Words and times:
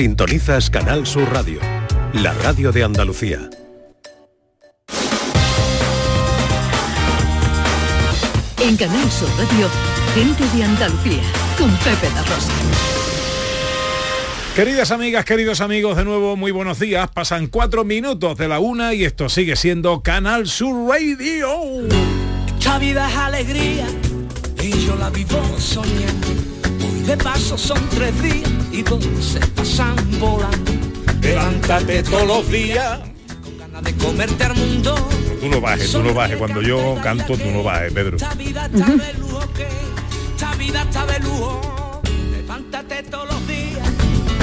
Sintonizas 0.00 0.70
Canal 0.70 1.06
Sur 1.06 1.30
Radio, 1.30 1.60
la 2.14 2.32
radio 2.32 2.72
de 2.72 2.82
Andalucía. 2.84 3.50
En 8.60 8.78
Canal 8.78 9.10
Sur 9.10 9.28
Radio, 9.36 9.68
gente 10.14 10.56
de 10.56 10.64
Andalucía, 10.64 11.22
con 11.58 11.70
Pepe 11.76 12.08
La 12.14 12.22
Rosa. 12.22 12.50
Queridas 14.56 14.90
amigas, 14.90 15.26
queridos 15.26 15.60
amigos, 15.60 15.98
de 15.98 16.06
nuevo 16.06 16.34
muy 16.34 16.50
buenos 16.50 16.78
días. 16.78 17.10
Pasan 17.10 17.48
cuatro 17.48 17.84
minutos 17.84 18.38
de 18.38 18.48
la 18.48 18.58
una 18.58 18.94
y 18.94 19.04
esto 19.04 19.28
sigue 19.28 19.54
siendo 19.54 20.02
Canal 20.02 20.46
Sur 20.46 20.88
Radio. 20.88 21.86
Esta 22.58 22.78
vida 22.78 23.06
es 23.06 23.16
alegría 23.16 23.86
y 24.62 24.70
yo 24.78 24.96
la 24.96 25.10
vivo 25.10 25.42
soñando. 25.58 26.28
Hoy 26.90 27.02
de 27.02 27.18
paso 27.18 27.58
son 27.58 27.86
tres 27.90 28.22
días 28.22 28.59
se 29.20 29.40
pasan 29.54 29.96
volando. 30.18 30.72
Levántate 31.20 32.02
todos 32.02 32.26
los 32.26 32.50
días. 32.50 33.00
Con 33.42 33.58
ganas 33.58 33.82
de 33.82 33.94
comerte 33.94 34.44
al 34.44 34.56
mundo. 34.56 34.94
Tú 35.40 35.48
no 35.48 35.60
bajes, 35.60 35.90
tú 35.92 36.02
no 36.02 36.14
bajes. 36.14 36.36
Cuando 36.36 36.62
yo 36.62 36.96
canto, 37.02 37.36
tú 37.36 37.50
no 37.50 37.62
bajes, 37.62 37.92
Pedro. 37.92 38.16
Esta 38.16 38.34
vida 38.34 38.66
está 38.66 38.86
de 38.86 39.14
lujo 39.14 39.40
que 39.54 39.66
esta 40.34 40.54
vida 40.56 40.82
está 40.82 41.06
de 41.06 41.20
lujo. 41.20 42.02
Levántate 42.30 43.02
todos 43.04 43.28
los 43.28 43.46
días 43.46 43.88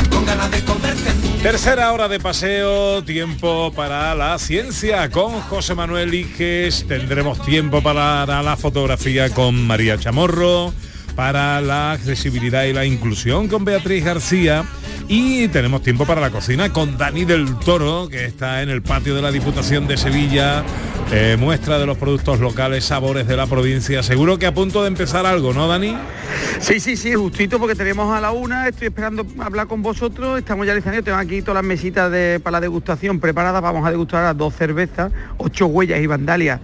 con 0.10 0.26
ganas 0.26 0.52
de 0.52 0.64
comerte 0.64 1.10
el 1.10 1.16
mundo. 1.16 1.44
Tercera 1.44 1.92
hora 1.92 2.08
de 2.08 2.20
paseo, 2.20 3.04
tiempo 3.04 3.72
para 3.76 4.16
la 4.16 4.38
ciencia 4.40 5.10
con 5.10 5.34
José 5.42 5.76
Manuel 5.76 6.14
Iges, 6.14 6.86
tendremos 6.88 7.42
tiempo 7.44 7.82
para 7.82 8.26
la 8.26 8.58
fotografía 8.58 9.30
con 9.30 9.68
María 9.68 9.98
Chamorro, 9.98 10.74
para 11.18 11.60
la 11.62 11.94
accesibilidad 11.94 12.66
y 12.66 12.74
la 12.74 12.86
inclusión 12.86 13.48
con 13.48 13.66
Beatriz 13.66 14.06
García 14.06 14.64
y 15.08 15.48
tenemos 15.48 15.82
tiempo 15.82 16.06
para 16.06 16.22
la 16.22 16.30
cocina 16.30 16.72
con 16.72 16.96
Dani 16.96 17.26
del 17.26 17.58
Toro, 17.58 18.08
que 18.08 18.26
está 18.26 18.62
en 18.62 18.70
el 18.70 18.84
patio 18.84 19.16
de 19.16 19.24
la 19.24 19.32
Diputación 19.32 19.88
de 19.88 19.98
Sevilla, 19.98 20.64
eh, 21.12 21.36
muestra 21.40 21.80
de 21.80 21.88
los 21.88 21.98
productos 21.98 22.40
locales, 22.40 22.86
sabores 22.86 23.26
de 23.28 23.36
la 23.36 23.48
provincia. 23.48 24.04
Seguro 24.04 24.38
que 24.38 24.46
a 24.46 24.54
punto 24.54 24.84
de 24.84 24.90
empezar 24.90 25.26
algo, 25.26 25.54
¿no, 25.54 25.68
Dani? 25.68 25.98
Sí, 26.60 26.80
sí, 26.80 26.96
sí, 26.96 27.16
justito 27.16 27.58
porque 27.58 27.74
tenemos 27.74 28.16
a 28.16 28.22
la 28.22 28.32
una, 28.32 28.68
estoy 28.68 28.90
esperando 28.90 29.26
hablar 29.40 29.66
con 29.66 29.82
vosotros, 29.82 30.38
estamos 30.38 30.68
ya 30.68 30.76
listos, 30.76 30.94
tengo 31.04 31.18
aquí 31.18 31.42
todas 31.42 31.56
las 31.56 31.66
mesitas 31.66 32.12
para 32.44 32.58
la 32.58 32.62
degustación 32.62 33.20
preparadas, 33.20 33.64
vamos 33.64 33.88
a 33.88 33.90
degustar 33.90 34.24
a 34.24 34.36
dos 34.36 34.54
cervezas, 34.54 35.12
ocho 35.38 35.66
huellas 35.66 36.00
y 36.00 36.06
vandalias. 36.06 36.60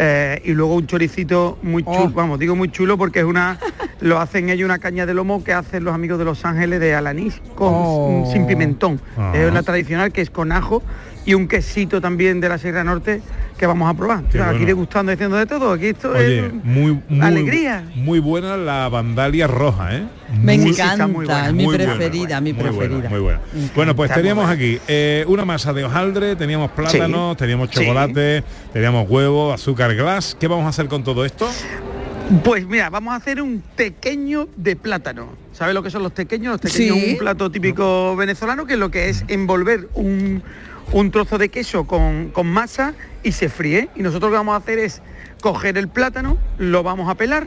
Eh, 0.00 0.40
y 0.44 0.52
luego 0.52 0.74
un 0.76 0.86
choricito 0.86 1.58
muy 1.62 1.82
chulo, 1.82 2.10
vamos, 2.14 2.38
digo 2.38 2.54
muy 2.54 2.70
chulo 2.70 2.96
porque 2.96 3.18
es 3.18 3.24
una, 3.24 3.58
lo 4.00 4.20
hacen 4.20 4.48
ellos 4.48 4.64
una 4.66 4.78
caña 4.78 5.06
de 5.06 5.14
lomo 5.14 5.42
que 5.42 5.52
hacen 5.52 5.82
los 5.82 5.92
amigos 5.92 6.18
de 6.20 6.24
Los 6.24 6.44
Ángeles 6.44 6.78
de 6.78 6.94
Alanís 6.94 7.42
con 7.56 7.72
Oh. 7.74 8.30
sin 8.32 8.46
pimentón. 8.46 9.00
Ah. 9.16 9.32
Es 9.34 9.50
una 9.50 9.62
tradicional 9.64 10.12
que 10.12 10.20
es 10.20 10.30
con 10.30 10.52
ajo 10.52 10.82
y 11.24 11.34
un 11.34 11.48
quesito 11.48 12.00
también 12.00 12.40
de 12.40 12.48
la 12.48 12.58
Sierra 12.58 12.84
Norte 12.84 13.20
que 13.58 13.66
vamos 13.66 13.90
a 13.90 13.94
probar. 13.94 14.24
O 14.26 14.32
sea, 14.32 14.44
Aquí 14.44 14.52
bueno. 14.52 14.66
degustando, 14.66 15.12
haciendo 15.12 15.36
de 15.36 15.44
todo, 15.46 15.72
aquí 15.72 15.86
esto 15.88 16.12
Oye, 16.12 16.46
es 16.46 16.52
muy, 16.64 16.98
muy 17.08 17.20
alegría. 17.26 17.84
Muy 17.94 18.18
buena 18.20 18.56
la 18.56 18.88
vandalia 18.88 19.46
roja, 19.46 19.94
¿eh? 19.96 20.04
Me 20.42 20.56
Muy- 20.58 20.70
encanta, 20.70 21.06
muy 21.06 21.26
buena, 21.26 21.46
es 21.48 21.52
mi 21.52 21.64
muy 21.64 21.76
buena, 21.76 21.94
preferida, 21.96 22.40
mi 22.40 22.52
muy 22.52 22.62
buena, 22.62 22.78
preferida. 22.78 23.08
muy 23.10 23.20
buena. 23.20 23.40
Bueno, 23.74 23.96
pues 23.96 24.10
Está 24.10 24.20
teníamos 24.20 24.48
aquí 24.48 24.78
eh, 24.88 25.24
una 25.28 25.44
masa 25.44 25.72
de 25.72 25.84
hojaldre, 25.84 26.36
teníamos 26.36 26.70
plátanos, 26.70 27.36
teníamos 27.36 27.68
Sí. 27.70 27.80
chocolate, 27.80 28.44
teníamos 28.72 29.08
huevo, 29.10 29.52
azúcar 29.52 29.94
glass. 29.94 30.36
¿Qué 30.38 30.46
vamos 30.48 30.64
a 30.66 30.68
hacer 30.68 30.86
con 30.88 31.02
todo 31.04 31.24
esto? 31.24 31.48
Pues 32.44 32.66
mira, 32.66 32.90
vamos 32.90 33.14
a 33.14 33.16
hacer 33.16 33.40
un 33.40 33.62
tequeño 33.74 34.48
de 34.56 34.76
plátano. 34.76 35.30
¿Sabes 35.52 35.74
lo 35.74 35.82
que 35.82 35.90
son 35.90 36.02
los 36.02 36.12
tequeños? 36.12 36.52
Los 36.52 36.60
tequeños 36.60 36.96
Sí. 36.98 37.04
es 37.06 37.12
un 37.14 37.18
plato 37.18 37.50
típico 37.50 38.14
venezolano 38.16 38.66
que 38.66 38.76
lo 38.76 38.90
que 38.90 39.08
es 39.08 39.24
envolver 39.28 39.88
un, 39.94 40.42
un 40.92 41.10
trozo 41.10 41.38
de 41.38 41.48
queso 41.48 41.86
con, 41.86 42.30
con 42.30 42.46
masa 42.46 42.94
y 43.22 43.32
se 43.32 43.48
fríe. 43.48 43.88
Y 43.94 44.02
nosotros 44.02 44.30
lo 44.30 44.34
que 44.36 44.38
vamos 44.38 44.54
a 44.54 44.58
hacer 44.58 44.78
es 44.78 45.02
coger 45.40 45.78
el 45.78 45.88
plátano, 45.88 46.38
lo 46.58 46.82
vamos 46.82 47.08
a 47.08 47.14
pelar 47.14 47.46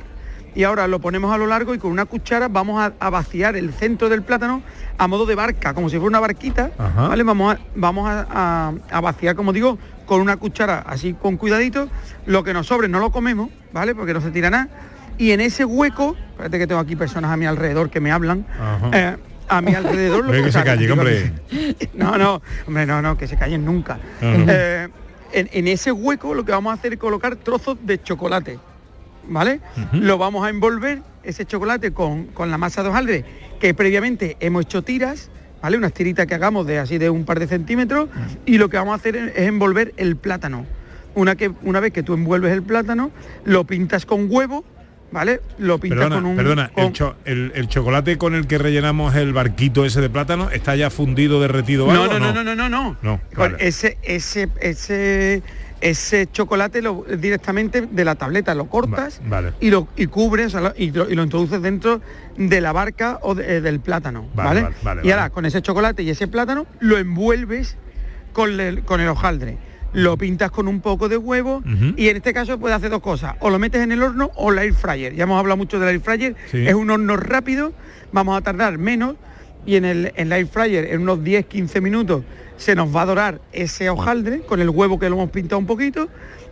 y 0.53 0.63
ahora 0.63 0.87
lo 0.87 0.99
ponemos 0.99 1.33
a 1.33 1.37
lo 1.37 1.47
largo 1.47 1.73
y 1.73 1.77
con 1.77 1.91
una 1.91 2.05
cuchara 2.05 2.47
vamos 2.47 2.81
a, 2.81 2.93
a 2.99 3.09
vaciar 3.09 3.55
el 3.55 3.71
centro 3.73 4.09
del 4.09 4.21
plátano 4.21 4.61
a 4.97 5.07
modo 5.07 5.25
de 5.25 5.35
barca, 5.35 5.73
como 5.73 5.89
si 5.89 5.95
fuera 5.95 6.09
una 6.09 6.19
barquita, 6.19 6.71
Ajá. 6.77 7.07
¿vale? 7.07 7.23
Vamos, 7.23 7.55
a, 7.55 7.59
vamos 7.75 8.07
a, 8.07 8.73
vaciar, 9.01 9.35
como 9.35 9.53
digo, 9.53 9.77
con 10.05 10.21
una 10.21 10.37
cuchara 10.37 10.79
así 10.85 11.13
con 11.13 11.37
cuidadito. 11.37 11.87
Lo 12.25 12.43
que 12.43 12.53
nos 12.53 12.67
sobre 12.67 12.87
no 12.87 12.99
lo 12.99 13.11
comemos, 13.11 13.49
¿vale? 13.73 13.95
Porque 13.95 14.13
no 14.13 14.21
se 14.21 14.31
tira 14.31 14.49
nada. 14.49 14.67
Y 15.17 15.31
en 15.31 15.41
ese 15.41 15.65
hueco, 15.65 16.15
espérate 16.31 16.59
que 16.59 16.67
tengo 16.67 16.81
aquí 16.81 16.95
personas 16.95 17.31
a 17.31 17.37
mi 17.37 17.45
alrededor 17.45 17.89
que 17.89 17.99
me 17.99 18.11
hablan. 18.11 18.45
Eh, 18.91 19.17
a 19.51 19.61
mi 19.61 19.75
alrededor 19.75 20.27
Ve 20.27 20.43
que 20.43 20.51
se 20.51 20.91
hombre. 20.91 21.33
No, 21.93 22.17
no, 22.17 22.41
hombre, 22.65 22.85
no, 22.85 23.01
no, 23.01 23.17
que 23.17 23.27
se 23.27 23.37
callen 23.37 23.65
nunca. 23.65 23.99
Eh, 24.21 24.87
en, 25.33 25.49
en 25.51 25.67
ese 25.67 25.91
hueco 25.91 26.33
lo 26.33 26.45
que 26.45 26.51
vamos 26.53 26.71
a 26.71 26.75
hacer 26.75 26.93
es 26.93 26.99
colocar 26.99 27.35
trozos 27.35 27.77
de 27.83 28.01
chocolate. 28.01 28.59
¿Vale? 29.27 29.59
Lo 29.93 30.17
vamos 30.17 30.45
a 30.45 30.49
envolver 30.49 31.03
ese 31.23 31.45
chocolate 31.45 31.91
con, 31.91 32.25
con 32.27 32.49
la 32.49 32.57
masa 32.57 32.81
de 32.81 32.89
hojaldre 32.89 33.25
que 33.59 33.73
previamente 33.75 34.35
hemos 34.39 34.63
hecho 34.63 34.81
tiras, 34.81 35.29
¿vale? 35.61 35.77
Unas 35.77 35.93
tiritas 35.93 36.25
que 36.25 36.33
hagamos 36.33 36.65
de 36.65 36.79
así 36.79 36.97
de 36.97 37.11
un 37.11 37.23
par 37.23 37.39
de 37.39 37.45
centímetros 37.45 38.09
y 38.47 38.57
lo 38.57 38.69
que 38.69 38.77
vamos 38.77 38.93
a 38.93 38.95
hacer 38.95 39.15
es 39.15 39.35
es 39.35 39.47
envolver 39.47 39.93
el 39.97 40.15
plátano. 40.15 40.65
Una, 41.13 41.35
que, 41.35 41.51
una 41.61 41.79
vez 41.79 41.93
que 41.93 42.03
tú 42.03 42.13
envuelves 42.13 42.51
el 42.53 42.63
plátano, 42.63 43.11
lo 43.43 43.65
pintas 43.65 44.05
con 44.05 44.27
huevo, 44.29 44.63
¿vale? 45.11 45.41
Lo 45.57 45.77
pintas 45.79 45.99
Perdona, 45.99 46.15
con 46.15 46.25
un... 46.25 46.35
perdona, 46.35 46.65
el, 46.75 46.83
con- 46.83 46.93
cho- 46.93 47.15
el- 47.25 47.51
el 47.55 47.67
chocolate 47.67 48.17
con 48.17 48.35
el 48.35 48.47
que 48.47 48.57
rellenamos 48.57 49.15
el 49.15 49.33
barquito 49.33 49.85
ese 49.85 50.01
de 50.01 50.09
plátano 50.09 50.49
está 50.49 50.75
ya 50.75 50.89
fundido, 50.89 51.41
derretido 51.41 51.85
No, 51.87 52.03
algo, 52.03 52.19
no, 52.19 52.33
no, 52.33 52.43
no, 52.43 52.55
no, 52.55 52.55
no, 52.55 52.69
no. 52.69 52.97
No, 53.01 53.21
vale. 53.35 53.57
ese, 53.59 53.97
ese, 54.03 54.49
ese, 54.61 55.43
ese 55.81 56.27
chocolate 56.31 56.81
lo, 56.81 57.03
directamente 57.17 57.81
de 57.81 58.05
la 58.05 58.15
tableta 58.15 58.53
lo 58.55 58.67
cortas 58.67 59.19
Va- 59.25 59.29
vale. 59.41 59.53
y 59.59 59.69
lo 59.69 59.87
y 59.95 60.07
cubres 60.07 60.47
o 60.47 60.49
sea, 60.51 60.61
lo- 60.61 60.73
y, 60.77 60.91
lo, 60.91 61.09
y 61.09 61.15
lo 61.15 61.23
introduces 61.23 61.61
dentro 61.61 62.01
de 62.37 62.61
la 62.61 62.71
barca 62.71 63.19
o 63.21 63.35
de- 63.35 63.57
eh, 63.57 63.61
del 63.61 63.79
plátano, 63.79 64.27
Vale, 64.35 64.67
y 65.03 65.11
ahora 65.11 65.29
con 65.29 65.45
ese 65.45 65.61
chocolate 65.61 66.03
y 66.03 66.09
ese 66.09 66.27
plátano 66.27 66.65
lo 66.79 66.97
envuelves 66.97 67.77
con 68.33 68.59
el, 68.59 68.83
con 68.83 69.01
el 69.01 69.07
hojaldre. 69.09 69.57
Lo 69.93 70.17
pintas 70.17 70.51
con 70.51 70.67
un 70.67 70.79
poco 70.79 71.09
de 71.09 71.17
huevo 71.17 71.63
y 71.97 72.07
en 72.07 72.17
este 72.17 72.33
caso 72.33 72.57
puedes 72.57 72.77
hacer 72.77 72.89
dos 72.89 73.01
cosas. 73.01 73.35
O 73.39 73.49
lo 73.49 73.59
metes 73.59 73.81
en 73.81 73.91
el 73.91 74.01
horno 74.01 74.31
o 74.35 74.51
la 74.51 74.63
air 74.63 74.73
fryer. 74.73 75.13
Ya 75.15 75.23
hemos 75.23 75.39
hablado 75.39 75.57
mucho 75.57 75.79
del 75.79 75.89
air 75.89 76.01
fryer. 76.01 76.35
Sí. 76.49 76.65
Es 76.65 76.73
un 76.73 76.89
horno 76.89 77.17
rápido, 77.17 77.73
vamos 78.11 78.37
a 78.37 78.41
tardar 78.41 78.77
menos 78.77 79.15
y 79.65 79.75
en 79.75 79.85
el, 79.85 80.13
en 80.15 80.29
la 80.29 80.37
air 80.37 80.47
fryer 80.47 80.85
en 80.85 81.01
unos 81.01 81.19
10-15 81.19 81.81
minutos 81.81 82.23
se 82.57 82.75
nos 82.75 82.95
va 82.95 83.01
a 83.01 83.05
dorar 83.05 83.41
ese 83.51 83.89
hojaldre 83.89 84.41
con 84.41 84.61
el 84.61 84.69
huevo 84.69 84.99
que 84.99 85.09
lo 85.09 85.15
hemos 85.15 85.31
pintado 85.31 85.59
un 85.59 85.65
poquito 85.65 86.09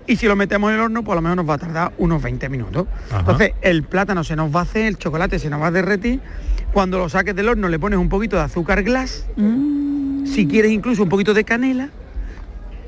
y 0.09 0.15
si 0.15 0.25
lo 0.25 0.35
metemos 0.35 0.69
en 0.71 0.77
el 0.77 0.81
horno, 0.81 1.03
por 1.03 1.15
lo 1.15 1.21
menos 1.21 1.37
nos 1.37 1.47
va 1.47 1.53
a 1.53 1.57
tardar 1.59 1.93
unos 1.99 2.19
20 2.23 2.49
minutos. 2.49 2.87
Ajá. 3.11 3.19
Entonces, 3.19 3.53
el 3.61 3.83
plátano 3.83 4.23
se 4.23 4.35
nos 4.35 4.53
va 4.53 4.61
a 4.61 4.63
hacer, 4.63 4.87
el 4.87 4.97
chocolate 4.97 5.37
se 5.37 5.51
nos 5.51 5.61
va 5.61 5.67
a 5.67 5.71
derretir. 5.71 6.19
Cuando 6.73 6.97
lo 6.97 7.09
saques 7.09 7.35
del 7.35 7.47
horno 7.47 7.69
le 7.69 7.77
pones 7.77 7.99
un 7.99 8.09
poquito 8.09 8.35
de 8.35 8.41
azúcar 8.41 8.81
glass, 8.81 9.27
si 10.25 10.47
quieres 10.47 10.71
incluso 10.71 11.03
un 11.03 11.09
poquito 11.09 11.35
de 11.35 11.43
canela. 11.43 11.89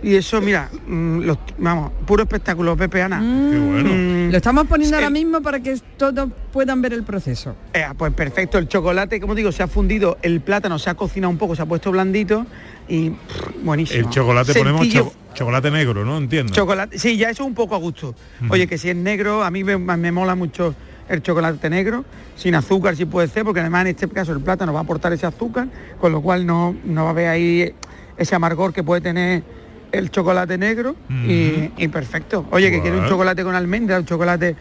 Y 0.04 0.16
eso, 0.16 0.42
mira, 0.42 0.70
mm, 0.88 1.20
los- 1.22 1.38
vamos, 1.60 1.92
puro 2.08 2.24
espectáculo, 2.24 2.76
Pepe 2.76 3.02
Ana. 3.04 3.20
Qué 3.20 3.60
bueno. 3.60 3.90
Mm, 3.94 4.32
Lo 4.32 4.38
estamos 4.38 4.66
poniendo 4.66 4.98
Sí. 4.98 5.04
ahora 5.04 5.10
mismo 5.12 5.42
para 5.42 5.60
que 5.60 5.78
todos 5.98 6.30
puedan 6.52 6.82
ver 6.82 6.94
el 6.94 7.04
proceso. 7.04 7.56
Eh, 7.74 7.84
pues 7.98 8.14
perfecto, 8.14 8.58
el 8.58 8.68
chocolate, 8.68 9.20
como 9.20 9.36
digo, 9.36 9.52
se 9.52 9.62
ha 9.62 9.68
fundido, 9.68 10.18
el 10.22 10.42
plátano 10.42 10.80
se 10.80 10.90
ha 10.90 10.96
cocinado 10.96 11.30
un 11.30 11.38
poco, 11.38 11.56
se 11.56 11.62
ha 11.62 11.66
puesto 11.66 11.92
blandito 11.92 12.46
y 12.88 13.10
pff, 13.12 13.64
buenísimo. 13.64 14.00
El 14.00 14.10
chocolate 14.10 14.54
ponemos 14.54 14.88
cho- 14.90 15.12
chocolate 15.34 15.70
negro, 15.70 16.04
¿no? 16.06 16.18
Entiendo. 16.18 16.52
chocolate. 16.54 16.98
Sí, 16.98 17.18
ya 17.18 17.30
eso 17.30 17.46
un 17.46 17.54
poco 17.54 17.76
a 17.76 17.78
gusto. 17.78 18.16
Oye, 18.50 18.66
que 18.68 18.78
si 18.78 18.90
es 18.90 18.96
negro, 18.96 19.44
a 19.44 19.52
mí 19.52 19.64
me, 19.64 19.78
me 19.78 20.12
mola 20.12 20.34
mucho 20.36 20.74
el 21.10 21.22
chocolate 21.22 21.70
negro, 21.70 22.06
sin 22.36 22.56
azúcar 22.56 22.96
si 22.96 23.06
puede 23.06 23.28
ser, 23.28 23.44
porque 23.44 23.60
además 23.60 23.82
en 23.82 23.88
este 23.88 24.08
caso 24.08 24.32
el 24.32 24.40
plátano 24.40 24.72
va 24.74 24.80
a 24.80 24.84
aportar 24.84 25.12
ese 25.14 25.26
azúcar, 25.28 25.68
con 26.00 26.12
lo 26.14 26.22
cual 26.22 26.46
no, 26.46 26.74
no 26.86 27.04
va 27.04 27.10
a 27.10 27.12
haber 27.12 27.28
ahí 27.28 27.74
ese 28.18 28.34
amargor 28.34 28.72
que 28.74 28.82
puede 28.82 29.02
tener 29.02 29.44
el 29.92 30.10
chocolate 30.12 30.58
negro 30.58 30.96
y, 31.10 31.72
y 31.78 31.88
perfecto. 31.88 32.46
Oye, 32.52 32.72
que 32.72 32.82
quiere 32.82 32.98
un 32.98 33.08
chocolate 33.08 33.44
con 33.44 33.56
almendra, 33.56 33.98
un 34.00 34.06
chocolate... 34.06 34.56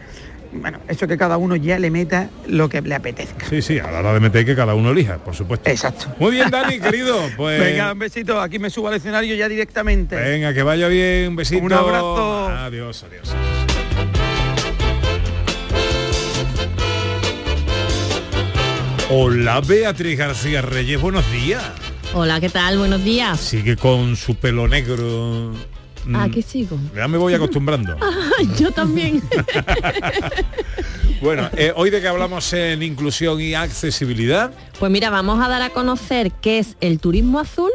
Bueno, 0.53 0.79
eso 0.89 1.07
que 1.07 1.17
cada 1.17 1.37
uno 1.37 1.55
ya 1.55 1.79
le 1.79 1.89
meta 1.89 2.29
lo 2.45 2.67
que 2.67 2.81
le 2.81 2.93
apetezca. 2.93 3.45
Sí, 3.49 3.61
sí, 3.61 3.79
a 3.79 3.89
la 3.89 3.99
hora 3.99 4.13
de 4.13 4.19
meter 4.19 4.45
que 4.45 4.53
cada 4.53 4.75
uno 4.75 4.91
elija, 4.91 5.17
por 5.19 5.33
supuesto. 5.33 5.69
Exacto. 5.69 6.07
Muy 6.19 6.31
bien, 6.31 6.49
Dani, 6.51 6.77
querido. 6.77 7.17
Pues 7.37 7.57
Venga, 7.57 7.93
un 7.93 7.99
besito, 7.99 8.41
aquí 8.41 8.59
me 8.59 8.69
subo 8.69 8.89
al 8.89 8.95
escenario 8.95 9.33
ya 9.35 9.47
directamente. 9.47 10.13
venga, 10.17 10.53
que 10.53 10.61
vaya 10.61 10.89
bien, 10.89 11.29
un 11.29 11.35
besito. 11.37 11.63
Un 11.63 11.71
abrazo. 11.71 12.49
Adiós, 12.49 13.05
adiós. 13.05 13.33
Hola, 19.09 19.61
Beatriz 19.61 20.17
García 20.17 20.61
Reyes, 20.61 21.01
buenos 21.01 21.29
días. 21.31 21.63
Hola, 22.13 22.39
¿qué 22.41 22.49
tal? 22.49 22.77
Buenos 22.77 23.03
días. 23.03 23.39
Sigue 23.39 23.77
con 23.77 24.15
su 24.15 24.35
pelo 24.35 24.67
negro. 24.67 25.51
Ah, 26.13 26.27
Mm, 26.27 26.31
¿qué 26.31 26.41
sigo? 26.41 26.79
Ya 26.95 27.07
me 27.07 27.17
voy 27.19 27.33
acostumbrando. 27.35 27.95
Yo 28.59 28.71
también. 28.71 29.21
Bueno, 31.21 31.47
eh, 31.55 31.71
hoy 31.75 31.91
de 31.91 32.01
que 32.01 32.07
hablamos 32.07 32.51
en 32.53 32.81
inclusión 32.81 33.39
y 33.39 33.53
accesibilidad. 33.53 34.51
Pues 34.79 34.91
mira, 34.91 35.11
vamos 35.11 35.39
a 35.39 35.47
dar 35.47 35.61
a 35.61 35.69
conocer 35.69 36.31
qué 36.41 36.57
es 36.57 36.75
el 36.81 36.99
turismo 36.99 37.39
azul 37.39 37.69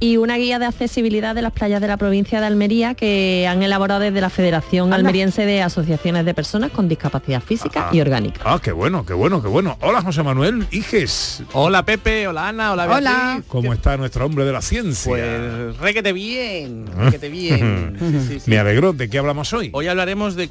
y 0.00 0.16
una 0.16 0.36
guía 0.36 0.58
de 0.58 0.66
accesibilidad 0.66 1.34
de 1.34 1.42
las 1.42 1.52
playas 1.52 1.80
de 1.80 1.88
la 1.88 1.96
provincia 1.96 2.40
de 2.40 2.46
Almería 2.46 2.94
que 2.94 3.46
han 3.48 3.62
elaborado 3.62 4.00
desde 4.00 4.20
la 4.20 4.30
Federación 4.30 4.92
Almeriense 4.92 5.44
de 5.44 5.62
Asociaciones 5.62 6.24
de 6.24 6.34
Personas 6.34 6.70
con 6.70 6.88
Discapacidad 6.88 7.42
Física 7.42 7.88
y 7.92 8.00
Orgánica. 8.00 8.40
Ah, 8.44 8.60
qué 8.62 8.72
bueno, 8.72 9.04
qué 9.04 9.14
bueno, 9.14 9.42
qué 9.42 9.48
bueno. 9.48 9.76
Hola 9.80 10.02
José 10.02 10.22
Manuel 10.22 10.66
Iges. 10.70 11.42
Hola 11.52 11.84
Pepe, 11.84 12.28
hola 12.28 12.48
Ana, 12.48 12.72
hola 12.72 12.86
Beatriz. 12.86 13.08
Hola. 13.08 13.42
¿Cómo 13.48 13.72
está 13.72 13.96
nuestro 13.96 14.24
hombre 14.26 14.44
de 14.44 14.52
la 14.52 14.62
ciencia? 14.62 15.10
Pues 15.10 15.76
requete 15.78 16.12
bien, 16.12 16.86
requete 16.96 17.28
bien. 17.30 17.96
Sí, 18.28 18.40
sí. 18.40 18.50
Me 18.50 18.58
alegro. 18.58 18.92
¿De 18.92 19.08
qué 19.10 19.18
hablamos 19.18 19.52
hoy? 19.52 19.70
Hoy 19.72 19.88
hablaremos 19.88 20.36
de 20.36 20.50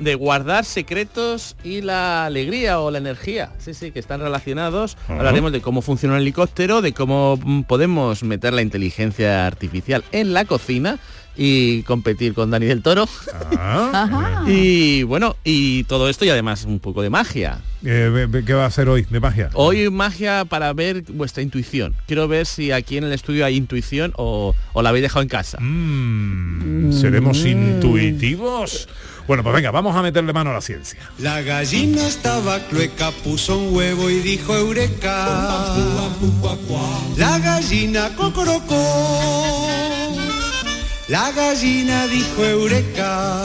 de 0.00 0.14
guardar 0.14 0.64
secretos 0.64 1.56
y 1.64 1.80
la 1.80 2.26
alegría 2.26 2.80
o 2.80 2.90
la 2.90 2.98
energía. 2.98 3.52
Sí, 3.58 3.72
sí, 3.74 3.92
que 3.92 3.98
están 3.98 4.20
relacionados. 4.20 4.96
Hablaremos 5.08 5.52
de 5.52 5.60
cómo 5.60 5.80
funciona 5.80 6.16
un 6.16 6.20
helicóptero, 6.20 6.82
de 6.82 6.92
cómo 6.92 7.38
mm, 7.42 7.62
podemos 7.62 8.22
meter 8.22 8.52
la 8.52 8.62
inteligencia 8.62 9.46
artificial 9.46 10.04
en 10.12 10.32
la 10.34 10.44
cocina 10.44 10.98
y 11.42 11.82
competir 11.84 12.34
con 12.34 12.50
Dani 12.50 12.66
del 12.66 12.82
Toro. 12.82 13.08
Ah. 13.56 14.42
Y 14.46 15.04
bueno, 15.04 15.36
y 15.44 15.84
todo 15.84 16.08
esto 16.08 16.24
y 16.24 16.28
además 16.30 16.64
un 16.64 16.80
poco 16.80 17.02
de 17.02 17.08
magia. 17.08 17.60
eh, 17.84 18.26
¿Qué 18.44 18.52
va 18.52 18.64
a 18.64 18.66
hacer 18.66 18.88
hoy 18.88 19.06
de 19.08 19.20
magia? 19.20 19.48
Hoy 19.54 19.88
magia 19.90 20.44
para 20.44 20.72
ver 20.74 21.02
vuestra 21.08 21.42
intuición. 21.42 21.94
Quiero 22.06 22.28
ver 22.28 22.44
si 22.46 22.72
aquí 22.72 22.98
en 22.98 23.04
el 23.04 23.12
estudio 23.12 23.46
hay 23.46 23.56
intuición 23.56 24.12
o, 24.16 24.54
o 24.74 24.82
la 24.82 24.90
habéis 24.90 25.02
dejado 25.04 25.22
en 25.22 25.28
casa. 25.28 25.58
Mm, 25.60 26.92
¿Seremos 26.92 27.38
intuitivos? 27.44 28.88
Bueno, 29.26 29.42
pues 29.42 29.54
venga, 29.54 29.70
vamos 29.70 29.96
a 29.96 30.02
meterle 30.02 30.32
mano 30.34 30.50
a 30.50 30.54
la 30.54 30.60
ciencia. 30.60 30.98
La 31.18 31.40
gallina 31.40 32.06
estaba 32.06 32.58
clueca, 32.68 33.12
puso 33.24 33.56
un 33.58 33.74
huevo 33.74 34.10
y 34.10 34.20
dijo 34.20 34.54
eureka. 34.56 36.08
La 37.16 37.38
gallina 37.38 38.10
cocorocó. 38.16 40.19
La 41.10 41.32
gallina 41.32 42.06
dijo 42.06 42.44
eureka. 42.44 43.42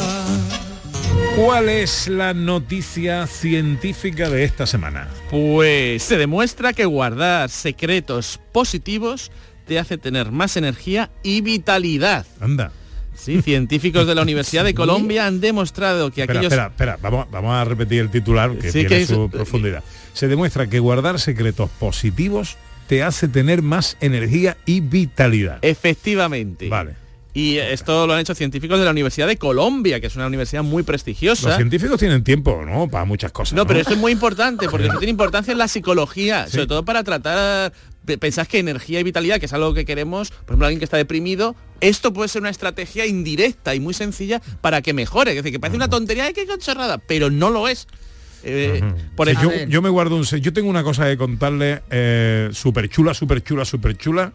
¿Cuál 1.35 1.67
es 1.69 2.07
la 2.07 2.33
noticia 2.35 3.25
científica 3.25 4.29
de 4.29 4.44
esta 4.44 4.67
semana? 4.67 5.07
Pues 5.31 6.03
se 6.03 6.17
demuestra 6.19 6.73
que 6.73 6.85
guardar 6.85 7.50
secretos 7.50 8.39
positivos 8.51 9.31
te 9.65 9.79
hace 9.79 9.97
tener 9.97 10.31
más 10.31 10.57
energía 10.57 11.09
y 11.23 11.41
vitalidad. 11.41 12.27
Anda. 12.39 12.71
Sí, 13.15 13.41
científicos 13.41 14.06
de 14.06 14.13
la 14.13 14.21
Universidad 14.21 14.63
de 14.63 14.73
Colombia 14.75 15.25
han 15.25 15.41
demostrado 15.41 16.11
que 16.11 16.21
Espera, 16.21 16.39
aquellos... 16.41 16.53
espera, 16.53 16.68
espera, 16.68 16.97
vamos, 17.01 17.25
vamos 17.31 17.53
a 17.56 17.65
repetir 17.65 18.01
el 18.01 18.11
titular 18.11 18.56
que 18.57 18.68
Sí, 18.71 18.79
tiene 18.81 18.89
que 18.89 19.01
es- 19.01 19.09
su 19.09 19.27
profundidad. 19.31 19.83
Se 20.13 20.27
demuestra 20.27 20.68
que 20.68 20.77
guardar 20.79 21.19
secretos 21.19 21.71
positivos 21.79 22.57
te 22.88 23.01
hace 23.01 23.27
tener 23.27 23.63
más 23.63 23.97
energía 24.01 24.56
y 24.68 24.81
vitalidad. 24.81 25.57
Efectivamente. 25.63 26.69
Vale. 26.69 27.05
Y 27.35 27.57
esto 27.57 28.07
lo 28.07 28.13
han 28.13 28.21
hecho 28.21 28.33
científicos 28.33 28.79
de 28.79 28.85
la 28.85 28.91
Universidad 28.91 29.27
de 29.27 29.35
Colombia, 29.37 29.99
que 29.99 30.07
es 30.07 30.15
una 30.15 30.25
universidad 30.25 30.63
muy 30.63 30.83
prestigiosa. 30.83 31.49
Los 31.49 31.57
científicos 31.57 31.99
tienen 31.99 32.23
tiempo, 32.23 32.63
¿no? 32.65 32.87
Para 32.87 33.03
muchas 33.03 33.33
cosas. 33.33 33.53
No, 33.57 33.67
pero 33.67 33.81
esto 33.81 33.91
es 33.93 33.99
muy 33.99 34.13
importante, 34.13 34.69
porque 34.69 34.87
esto 34.87 34.99
tiene 34.99 35.11
importancia 35.11 35.51
en 35.51 35.57
la 35.57 35.67
psicología, 35.67 36.45
Sí. 36.45 36.53
sobre 36.53 36.67
todo 36.67 36.85
para 36.85 37.03
tratar... 37.03 37.73
pe- 38.05 38.17
Pensás 38.17 38.47
que 38.47 38.59
energía 38.59 39.01
y 39.01 39.03
vitalidad, 39.03 39.37
que 39.41 39.47
es 39.47 39.53
algo 39.53 39.73
que 39.73 39.83
queremos, 39.83 40.31
por 40.31 40.51
ejemplo, 40.51 40.67
alguien 40.67 40.79
que 40.79 40.85
está 40.85 40.95
deprimido, 40.95 41.57
esto 41.81 42.13
puede 42.13 42.29
ser 42.29 42.41
una 42.41 42.51
estrategia 42.51 43.05
indirecta 43.05 43.75
y 43.75 43.81
muy 43.81 43.93
sencilla 43.93 44.41
para 44.61 44.81
que 44.81 44.93
mejore. 44.93 45.31
Es 45.31 45.35
decir, 45.37 45.51
que 45.51 45.59
parece 45.59 45.75
una 45.75 45.89
tontería, 45.89 46.23
¡ay, 46.27 46.33
qué 46.33 46.47
chorrada! 46.57 46.99
Pero 46.99 47.29
no 47.29 47.49
lo 47.49 47.67
es. 47.67 47.85
Eh, 48.43 48.81
por 49.17 49.27
Sí, 49.27 49.35
yo, 49.41 49.51
yo 49.67 49.81
me 49.81 49.89
guardo 49.89 50.15
un... 50.15 50.23
Yo 50.23 50.53
tengo 50.53 50.69
una 50.69 50.83
cosa 50.83 51.05
que 51.09 51.17
contarle 51.17 51.81
eh, 51.89 52.49
súper 52.53 52.87
chula, 52.87 53.13
súper 53.13 53.43
chula, 53.43 53.65
súper 53.65 53.97
chula 53.97 54.31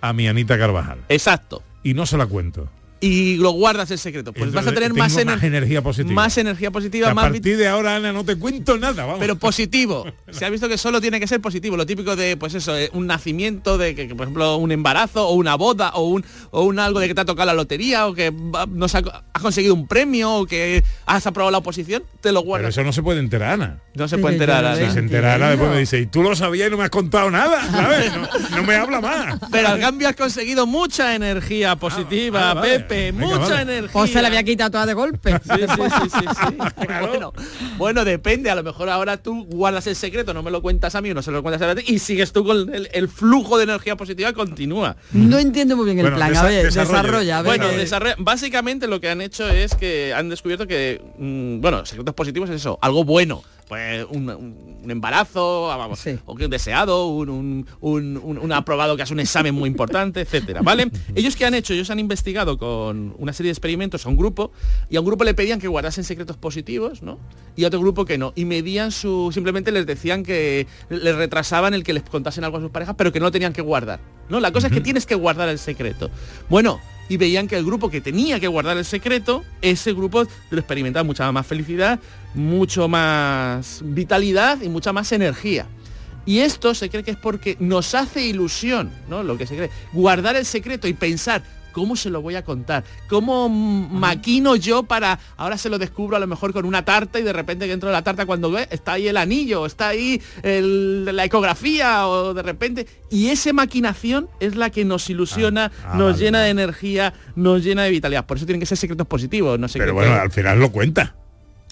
a 0.00 0.12
mi 0.12 0.28
Anita 0.28 0.56
Carvajal. 0.56 0.98
Exacto. 1.08 1.64
Y 1.84 1.94
no 1.94 2.06
se 2.06 2.16
la 2.16 2.26
cuento. 2.26 2.68
Y 3.00 3.36
lo 3.36 3.50
guardas 3.50 3.90
el 3.90 3.98
secreto. 3.98 4.32
Pues 4.32 4.50
vas 4.52 4.66
a 4.66 4.72
tener 4.72 4.94
más, 4.94 5.14
ener- 5.16 5.26
más 5.34 5.42
energía 5.42 5.82
positiva. 5.82 6.14
Más 6.14 6.38
energía 6.38 6.70
positiva, 6.70 7.10
a 7.10 7.14
más 7.14 7.26
partir 7.30 7.56
de 7.58 7.68
ahora, 7.68 7.96
Ana, 7.96 8.12
no 8.12 8.24
te 8.24 8.36
cuento 8.36 8.78
nada, 8.78 9.04
vamos. 9.04 9.18
pero 9.20 9.36
positivo. 9.36 10.06
Se 10.30 10.44
ha 10.46 10.48
visto 10.50 10.68
que 10.68 10.78
solo 10.78 11.00
tiene 11.02 11.20
que 11.20 11.26
ser 11.26 11.40
positivo. 11.40 11.76
Lo 11.76 11.84
típico 11.84 12.16
de, 12.16 12.36
pues 12.38 12.54
eso, 12.54 12.74
eh, 12.76 12.88
un 12.94 13.06
nacimiento, 13.06 13.76
de 13.76 13.94
que, 13.94 14.08
que, 14.08 14.14
por 14.14 14.24
ejemplo, 14.24 14.56
un 14.56 14.72
embarazo 14.72 15.28
o 15.28 15.34
una 15.34 15.54
boda 15.56 15.90
o 15.94 16.08
un, 16.08 16.24
o 16.50 16.62
un 16.62 16.78
algo 16.78 16.98
de 17.00 17.08
que 17.08 17.14
te 17.14 17.20
ha 17.20 17.24
tocado 17.26 17.46
la 17.46 17.54
lotería 17.54 18.06
o 18.06 18.14
que 18.14 18.30
va- 18.30 18.66
no 18.66 18.88
se 18.88 18.98
ha- 18.98 19.24
has 19.34 19.42
conseguido 19.42 19.74
un 19.74 19.86
premio 19.86 20.32
o 20.32 20.46
que 20.46 20.82
has 21.04 21.26
aprobado 21.26 21.50
la 21.50 21.58
oposición, 21.58 22.04
te 22.22 22.30
lo 22.32 22.40
Pero 22.40 22.46
guardas. 22.46 22.70
eso 22.70 22.84
no 22.84 22.92
se 22.92 23.02
puede 23.02 23.20
enterar, 23.20 23.54
Ana. 23.54 23.80
No 23.94 24.08
se 24.08 24.16
puede 24.18 24.36
enterar. 24.36 24.64
Ana. 24.64 24.76
Si 24.76 24.90
se 24.92 24.98
enterara, 25.00 25.50
después 25.50 25.70
me 25.70 25.78
dice, 25.78 26.00
y 26.00 26.06
tú 26.06 26.22
lo 26.22 26.34
sabías 26.34 26.68
y 26.68 26.70
no 26.70 26.78
me 26.78 26.84
has 26.84 26.90
contado 26.90 27.30
nada, 27.30 27.60
¿sabes? 27.70 28.12
No, 28.16 28.56
no 28.56 28.62
me 28.62 28.76
habla 28.76 29.00
más. 29.00 29.38
Pero 29.52 29.68
al 29.68 29.80
cambio 29.80 30.08
has 30.08 30.16
conseguido 30.16 30.66
mucha 30.66 31.14
energía 31.14 31.76
positiva, 31.76 32.50
Ah, 32.50 32.54
vale. 32.54 32.78
Pepe, 32.80 32.83
Venga, 32.88 33.26
mucha 33.26 33.38
vale. 33.38 33.62
energía. 33.62 34.00
O 34.02 34.06
se 34.06 34.20
la 34.22 34.28
había 34.28 34.42
quitado 34.42 34.70
toda 34.70 34.86
de 34.86 34.94
golpe. 34.94 35.32
Sí, 35.32 35.50
sí, 35.54 35.82
sí, 36.02 36.10
sí, 36.10 36.26
sí. 36.28 36.56
bueno, 37.00 37.32
bueno, 37.78 38.04
depende. 38.04 38.50
A 38.50 38.54
lo 38.54 38.62
mejor 38.62 38.88
ahora 38.88 39.16
tú 39.16 39.44
guardas 39.46 39.86
el 39.86 39.96
secreto, 39.96 40.34
no 40.34 40.42
me 40.42 40.50
lo 40.50 40.62
cuentas 40.62 40.94
a 40.94 41.00
mí, 41.00 41.12
no 41.14 41.22
se 41.22 41.30
lo 41.30 41.42
cuentas 41.42 41.62
a 41.62 41.74
ti 41.74 41.84
y 41.86 41.98
sigues 41.98 42.32
tú 42.32 42.44
con 42.44 42.72
el, 42.74 42.88
el 42.92 43.08
flujo 43.08 43.56
de 43.58 43.64
energía 43.64 43.96
positiva 43.96 44.32
continúa. 44.32 44.96
No 45.12 45.38
entiendo 45.38 45.76
muy 45.76 45.86
bien 45.86 45.98
el 45.98 46.04
Bueno, 46.04 46.16
plan. 46.16 46.32
desa- 46.32 46.40
a 46.40 46.44
ver, 46.44 46.64
desarrolla. 46.72 47.38
a 47.38 47.42
ver. 47.42 47.58
Bueno, 47.58 47.72
desarrolla- 47.72 48.16
básicamente 48.18 48.86
lo 48.86 49.00
que 49.00 49.08
han 49.10 49.20
hecho 49.20 49.48
es 49.48 49.74
que 49.74 50.12
han 50.14 50.28
descubierto 50.28 50.66
que, 50.66 51.00
mm, 51.18 51.60
bueno, 51.60 51.84
secretos 51.86 52.14
positivos 52.14 52.50
es 52.50 52.56
eso, 52.56 52.78
algo 52.82 53.04
bueno. 53.04 53.42
Pues 53.68 54.04
un, 54.10 54.84
embarazo, 54.90 55.72
ah, 55.72 55.76
vamos, 55.78 55.98
Sí. 55.98 56.18
o 56.26 56.34
que 56.34 56.44
un 56.44 56.50
deseado, 56.50 57.06
un, 57.08 57.30
un, 57.30 57.66
un- 57.80 58.20
un- 58.22 58.38
un 58.38 58.52
aprobado 58.52 58.94
que 58.94 59.02
hace 59.02 59.14
un 59.14 59.20
examen 59.20 59.54
muy 59.54 59.68
importante, 59.70 60.20
etcétera, 60.20 60.60
¿vale? 60.62 60.90
Ellos 61.14 61.34
que 61.34 61.46
han 61.46 61.54
hecho, 61.54 61.72
ellos 61.72 61.88
han 61.88 61.98
investigado 61.98 62.58
con 62.58 63.14
una 63.18 63.32
serie 63.32 63.48
de 63.48 63.52
experimentos 63.54 64.04
a 64.04 64.10
un 64.10 64.16
grupo 64.18 64.52
y 64.90 64.96
a 64.96 65.00
un 65.00 65.06
grupo 65.06 65.24
le 65.24 65.32
pedían 65.32 65.60
que 65.60 65.68
guardasen 65.68 66.04
secretos 66.04 66.36
positivos, 66.36 67.02
¿no? 67.02 67.18
Y 67.56 67.64
a 67.64 67.68
otro 67.68 67.80
grupo 67.80 68.04
que 68.04 68.18
no. 68.18 68.32
Y 68.36 68.44
medían 68.44 68.92
su. 68.92 69.30
simplemente 69.32 69.72
les 69.72 69.86
decían 69.86 70.24
que 70.24 70.66
les 70.90 71.16
retrasaban 71.16 71.72
el 71.72 71.84
que 71.84 71.94
les 71.94 72.02
contasen 72.02 72.44
algo 72.44 72.58
a 72.58 72.60
sus 72.60 72.70
parejas, 72.70 72.94
pero 72.98 73.12
que 73.12 73.18
no 73.20 73.26
lo 73.26 73.32
tenían 73.32 73.54
que 73.54 73.62
guardar. 73.62 74.00
¿No? 74.28 74.40
La 74.40 74.52
cosa 74.52 74.66
es 74.66 74.72
que 74.72 74.80
tienes 74.80 75.06
que 75.06 75.14
guardar 75.14 75.48
el 75.48 75.58
secreto. 75.58 76.10
Bueno, 76.50 76.80
y 77.08 77.16
veían 77.16 77.48
que 77.48 77.56
el 77.56 77.64
grupo 77.64 77.90
que 77.90 78.00
tenía 78.00 78.40
que 78.40 78.48
guardar 78.48 78.76
el 78.76 78.84
secreto, 78.84 79.44
ese 79.60 79.92
grupo 79.92 80.26
lo 80.50 80.58
experimentaba 80.58 81.04
mucha 81.04 81.30
más 81.32 81.46
felicidad, 81.46 82.00
mucho 82.34 82.88
más 82.88 83.80
vitalidad 83.84 84.60
y 84.62 84.68
mucha 84.68 84.92
más 84.92 85.12
energía. 85.12 85.66
Y 86.26 86.38
esto 86.38 86.74
se 86.74 86.88
cree 86.88 87.02
que 87.02 87.10
es 87.10 87.16
porque 87.16 87.56
nos 87.60 87.94
hace 87.94 88.24
ilusión, 88.24 88.90
¿no? 89.08 89.22
Lo 89.22 89.36
que 89.36 89.46
se 89.46 89.56
cree. 89.56 89.70
Guardar 89.92 90.36
el 90.36 90.46
secreto 90.46 90.88
y 90.88 90.94
pensar, 90.94 91.42
¿cómo 91.74 91.94
se 91.96 92.08
lo 92.08 92.22
voy 92.22 92.36
a 92.36 92.44
contar? 92.44 92.84
¿Cómo 93.08 93.50
maquino 93.50 94.56
yo 94.56 94.84
para, 94.84 95.18
ahora 95.36 95.58
se 95.58 95.68
lo 95.68 95.78
descubro 95.78 96.16
a 96.16 96.20
lo 96.20 96.26
mejor 96.26 96.52
con 96.54 96.64
una 96.64 96.84
tarta 96.84 97.18
y 97.20 97.22
de 97.22 97.32
repente 97.34 97.66
dentro 97.66 97.90
de 97.90 97.92
la 97.92 98.02
tarta 98.02 98.24
cuando 98.24 98.50
ve, 98.50 98.66
está 98.70 98.92
ahí 98.92 99.08
el 99.08 99.16
anillo, 99.18 99.66
está 99.66 99.88
ahí 99.88 100.22
el- 100.42 101.04
la 101.04 101.24
ecografía 101.24 102.08
o 102.08 102.32
de 102.32 102.42
repente... 102.42 102.86
Y 103.10 103.28
esa 103.28 103.52
maquinación 103.52 104.28
es 104.40 104.56
la 104.56 104.70
que 104.70 104.84
nos 104.84 105.08
ilusiona, 105.10 105.70
Ah, 105.84 105.90
ah, 105.92 105.96
nos 105.96 106.12
vale, 106.14 106.24
llena 106.24 106.40
de 106.42 106.50
energía, 106.50 107.12
nos 107.36 107.62
llena 107.62 107.82
de 107.84 107.90
vitalidad. 107.90 108.26
Por 108.26 108.36
eso 108.38 108.46
tienen 108.46 108.60
que 108.60 108.66
ser 108.66 108.78
secretos 108.78 109.06
positivos, 109.06 109.58
no 109.58 109.66
Pero 109.72 109.94
bueno, 109.94 110.14
al 110.14 110.30
final 110.32 110.58
lo 110.58 110.72
cuenta. 110.72 111.14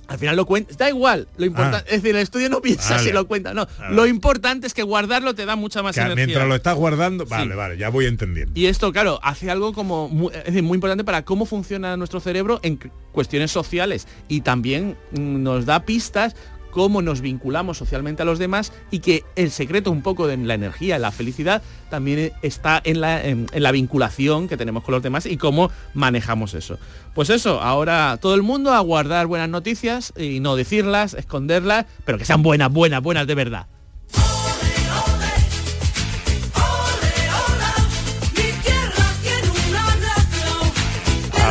Al 0.09 0.18
final 0.18 0.37
lo 0.37 0.44
cuenta, 0.47 0.75
da 0.76 0.88
igual, 0.90 1.28
lo 1.37 1.47
importante, 1.47 1.87
Ah. 1.88 1.94
es 1.94 2.02
decir, 2.02 2.16
el 2.16 2.23
estudio 2.23 2.49
no 2.50 2.61
piensa 2.61 2.97
Vale. 2.97 3.06
si 3.06 3.12
lo 3.12 3.26
cuenta, 3.26 3.54
no. 3.54 3.66
Vale. 3.78 3.94
Lo 3.94 4.06
importante 4.06 4.66
es 4.66 4.75
que 4.75 4.82
guardarlo 4.82 5.35
te 5.35 5.47
da 5.47 5.56
mucha 5.56 5.82
más 5.82 5.94
Que 5.94 6.00
energía. 6.02 6.26
mientras 6.26 6.49
lo 6.49 6.54
estás 6.54 6.76
guardando, 6.76 7.25
vale, 7.25 7.54
vale, 7.54 7.78
ya 7.78 7.88
voy 7.88 8.06
entendiendo. 8.06 8.52
Y 8.54 8.66
esto, 8.66 8.92
claro, 8.92 9.21
hace 9.23 9.50
algo 9.50 9.73
como 9.73 10.09
muy, 10.09 10.35
es 10.35 10.44
decir, 10.47 10.62
muy 10.62 10.75
importante 10.75 11.04
para 11.04 11.25
cómo 11.25 11.47
funciona 11.47 11.97
nuestro 11.97 12.21
cerebro 12.21 12.59
en 12.62 12.76
cu- 12.76 12.90
cuestiones 13.12 13.50
sociales 13.52 14.06
y 14.28 14.40
también 14.42 14.97
mm, 15.12 15.42
nos 15.42 15.66
da 15.66 15.85
pistas 15.85 16.35
cómo 16.72 17.02
nos 17.02 17.20
vinculamos 17.20 17.78
socialmente 17.78 18.22
a 18.22 18.24
los 18.24 18.40
demás 18.40 18.72
y 18.90 18.98
que 18.98 19.22
el 19.36 19.52
secreto 19.52 19.92
un 19.92 20.02
poco 20.02 20.26
de 20.26 20.36
la 20.38 20.54
energía, 20.54 20.98
la 20.98 21.12
felicidad, 21.12 21.62
también 21.90 22.32
está 22.42 22.80
en 22.82 23.00
la, 23.00 23.24
en, 23.24 23.46
la 23.54 23.70
vinculación 23.70 24.48
que 24.48 24.56
tenemos 24.56 24.82
con 24.82 24.94
los 24.94 25.02
demás 25.02 25.26
y 25.26 25.36
cómo 25.36 25.70
manejamos 25.94 26.54
eso. 26.54 26.78
Pues 27.14 27.30
eso, 27.30 27.60
ahora 27.60 28.18
todo 28.20 28.34
el 28.34 28.42
mundo 28.42 28.72
a 28.72 28.80
guardar 28.80 29.26
buenas 29.28 29.50
noticias 29.50 30.12
y 30.16 30.40
no 30.40 30.56
decirlas, 30.56 31.14
esconderlas, 31.14 31.86
pero 32.04 32.18
que 32.18 32.24
sean 32.24 32.42
buenas, 32.42 32.72
buenas, 32.72 33.02
buenas 33.02 33.26
de 33.26 33.34
verdad. 33.34 33.66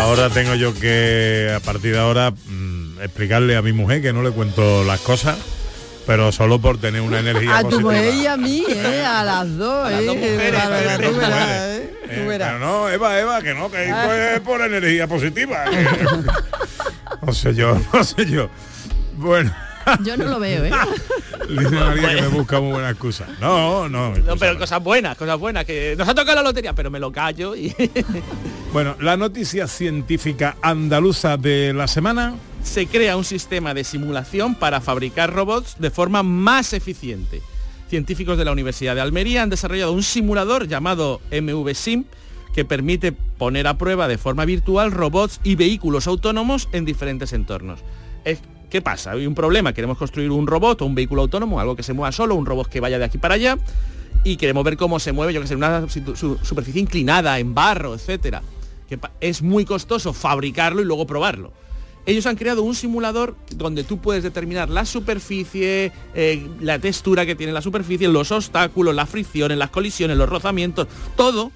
Ahora 0.01 0.29
tengo 0.31 0.55
yo 0.55 0.73
que, 0.73 1.53
a 1.55 1.59
partir 1.59 1.93
de 1.93 1.99
ahora, 1.99 2.33
explicarle 3.03 3.55
a 3.55 3.61
mi 3.61 3.73
mujer 3.73 4.01
que 4.01 4.13
no 4.13 4.21
le 4.23 4.31
cuento 4.31 4.83
las 4.83 4.99
cosas, 5.01 5.37
pero 6.05 6.31
solo 6.31 6.59
por 6.59 6.77
tener 6.79 7.01
una 7.01 7.19
energía 7.19 7.57
a 7.59 7.63
tu 7.63 7.79
mujer 7.81 8.13
y 8.13 8.27
a 8.27 8.37
mí, 8.37 8.63
¿eh? 8.67 9.03
A 9.05 9.23
las 9.23 9.57
dos, 9.57 9.87
A 9.87 9.91
las 9.91 10.01
¿eh? 10.01 10.07
mujeres. 10.07 10.53
¿eh? 10.53 11.93
Eh, 12.09 12.25
pero 12.27 12.59
no, 12.59 12.89
Eva, 12.89 13.19
Eva, 13.19 13.41
que 13.41 13.53
no, 13.53 13.71
que 13.71 13.85
esto 13.85 14.13
es 14.13 14.39
por 14.41 14.61
energía 14.61 15.07
positiva. 15.07 15.65
no 17.25 17.33
sé 17.33 17.55
yo, 17.55 17.79
no 17.93 18.03
sé 18.03 18.25
yo. 18.29 18.49
Bueno, 19.15 19.53
Yo 20.03 20.17
no 20.17 20.25
lo 20.25 20.39
veo, 20.39 20.65
¿eh? 20.65 20.71
Dice 21.49 21.69
María 21.69 22.15
que 22.15 22.21
me 22.21 22.27
busca 22.29 22.59
muy 22.59 22.71
buena 22.71 22.89
excusa. 22.89 23.27
No, 23.39 23.87
no. 23.89 24.15
No, 24.15 24.37
pero 24.37 24.57
cosas 24.57 24.81
buenas, 24.83 25.17
cosas 25.17 25.37
buenas, 25.39 25.65
que 25.65 25.95
nos 25.97 26.07
ha 26.07 26.13
tocado 26.13 26.35
la 26.37 26.43
lotería, 26.43 26.73
pero 26.73 26.89
me 26.89 26.99
lo 26.99 27.11
callo 27.11 27.55
y 27.55 27.75
Bueno, 28.73 28.95
la 28.99 29.17
noticia 29.17 29.67
científica 29.67 30.55
andaluza 30.61 31.37
de 31.37 31.73
la 31.73 31.87
semana. 31.87 32.35
Se 32.63 32.87
crea 32.87 33.17
un 33.17 33.25
sistema 33.25 33.73
de 33.73 33.83
simulación 33.83 34.55
para 34.55 34.81
fabricar 34.81 35.33
robots 35.33 35.75
de 35.79 35.89
forma 35.91 36.23
más 36.23 36.73
eficiente. 36.73 37.41
Científicos 37.89 38.37
de 38.37 38.45
la 38.45 38.51
Universidad 38.51 38.95
de 38.95 39.01
Almería 39.01 39.43
han 39.43 39.49
desarrollado 39.49 39.91
un 39.91 40.03
simulador 40.03 40.67
llamado 40.67 41.19
MVSIM 41.31 42.05
que 42.53 42.63
permite 42.65 43.11
poner 43.11 43.67
a 43.67 43.77
prueba 43.77 44.07
de 44.07 44.17
forma 44.17 44.45
virtual 44.45 44.91
robots 44.91 45.39
y 45.43 45.55
vehículos 45.55 46.07
autónomos 46.07 46.69
en 46.71 46.85
diferentes 46.85 47.33
entornos. 47.33 47.79
¿Qué 48.69 48.81
pasa? 48.81 49.11
Hay 49.11 49.27
un 49.27 49.35
problema, 49.35 49.73
queremos 49.73 49.97
construir 49.97 50.31
un 50.31 50.47
robot 50.47 50.81
o 50.81 50.85
un 50.85 50.95
vehículo 50.95 51.23
autónomo, 51.23 51.59
algo 51.59 51.75
que 51.75 51.83
se 51.83 51.91
mueva 51.91 52.13
solo, 52.13 52.35
un 52.35 52.45
robot 52.45 52.67
que 52.69 52.79
vaya 52.79 52.97
de 52.97 53.03
aquí 53.03 53.17
para 53.17 53.33
allá, 53.33 53.57
y 54.23 54.37
queremos 54.37 54.63
ver 54.63 54.77
cómo 54.77 54.97
se 54.99 55.11
mueve, 55.11 55.33
yo 55.33 55.41
que 55.41 55.47
sé, 55.47 55.55
una 55.57 55.85
superficie 55.89 56.79
inclinada, 56.81 57.37
en 57.39 57.53
barro, 57.53 57.97
pa- 59.01 59.11
es 59.19 59.41
muy 59.41 59.65
costoso 59.65 60.13
fabricarlo 60.13 60.81
y 60.81 60.85
luego 60.85 61.05
probarlo. 61.05 61.51
Ellos 62.05 62.25
han 62.25 62.35
creado 62.35 62.63
un 62.63 62.75
simulador 62.75 63.35
donde 63.55 63.83
tú 63.83 63.99
puedes 63.99 64.23
determinar 64.23 64.69
la 64.69 64.85
superficie, 64.85 65.91
eh, 66.15 66.47
la 66.59 66.79
textura 66.79 67.25
que 67.25 67.35
tiene 67.35 67.53
la 67.53 67.61
superficie, 67.61 68.07
los 68.07 68.31
obstáculos, 68.31 68.95
las 68.95 69.09
fricciones, 69.09 69.57
las 69.57 69.69
colisiones, 69.69 70.17
los 70.17 70.29
rozamientos, 70.29 70.87
todo, 71.15 71.51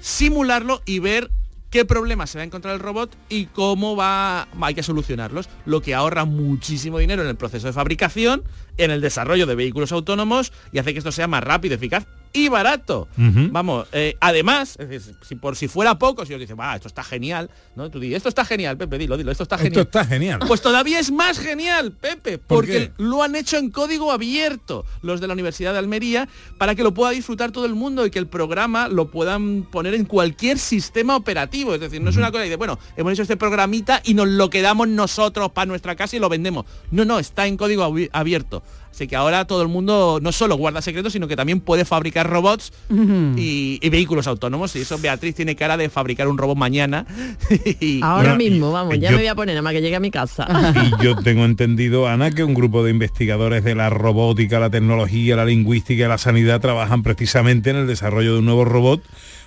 simularlo 0.00 0.82
y 0.86 1.00
ver 1.00 1.30
qué 1.70 1.84
problemas 1.84 2.30
se 2.30 2.38
va 2.38 2.42
a 2.42 2.46
encontrar 2.46 2.74
el 2.74 2.80
robot 2.80 3.16
y 3.28 3.46
cómo 3.46 3.96
va, 3.96 4.48
hay 4.60 4.74
que 4.74 4.82
solucionarlos, 4.82 5.48
lo 5.66 5.80
que 5.82 5.94
ahorra 5.94 6.24
muchísimo 6.24 6.98
dinero 6.98 7.22
en 7.22 7.28
el 7.28 7.36
proceso 7.36 7.66
de 7.66 7.72
fabricación, 7.72 8.44
en 8.76 8.90
el 8.90 9.00
desarrollo 9.00 9.46
de 9.46 9.54
vehículos 9.54 9.92
autónomos 9.92 10.52
y 10.72 10.78
hace 10.78 10.92
que 10.92 10.98
esto 10.98 11.12
sea 11.12 11.28
más 11.28 11.42
rápido, 11.42 11.74
eficaz 11.74 12.06
y 12.32 12.48
barato. 12.48 13.08
Vamos, 13.16 13.86
eh, 13.92 14.16
además, 14.20 14.76
es 14.78 15.12
si 15.26 15.34
por 15.34 15.56
si 15.56 15.68
fuera 15.68 15.98
poco, 15.98 16.24
si 16.26 16.34
os 16.34 16.40
dicen, 16.40 16.56
va, 16.58 16.74
esto 16.76 16.88
está 16.88 17.02
genial, 17.02 17.50
¿no? 17.76 17.90
Tú 17.90 17.98
di, 18.00 18.14
esto 18.14 18.28
está 18.28 18.44
genial, 18.44 18.76
Pepe, 18.76 18.98
dilo, 18.98 19.16
dilo, 19.16 19.30
esto 19.32 19.42
está 19.42 19.56
Esto 19.56 19.64
genial. 19.64 19.82
está 19.82 20.04
genial. 20.04 20.38
Pues 20.46 20.60
todavía 20.62 20.98
es 20.98 21.10
más 21.10 21.38
genial, 21.38 21.92
Pepe, 21.92 22.38
¿Por 22.38 22.58
porque 22.58 22.72
qué? 22.72 22.92
lo 22.98 23.22
han 23.22 23.34
hecho 23.36 23.56
en 23.56 23.70
código 23.70 24.12
abierto 24.12 24.84
los 25.02 25.20
de 25.20 25.26
la 25.26 25.32
Universidad 25.34 25.72
de 25.72 25.78
Almería 25.78 26.28
para 26.58 26.74
que 26.74 26.82
lo 26.82 26.94
pueda 26.94 27.10
disfrutar 27.10 27.50
todo 27.52 27.66
el 27.66 27.74
mundo 27.74 28.06
y 28.06 28.10
que 28.10 28.18
el 28.18 28.26
programa 28.26 28.88
lo 28.88 29.10
puedan 29.10 29.62
poner 29.64 29.94
en 29.94 30.04
cualquier 30.04 30.58
sistema 30.58 31.16
operativo. 31.16 31.74
Es 31.74 31.80
decir, 31.80 32.00
no 32.00 32.10
es 32.10 32.16
una 32.16 32.30
cosa 32.30 32.44
de, 32.44 32.56
bueno, 32.56 32.78
hemos 32.96 33.12
hecho 33.12 33.22
este 33.22 33.36
programita 33.36 34.00
y 34.04 34.14
nos 34.14 34.28
lo 34.28 34.50
quedamos 34.50 34.88
nosotros 34.88 35.50
para 35.52 35.66
nuestra 35.66 35.96
casa 35.96 36.16
y 36.16 36.20
lo 36.20 36.28
vendemos. 36.28 36.64
No, 36.90 37.04
no, 37.04 37.18
está 37.18 37.46
en 37.46 37.56
código 37.56 37.82
abi- 37.84 38.08
abierto. 38.12 38.62
Así 38.90 39.06
que 39.06 39.16
ahora 39.16 39.46
todo 39.46 39.62
el 39.62 39.68
mundo 39.68 40.18
no 40.20 40.32
solo 40.32 40.56
guarda 40.56 40.82
secretos, 40.82 41.12
sino 41.12 41.26
que 41.28 41.36
también 41.36 41.60
puede 41.60 41.84
fabricar 41.84 42.28
robots 42.28 42.72
y, 43.36 43.78
y 43.80 43.88
vehículos 43.88 44.26
autónomos. 44.26 44.74
Y 44.76 44.80
eso 44.80 44.98
Beatriz 44.98 45.34
tiene 45.34 45.56
cara 45.56 45.76
de 45.76 45.88
fabricar 45.88 46.28
un 46.28 46.36
robot 46.36 46.56
mañana. 46.58 47.06
y, 47.80 48.00
Ahora 48.02 48.34
Bueno, 48.34 48.36
mismo, 48.36 48.72
vamos, 48.72 48.98
ya 48.98 49.10
yo- 49.10 49.16
me 49.16 49.22
voy 49.22 49.28
a 49.28 49.34
poner 49.34 49.54
nada 49.54 49.62
más 49.62 49.72
que 49.72 49.80
llegue 49.80 49.96
a 49.96 50.00
mi 50.00 50.10
casa. 50.10 50.46
Y 50.84 51.02
yo 51.04 51.16
tengo 51.16 51.44
entendido, 51.44 52.08
Ana, 52.08 52.30
que 52.30 52.44
un 52.44 52.52
grupo 52.54 52.84
de 52.84 52.90
investigadores 52.90 53.64
de 53.64 53.74
la 53.74 53.90
robótica, 53.90 54.58
la 54.60 54.70
tecnología, 54.70 55.36
la 55.36 55.44
lingüística 55.44 56.04
y 56.04 56.08
la 56.08 56.18
sanidad 56.18 56.60
trabajan 56.60 57.02
precisamente 57.02 57.70
en 57.70 57.76
el 57.76 57.86
desarrollo 57.86 58.32
de 58.34 58.38
un 58.40 58.44
nuevo 58.44 58.64
robot 58.64 59.02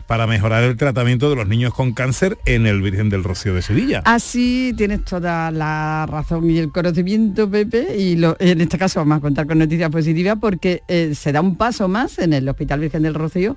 para 0.07 0.27
mejorar 0.27 0.63
el 0.63 0.77
tratamiento 0.77 1.29
de 1.29 1.35
los 1.35 1.47
niños 1.47 1.73
con 1.73 1.93
cáncer 1.93 2.37
en 2.45 2.67
el 2.67 2.81
Virgen 2.81 3.09
del 3.09 3.23
Rocío 3.23 3.53
de 3.53 3.61
Sevilla. 3.61 4.01
Así 4.05 4.73
tienes 4.77 5.03
toda 5.05 5.51
la 5.51 6.05
razón 6.07 6.49
y 6.49 6.57
el 6.57 6.71
conocimiento, 6.71 7.49
Pepe, 7.49 7.95
y 7.97 8.21
en 8.39 8.61
este 8.61 8.77
caso 8.77 8.99
vamos 8.99 9.17
a 9.17 9.21
contar 9.21 9.47
con 9.47 9.59
noticias 9.59 9.89
positivas 9.89 10.37
porque 10.39 10.81
eh, 10.87 11.13
se 11.15 11.31
da 11.31 11.41
un 11.41 11.55
paso 11.55 11.87
más 11.87 12.19
en 12.19 12.33
el 12.33 12.47
Hospital 12.47 12.79
Virgen 12.79 13.03
del 13.03 13.13
Rocío, 13.13 13.55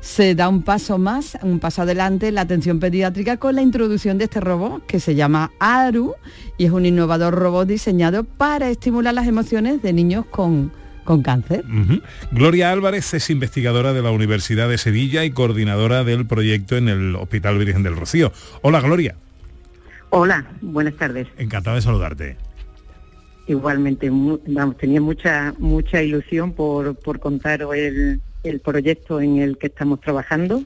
se 0.00 0.34
da 0.34 0.48
un 0.48 0.62
paso 0.62 0.98
más, 0.98 1.38
un 1.42 1.60
paso 1.60 1.82
adelante 1.82 2.28
en 2.28 2.34
la 2.34 2.40
atención 2.40 2.80
pediátrica 2.80 3.36
con 3.36 3.54
la 3.54 3.62
introducción 3.62 4.18
de 4.18 4.24
este 4.24 4.40
robot 4.40 4.84
que 4.86 4.98
se 4.98 5.14
llama 5.14 5.52
ARU 5.60 6.14
y 6.58 6.64
es 6.64 6.72
un 6.72 6.86
innovador 6.86 7.34
robot 7.34 7.68
diseñado 7.68 8.24
para 8.24 8.68
estimular 8.68 9.14
las 9.14 9.28
emociones 9.28 9.80
de 9.80 9.92
niños 9.92 10.26
con, 10.26 10.72
con 11.12 11.22
cáncer. 11.22 11.62
Gloria 12.30 12.72
Álvarez 12.72 13.12
es 13.12 13.28
investigadora 13.28 13.92
de 13.92 14.00
la 14.00 14.10
Universidad 14.10 14.70
de 14.70 14.78
Sevilla 14.78 15.24
y 15.26 15.30
coordinadora 15.30 16.04
del 16.04 16.26
proyecto 16.26 16.78
en 16.78 16.88
el 16.88 17.16
Hospital 17.16 17.58
Virgen 17.58 17.82
del 17.82 17.96
Rocío. 17.96 18.32
Hola 18.62 18.80
Gloria, 18.80 19.14
Hola, 20.08 20.46
buenas 20.62 20.94
tardes. 20.94 21.28
encantada 21.36 21.76
de 21.76 21.82
saludarte. 21.82 22.36
Igualmente, 23.46 24.08
vamos, 24.10 24.78
tenía 24.78 25.02
mucha 25.02 25.54
mucha 25.58 26.02
ilusión 26.02 26.52
por, 26.52 26.94
por 26.94 27.18
contaros 27.20 27.74
el, 27.74 28.22
el 28.42 28.60
proyecto 28.60 29.20
en 29.20 29.36
el 29.36 29.58
que 29.58 29.66
estamos 29.66 30.00
trabajando 30.00 30.62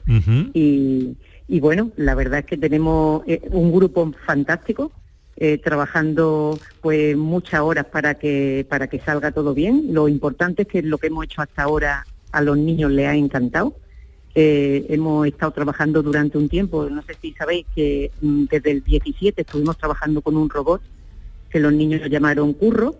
y 0.53 1.59
bueno, 1.59 1.91
la 1.97 2.15
verdad 2.15 2.39
es 2.39 2.45
que 2.45 2.57
tenemos 2.57 3.23
eh, 3.27 3.41
un 3.51 3.73
grupo 3.73 4.13
fantástico 4.25 4.91
eh, 5.39 5.59
trabajando 5.59 6.57
pues 6.81 7.15
muchas 7.15 7.61
horas 7.61 7.85
para 7.85 8.15
que 8.15 8.65
para 8.67 8.87
que 8.87 8.99
salga 8.99 9.31
todo 9.31 9.53
bien. 9.53 9.89
Lo 9.91 10.07
importante 10.07 10.63
es 10.63 10.67
que 10.67 10.81
lo 10.81 10.97
que 10.97 11.07
hemos 11.07 11.25
hecho 11.25 11.41
hasta 11.41 11.63
ahora 11.63 12.05
a 12.31 12.41
los 12.41 12.57
niños 12.57 12.91
les 12.91 13.07
ha 13.07 13.15
encantado. 13.15 13.75
Eh, 14.33 14.85
hemos 14.89 15.27
estado 15.27 15.51
trabajando 15.51 16.01
durante 16.01 16.37
un 16.37 16.49
tiempo, 16.49 16.89
no 16.89 17.01
sé 17.03 17.15
si 17.21 17.33
sabéis 17.33 17.65
que 17.75 18.11
mm, 18.21 18.45
desde 18.45 18.71
el 18.71 18.83
17 18.83 19.41
estuvimos 19.41 19.77
trabajando 19.77 20.21
con 20.21 20.37
un 20.37 20.49
robot 20.49 20.81
que 21.49 21.59
los 21.59 21.73
niños 21.73 22.01
lo 22.01 22.07
llamaron 22.07 22.53
Curro 22.53 22.95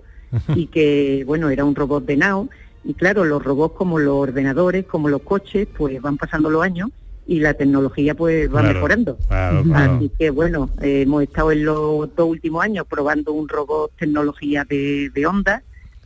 y 0.56 0.68
que, 0.68 1.24
bueno, 1.26 1.50
era 1.50 1.66
un 1.66 1.76
robot 1.76 2.06
de 2.06 2.18
Nao. 2.18 2.50
Y 2.84 2.94
claro, 2.94 3.26
los 3.26 3.44
robots 3.44 3.76
como 3.76 4.00
los 4.00 4.16
ordenadores, 4.16 4.86
como 4.86 5.10
los 5.10 5.22
coches, 5.22 5.68
pues 5.78 6.02
van 6.02 6.18
pasando 6.18 6.50
los 6.50 6.64
años 6.64 6.90
y 7.28 7.40
la 7.40 7.54
tecnología 7.54 8.16
pues 8.16 8.48
va 8.48 8.62
Claro, 8.62 8.74
mejorando. 8.76 9.18
claro, 9.28 9.64
claro. 9.64 9.94
Así 9.98 10.12
que 10.18 10.30
bueno, 10.30 10.70
eh, 10.82 11.02
hemos 11.02 11.24
estado 11.24 11.52
en 11.52 11.66
los 11.66 12.16
dos 12.16 12.30
últimos 12.30 12.64
años 12.64 12.86
probando 12.90 13.34
un 13.34 13.50
robot 13.50 13.92
tecnología 14.00 14.64
de, 14.64 15.10
de 15.14 15.26
onda, 15.28 15.62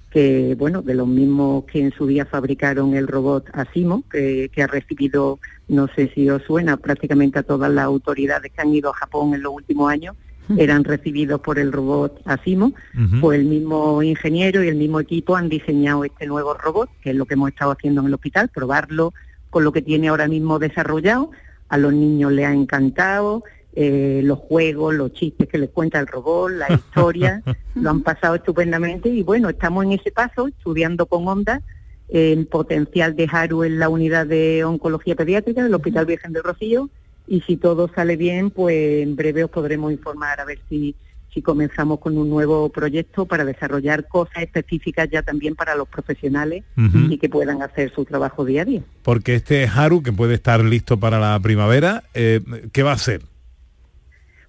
que 0.10 0.56
bueno, 0.58 0.82
de 0.82 0.94
los 0.96 1.08
mismos 1.08 1.64
que 1.66 1.80
en 1.80 1.92
su 1.94 2.06
día 2.08 2.26
fabricaron 2.26 2.96
el 2.96 3.08
robot 3.08 3.46
Asimo, 3.54 4.04
que, 4.12 4.50
que 4.54 4.64
ha 4.64 4.68
recibido, 4.68 5.40
no 5.70 5.88
sé 5.96 6.12
si 6.14 6.30
os 6.30 6.42
suena, 6.44 6.76
prácticamente 6.78 7.40
a 7.40 7.44
todas 7.44 7.72
las 7.72 7.86
autoridades 7.86 8.52
que 8.52 8.62
han 8.62 8.74
ido 8.74 8.90
a 8.90 8.94
Japón 8.94 9.34
en 9.36 9.44
los 9.44 9.54
últimos 9.54 9.90
años, 9.92 10.16
eran 10.58 10.84
recibidos 10.84 11.40
por 11.40 11.60
el 11.60 11.72
robot 11.72 12.20
Asimo, 12.26 12.74
Ujú. 12.94 13.22
pues 13.22 13.40
el 13.40 13.46
mismo 13.46 14.04
ingeniero 14.04 14.62
y 14.64 14.68
el 14.68 14.76
mismo 14.76 15.00
equipo 15.00 15.38
han 15.38 15.48
diseñado 15.48 16.04
este 16.04 16.26
nuevo 16.28 16.56
robot, 16.56 16.90
que 17.02 17.12
es 17.12 17.16
lo 17.16 17.26
que 17.26 17.36
hemos 17.36 17.50
estado 17.52 17.72
haciendo 17.72 18.02
en 18.02 18.08
el 18.08 18.14
hospital, 18.16 18.50
probarlo 18.50 19.14
con 19.52 19.64
lo 19.64 19.72
que 19.72 19.84
tiene 19.84 20.08
ahora 20.08 20.28
mismo 20.28 20.58
desarrollado. 20.58 21.30
A 21.70 21.78
los 21.78 21.94
niños 21.94 22.32
les 22.32 22.48
ha 22.48 22.54
encantado, 22.54 23.44
eh, 23.74 24.22
los 24.24 24.40
juegos, 24.40 24.96
los 24.96 25.14
chistes 25.14 25.48
que 25.48 25.60
les 25.60 25.70
cuenta 25.70 26.00
el 26.00 26.08
robot, 26.08 26.52
la 26.52 26.74
historia, 26.74 27.44
lo 27.76 27.92
han 27.92 28.02
pasado 28.02 28.36
estupendamente 28.36 29.10
y 29.10 29.22
bueno, 29.22 29.50
estamos 29.50 29.86
en 29.86 29.92
ese 29.92 30.12
paso, 30.12 30.48
estudiando 30.48 31.06
con 31.06 31.28
onda 31.28 31.62
el 32.10 32.48
potencial 32.48 33.16
de 33.16 33.30
Haru 33.32 33.64
en 33.64 33.80
la 33.80 33.88
unidad 33.88 34.26
de 34.26 34.66
oncología 34.66 35.16
pediátrica 35.16 35.64
del 35.64 35.74
Hospital 35.74 36.06
Virgen 36.06 36.34
del 36.34 36.44
Rocío 36.44 36.90
y 37.28 37.42
si 37.42 37.56
todo 37.56 37.90
sale 37.94 38.18
bien, 38.18 38.50
pues 38.50 39.04
en 39.04 39.16
breve 39.16 39.46
os 39.46 39.50
podremos 39.50 39.94
informar 39.94 40.42
a 40.42 40.46
ver 40.46 40.60
si, 40.68 40.96
si 41.34 41.42
comenzamos 41.42 42.00
con 42.00 42.18
un 42.18 42.30
nuevo 42.30 42.70
proyecto 42.70 43.26
para 43.26 43.46
desarrollar 43.46 44.08
cosas 44.08 44.44
específicas 44.44 45.10
ya 45.10 45.22
también 45.22 45.56
para 45.56 45.76
los 45.76 45.88
profesionales 45.88 46.64
y 47.10 47.18
que 47.18 47.30
puedan 47.30 47.62
hacer 47.62 47.92
su 47.94 48.06
trabajo 48.06 48.44
día 48.44 48.64
a 48.64 48.66
día. 48.66 48.82
Porque 49.04 49.36
este 49.36 49.68
Haru, 49.68 50.04
que 50.04 50.12
puede 50.12 50.36
estar 50.36 50.64
listo 50.64 51.00
para 51.00 51.20
la 51.20 51.40
primavera, 51.40 52.04
eh, 52.14 52.42
¿qué 52.74 52.84
va 52.84 52.92
a 52.92 52.96
hacer? 52.96 53.22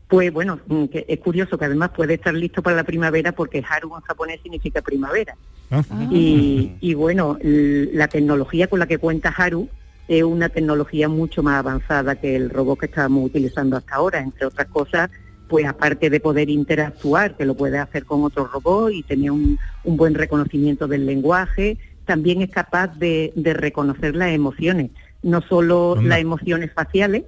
Pues 0.09 0.33
bueno, 0.33 0.61
mm, 0.67 0.87
que 0.87 1.07
es 1.09 1.21
curioso 1.21 1.57
que 1.57 1.65
además 1.65 1.91
puede 1.91 2.15
estar 2.15 2.35
listo 2.35 2.63
para 2.63 2.77
la 2.77 2.85
primavera 2.85 3.33
porque 3.33 3.65
Haru 3.69 3.95
en 3.97 4.03
japonés 4.03 4.41
significa 4.43 4.83
primavera. 4.83 5.37
¿Ah? 5.71 5.83
Y, 6.11 6.73
y 6.81 6.95
bueno, 6.95 7.39
la 7.43 8.09
tecnología 8.09 8.67
con 8.67 8.79
la 8.79 8.87
que 8.87 8.99
cuenta 8.99 9.31
Haru 9.31 9.69
es 10.09 10.23
una 10.23 10.49
tecnología 10.49 11.09
mucho 11.09 11.43
más 11.43 11.59
avanzada 11.59 12.17
que 12.17 12.37
el 12.37 12.51
robot 12.51 12.81
que 12.81 12.87
estábamos 12.87 13.25
utilizando 13.25 13.77
hasta 13.77 13.95
ahora, 13.95 14.21
entre 14.21 14.47
otras 14.47 14.67
cosas, 14.69 15.11
pues 15.53 15.67
aparte 15.67 16.09
de 16.09 16.19
poder 16.19 16.49
interactuar, 16.49 17.37
que 17.37 17.45
lo 17.45 17.55
puede 17.55 17.77
hacer 17.77 18.07
con 18.07 18.25
otro 18.25 18.47
robot 18.47 18.91
y 18.91 19.03
tener 19.03 19.31
un, 19.31 19.59
un 19.85 19.97
buen 19.99 20.15
reconocimiento 20.15 20.89
del 20.89 21.05
lenguaje, 21.05 21.77
también 22.07 22.41
es 22.41 22.49
capaz 22.49 22.89
de, 22.99 23.35
de 23.37 23.53
reconocer 23.53 24.17
las 24.17 24.31
emociones, 24.31 24.93
no 25.23 25.43
solo 25.43 25.95
las 26.01 26.21
emociones 26.21 26.73
faciales, 26.73 27.25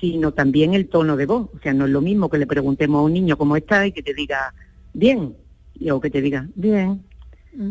sino 0.00 0.30
también 0.30 0.74
el 0.74 0.86
tono 0.86 1.16
de 1.16 1.26
voz. 1.26 1.48
O 1.56 1.58
sea, 1.60 1.74
no 1.74 1.86
es 1.86 1.90
lo 1.90 2.00
mismo 2.00 2.28
que 2.30 2.38
le 2.38 2.46
preguntemos 2.46 3.00
a 3.00 3.02
un 3.02 3.14
niño 3.14 3.36
cómo 3.36 3.56
está 3.56 3.84
y 3.84 3.90
que 3.90 4.02
te 4.04 4.14
diga 4.14 4.54
bien, 4.94 5.34
y- 5.74 5.90
o 5.90 6.00
que 6.00 6.08
te 6.10 6.20
diga 6.22 6.46
bien. 6.54 7.02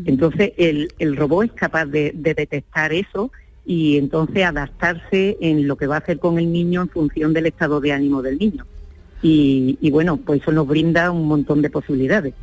Entonces, 0.06 0.52
el, 0.58 0.90
el 1.00 1.16
robot 1.16 1.46
es 1.46 1.52
capaz 1.54 1.86
de, 1.86 2.12
de 2.14 2.34
detectar 2.34 2.92
eso 2.92 3.32
y 3.66 3.98
entonces 3.98 4.44
adaptarse 4.44 5.38
en 5.40 5.70
lo 5.70 5.78
que 5.78 5.88
va 5.88 5.96
a 5.96 6.00
hacer 6.00 6.20
con 6.20 6.38
el 6.38 6.52
niño 6.52 6.82
en 6.82 6.90
función 6.90 7.32
del 7.34 7.46
estado 7.46 7.80
de 7.80 7.94
ánimo 7.94 8.22
del 8.22 8.38
niño. 8.40 8.66
Y, 9.22 9.78
y 9.82 9.92
bueno, 9.92 10.18
pues 10.18 10.42
eso 10.42 10.52
nos 10.52 10.68
brinda 10.68 11.10
un 11.12 11.28
montón 11.28 11.62
de 11.62 11.70
posibilidades. 11.70 12.34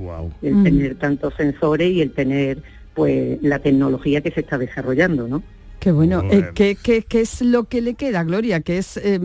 El 0.43 0.55
Mm. 0.55 0.65
tener 0.65 0.95
tantos 0.97 1.35
sensores 1.35 1.91
y 1.91 2.01
el 2.01 2.13
tener 2.13 2.63
pues 2.95 3.41
la 3.43 3.59
tecnología 3.61 4.21
que 4.21 4.31
se 4.31 4.41
está 4.41 4.59
desarrollando, 4.59 5.29
¿no? 5.29 5.43
Qué 5.81 5.91
bueno. 5.93 6.23
Eh. 6.31 6.51
¿qué, 6.55 6.77
qué, 6.81 7.03
qué 7.03 7.21
es 7.23 7.43
lo 7.43 7.65
que 7.65 7.81
le 7.81 7.95
queda, 7.95 8.23
Gloria? 8.25 8.61
¿Qué, 8.61 8.79
es, 8.79 8.97
eh, 8.99 9.19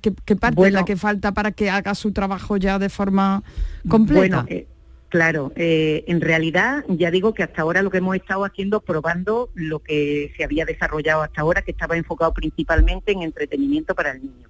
qué, 0.00 0.12
qué 0.24 0.36
parte 0.36 0.60
es 0.60 0.72
la 0.72 0.80
Bueno. 0.80 0.84
que 0.84 0.96
falta 0.96 1.32
para 1.32 1.50
que 1.52 1.68
haga 1.70 1.94
su 1.94 2.12
trabajo 2.12 2.56
ya 2.58 2.78
de 2.78 2.88
forma 2.88 3.42
completa? 3.88 4.42
Bueno, 4.42 4.44
eh, 4.48 4.66
claro, 5.08 5.52
eh, 5.56 6.04
en 6.06 6.20
realidad 6.20 6.84
ya 6.88 7.10
digo 7.10 7.34
que 7.34 7.42
hasta 7.42 7.62
ahora 7.62 7.82
lo 7.82 7.90
que 7.90 7.98
hemos 7.98 8.14
estado 8.14 8.44
haciendo, 8.44 8.80
probando 8.80 9.48
lo 9.54 9.80
que 9.80 10.32
se 10.36 10.44
había 10.44 10.64
desarrollado 10.64 11.22
hasta 11.22 11.40
ahora, 11.40 11.62
que 11.62 11.72
estaba 11.72 11.96
enfocado 11.96 12.32
principalmente 12.34 13.10
en 13.12 13.22
entretenimiento 13.22 13.94
para 13.94 14.12
el 14.12 14.20
niño. 14.22 14.48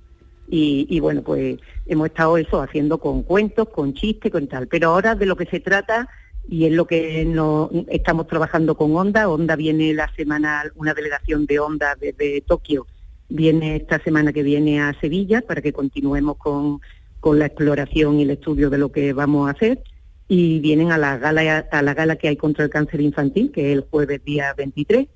Y, 0.48 0.86
y 0.88 1.00
bueno, 1.00 1.22
pues 1.22 1.58
hemos 1.86 2.06
estado 2.06 2.38
eso 2.38 2.62
haciendo 2.62 2.98
con 2.98 3.22
cuentos, 3.22 3.68
con 3.68 3.94
chistes, 3.94 4.30
con 4.30 4.46
tal. 4.46 4.68
Pero 4.68 4.90
ahora 4.90 5.14
de 5.14 5.26
lo 5.26 5.36
que 5.36 5.46
se 5.46 5.60
trata, 5.60 6.08
y 6.48 6.66
es 6.66 6.72
lo 6.72 6.86
que 6.86 7.24
no, 7.24 7.70
estamos 7.88 8.26
trabajando 8.26 8.76
con 8.76 8.94
Onda, 8.96 9.28
Onda 9.28 9.56
viene 9.56 9.92
la 9.94 10.12
semana, 10.14 10.64
una 10.76 10.94
delegación 10.94 11.46
de 11.46 11.58
Onda 11.58 11.96
desde 12.00 12.40
Tokio, 12.40 12.86
viene 13.28 13.76
esta 13.76 13.98
semana 13.98 14.32
que 14.32 14.42
viene 14.42 14.80
a 14.80 14.98
Sevilla 15.00 15.42
para 15.42 15.60
que 15.60 15.72
continuemos 15.72 16.36
con, 16.36 16.80
con 17.18 17.38
la 17.38 17.46
exploración 17.46 18.20
y 18.20 18.22
el 18.22 18.30
estudio 18.30 18.70
de 18.70 18.78
lo 18.78 18.92
que 18.92 19.12
vamos 19.12 19.48
a 19.48 19.52
hacer 19.52 19.82
y 20.28 20.58
vienen 20.58 20.90
a 20.90 20.98
la 20.98 21.18
gala 21.18 21.66
a 21.70 21.82
la 21.82 21.94
gala 21.94 22.16
que 22.16 22.28
hay 22.28 22.36
contra 22.36 22.64
el 22.64 22.70
cáncer 22.70 23.00
infantil 23.00 23.52
que 23.52 23.70
es 23.70 23.78
el 23.78 23.84
jueves 23.88 24.24
día 24.24 24.52
23 24.56 25.06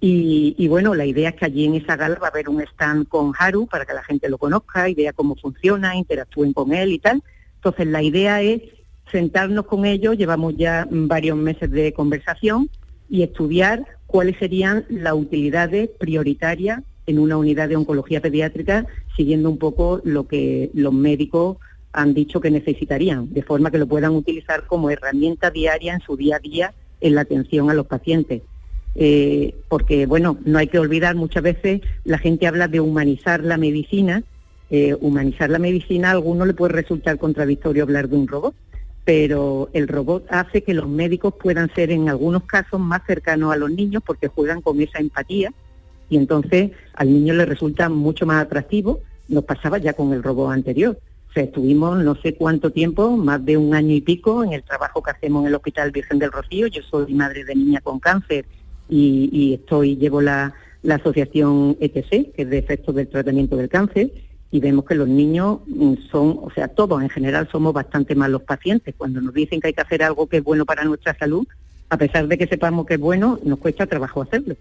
y, 0.00 0.54
y 0.56 0.68
bueno 0.68 0.94
la 0.94 1.04
idea 1.04 1.30
es 1.30 1.34
que 1.36 1.44
allí 1.44 1.64
en 1.64 1.74
esa 1.74 1.96
gala 1.96 2.18
va 2.18 2.28
a 2.28 2.30
haber 2.30 2.48
un 2.48 2.62
stand 2.62 3.08
con 3.08 3.32
Haru 3.38 3.66
para 3.66 3.84
que 3.84 3.92
la 3.92 4.02
gente 4.02 4.28
lo 4.28 4.38
conozca 4.38 4.88
y 4.88 4.94
vea 4.94 5.12
cómo 5.12 5.36
funciona 5.36 5.96
interactúen 5.96 6.52
con 6.52 6.72
él 6.72 6.92
y 6.92 6.98
tal. 6.98 7.22
Entonces 7.56 7.86
la 7.86 8.02
idea 8.02 8.42
es 8.42 8.62
sentarnos 9.10 9.66
con 9.66 9.84
ellos 9.84 10.16
llevamos 10.16 10.56
ya 10.56 10.86
varios 10.90 11.36
meses 11.36 11.70
de 11.70 11.92
conversación 11.92 12.68
y 13.08 13.22
estudiar 13.22 13.84
cuáles 14.06 14.38
serían 14.38 14.84
las 14.88 15.14
utilidades 15.14 15.90
prioritarias 15.98 16.82
en 17.06 17.18
una 17.18 17.36
unidad 17.36 17.68
de 17.68 17.76
oncología 17.76 18.20
pediátrica 18.20 18.86
siguiendo 19.16 19.48
un 19.48 19.58
poco 19.58 20.00
lo 20.04 20.26
que 20.26 20.70
los 20.74 20.92
médicos 20.92 21.58
han 21.96 22.12
dicho 22.12 22.40
que 22.40 22.50
necesitarían, 22.50 23.32
de 23.32 23.42
forma 23.42 23.70
que 23.70 23.78
lo 23.78 23.86
puedan 23.86 24.14
utilizar 24.14 24.66
como 24.66 24.90
herramienta 24.90 25.50
diaria 25.50 25.94
en 25.94 26.00
su 26.00 26.14
día 26.14 26.36
a 26.36 26.40
día 26.40 26.74
en 27.00 27.14
la 27.14 27.22
atención 27.22 27.70
a 27.70 27.74
los 27.74 27.86
pacientes. 27.86 28.42
Eh, 28.94 29.54
porque, 29.68 30.04
bueno, 30.04 30.38
no 30.44 30.58
hay 30.58 30.68
que 30.68 30.78
olvidar, 30.78 31.14
muchas 31.16 31.42
veces 31.42 31.80
la 32.04 32.18
gente 32.18 32.46
habla 32.46 32.68
de 32.68 32.80
humanizar 32.80 33.42
la 33.42 33.56
medicina. 33.56 34.22
Eh, 34.68 34.94
humanizar 35.00 35.48
la 35.48 35.58
medicina 35.58 36.08
a 36.08 36.12
algunos 36.12 36.46
le 36.46 36.52
puede 36.52 36.74
resultar 36.74 37.18
contradictorio 37.18 37.84
hablar 37.84 38.08
de 38.10 38.16
un 38.16 38.28
robot, 38.28 38.54
pero 39.04 39.70
el 39.72 39.88
robot 39.88 40.26
hace 40.28 40.62
que 40.64 40.74
los 40.74 40.88
médicos 40.88 41.34
puedan 41.40 41.72
ser 41.74 41.90
en 41.90 42.10
algunos 42.10 42.42
casos 42.42 42.78
más 42.78 43.02
cercanos 43.06 43.54
a 43.54 43.56
los 43.56 43.70
niños 43.70 44.02
porque 44.04 44.28
juegan 44.28 44.60
con 44.60 44.82
esa 44.82 44.98
empatía 44.98 45.52
y 46.10 46.18
entonces 46.18 46.72
al 46.94 47.10
niño 47.10 47.32
le 47.32 47.46
resulta 47.46 47.88
mucho 47.88 48.26
más 48.26 48.42
atractivo. 48.42 49.00
Nos 49.28 49.44
pasaba 49.44 49.78
ya 49.78 49.94
con 49.94 50.12
el 50.12 50.22
robot 50.22 50.52
anterior. 50.52 50.98
Estuvimos 51.42 52.02
no 52.02 52.14
sé 52.16 52.34
cuánto 52.34 52.70
tiempo, 52.70 53.16
más 53.16 53.44
de 53.44 53.56
un 53.56 53.74
año 53.74 53.94
y 53.94 54.00
pico, 54.00 54.42
en 54.42 54.52
el 54.52 54.62
trabajo 54.62 55.02
que 55.02 55.10
hacemos 55.10 55.42
en 55.42 55.48
el 55.48 55.54
Hospital 55.54 55.90
Virgen 55.90 56.18
del 56.18 56.32
Rocío. 56.32 56.66
Yo 56.66 56.82
soy 56.82 57.12
madre 57.14 57.44
de 57.44 57.54
niña 57.54 57.80
con 57.80 58.00
cáncer 58.00 58.46
y, 58.88 59.54
estoy 59.54 59.96
llevo 59.96 60.20
la, 60.20 60.54
la 60.82 60.94
asociación 60.96 61.76
ETC, 61.80 62.32
que 62.32 62.42
es 62.42 62.50
de 62.50 62.58
efectos 62.58 62.94
del 62.94 63.08
tratamiento 63.08 63.56
del 63.56 63.68
cáncer, 63.68 64.10
y 64.50 64.60
vemos 64.60 64.84
que 64.84 64.94
los 64.94 65.08
niños 65.08 65.60
mm, 65.66 65.94
son, 66.10 66.38
o 66.42 66.50
sea, 66.54 66.68
todos 66.68 67.02
en 67.02 67.10
general 67.10 67.48
somos 67.50 67.74
bastante 67.74 68.14
malos 68.14 68.42
pacientes. 68.42 68.94
Cuando 68.96 69.20
nos 69.20 69.34
dicen 69.34 69.60
que 69.60 69.68
hay 69.68 69.74
que 69.74 69.82
hacer 69.82 70.02
algo 70.02 70.28
que 70.28 70.38
es 70.38 70.44
bueno 70.44 70.64
para 70.64 70.84
nuestra 70.84 71.16
salud, 71.18 71.46
a 71.90 71.98
pesar 71.98 72.28
de 72.28 72.38
que 72.38 72.46
sepamos 72.46 72.86
que 72.86 72.94
es 72.94 73.00
bueno, 73.00 73.38
nos 73.44 73.58
cuesta 73.58 73.86
trabajo 73.86 74.22
hacerlo 74.22 74.56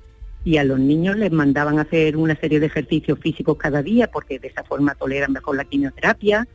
y 0.45 0.57
a 0.57 0.63
los 0.63 0.79
niños 0.79 1.17
les 1.17 1.31
mandaban 1.31 1.79
hacer 1.79 2.15
una 2.15 2.35
serie 2.35 2.59
de 2.59 2.67
ejercicios 2.67 3.17
físicos 3.19 3.57
cada 3.57 3.81
día 3.81 4.11
porque 4.11 4.37
de 4.37 4.47
esa 4.47 4.63
forma 4.63 4.93
toleran 4.93 5.31
mejor 5.33 5.57
la 5.57 5.65
quimioterapia 5.65 6.47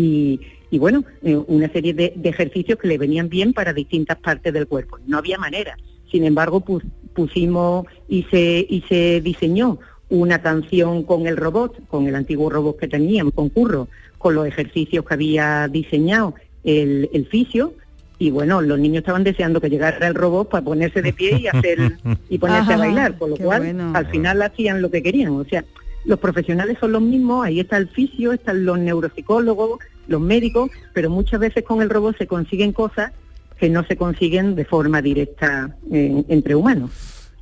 y, 0.00 0.40
y 0.70 0.78
bueno, 0.78 1.04
eh, 1.22 1.36
una 1.46 1.68
serie 1.72 1.94
de, 1.94 2.12
de 2.14 2.28
ejercicios 2.28 2.78
que 2.78 2.88
le 2.88 2.98
venían 2.98 3.28
bien 3.28 3.52
para 3.54 3.72
distintas 3.72 4.18
partes 4.18 4.52
del 4.52 4.66
cuerpo. 4.66 4.98
No 5.06 5.16
había 5.18 5.38
manera. 5.38 5.76
Sin 6.10 6.24
embargo, 6.24 6.60
pus- 6.60 6.84
pusimos 7.14 7.86
y 8.08 8.24
se, 8.24 8.66
y 8.68 8.82
se 8.88 9.20
diseñó 9.22 9.78
una 10.10 10.42
canción 10.42 11.02
con 11.02 11.26
el 11.26 11.36
robot, 11.36 11.86
con 11.88 12.06
el 12.06 12.14
antiguo 12.14 12.50
robot 12.50 12.78
que 12.78 12.88
teníamos, 12.88 13.32
con 13.34 13.48
Curro, 13.48 13.88
con 14.18 14.34
los 14.34 14.46
ejercicios 14.46 15.04
que 15.04 15.14
había 15.14 15.66
diseñado 15.68 16.34
el, 16.62 17.08
el 17.12 17.26
fisio, 17.26 17.72
y 18.18 18.30
bueno, 18.30 18.60
los 18.62 18.78
niños 18.78 18.98
estaban 19.02 19.24
deseando 19.24 19.60
que 19.60 19.68
llegara 19.70 20.06
el 20.06 20.14
robot 20.14 20.48
para 20.50 20.64
ponerse 20.64 21.02
de 21.02 21.12
pie 21.12 21.38
y 21.38 21.46
hacer 21.48 21.98
y 22.30 22.38
ponerse 22.38 22.72
a 22.72 22.76
bailar, 22.84 23.18
con 23.18 23.30
lo 23.30 23.36
cual 23.36 23.62
bueno. 23.62 23.92
al 23.94 24.06
final 24.06 24.40
hacían 24.42 24.80
lo 24.82 24.90
que 24.90 25.02
querían. 25.02 25.32
O 25.32 25.44
sea, 25.44 25.64
los 26.06 26.18
profesionales 26.18 26.78
son 26.80 26.92
los 26.92 27.02
mismos, 27.02 27.44
ahí 27.44 27.60
está 27.60 27.76
el 27.76 27.88
fisio, 27.88 28.32
están 28.32 28.64
los 28.64 28.78
neuropsicólogos, 28.78 29.80
los 30.08 30.20
médicos, 30.20 30.70
pero 30.94 31.10
muchas 31.10 31.40
veces 31.40 31.64
con 31.64 31.82
el 31.82 31.90
robot 31.90 32.16
se 32.16 32.26
consiguen 32.26 32.72
cosas 32.72 33.12
que 33.58 33.68
no 33.68 33.84
se 33.84 33.96
consiguen 33.96 34.54
de 34.54 34.64
forma 34.64 35.02
directa 35.02 35.76
entre 35.90 36.54
humanos. 36.54 36.90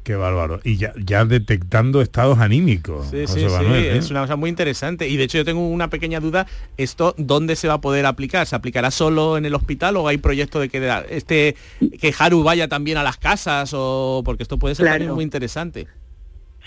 Qué 0.04 0.16
bárbaro. 0.16 0.60
Y 0.64 0.76
ya, 0.76 0.92
ya 1.02 1.24
detectando 1.24 2.02
estados 2.02 2.38
anímicos. 2.38 3.06
Sí, 3.10 3.22
José 3.22 3.40
sí, 3.40 3.46
sí, 3.48 3.52
Manuel, 3.52 3.84
¿eh? 3.84 3.96
es 3.96 4.10
una 4.10 4.20
cosa 4.20 4.36
muy 4.36 4.50
interesante. 4.50 5.08
Y 5.08 5.16
de 5.16 5.24
hecho 5.24 5.38
yo 5.38 5.46
tengo 5.46 5.66
una 5.66 5.88
pequeña 5.88 6.20
duda, 6.20 6.46
¿esto 6.76 7.14
dónde 7.16 7.56
se 7.56 7.68
va 7.68 7.74
a 7.74 7.80
poder 7.80 8.04
aplicar? 8.04 8.46
¿Se 8.46 8.54
aplicará 8.54 8.90
solo 8.90 9.38
en 9.38 9.46
el 9.46 9.54
hospital 9.54 9.96
o 9.96 10.06
hay 10.06 10.18
proyectos 10.18 10.60
de 10.60 10.68
que 10.68 11.02
este 11.08 11.56
que 11.98 12.14
Haru 12.18 12.42
vaya 12.42 12.68
también 12.68 12.98
a 12.98 13.02
las 13.02 13.16
casas 13.16 13.72
o 13.74 14.20
porque 14.26 14.42
esto 14.42 14.58
puede 14.58 14.74
ser 14.74 14.84
Claro. 14.84 14.98
también 14.98 15.14
muy 15.14 15.24
interesante? 15.24 15.86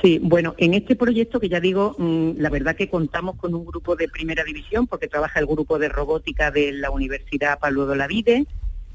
Sí, 0.02 0.20
bueno, 0.22 0.54
en 0.58 0.76
este 0.76 0.96
proyecto 0.96 1.40
que 1.40 1.50
ya 1.50 1.60
digo, 1.60 1.96
mm, 1.98 2.34
la 2.38 2.50
verdad 2.50 2.76
que 2.76 2.90
contamos 2.90 3.36
con 3.38 3.56
un 3.56 3.66
grupo 3.66 3.96
de 3.96 4.08
primera 4.08 4.44
división 4.44 4.86
porque 4.86 5.08
trabaja 5.08 5.40
el 5.40 5.48
grupo 5.48 5.80
de 5.80 5.90
robótica 5.90 6.52
de 6.52 6.72
la 6.72 6.92
Universidad 6.92 7.58
Pablo 7.60 7.88
de 7.88 7.96
la 7.96 8.06
Vide, 8.06 8.46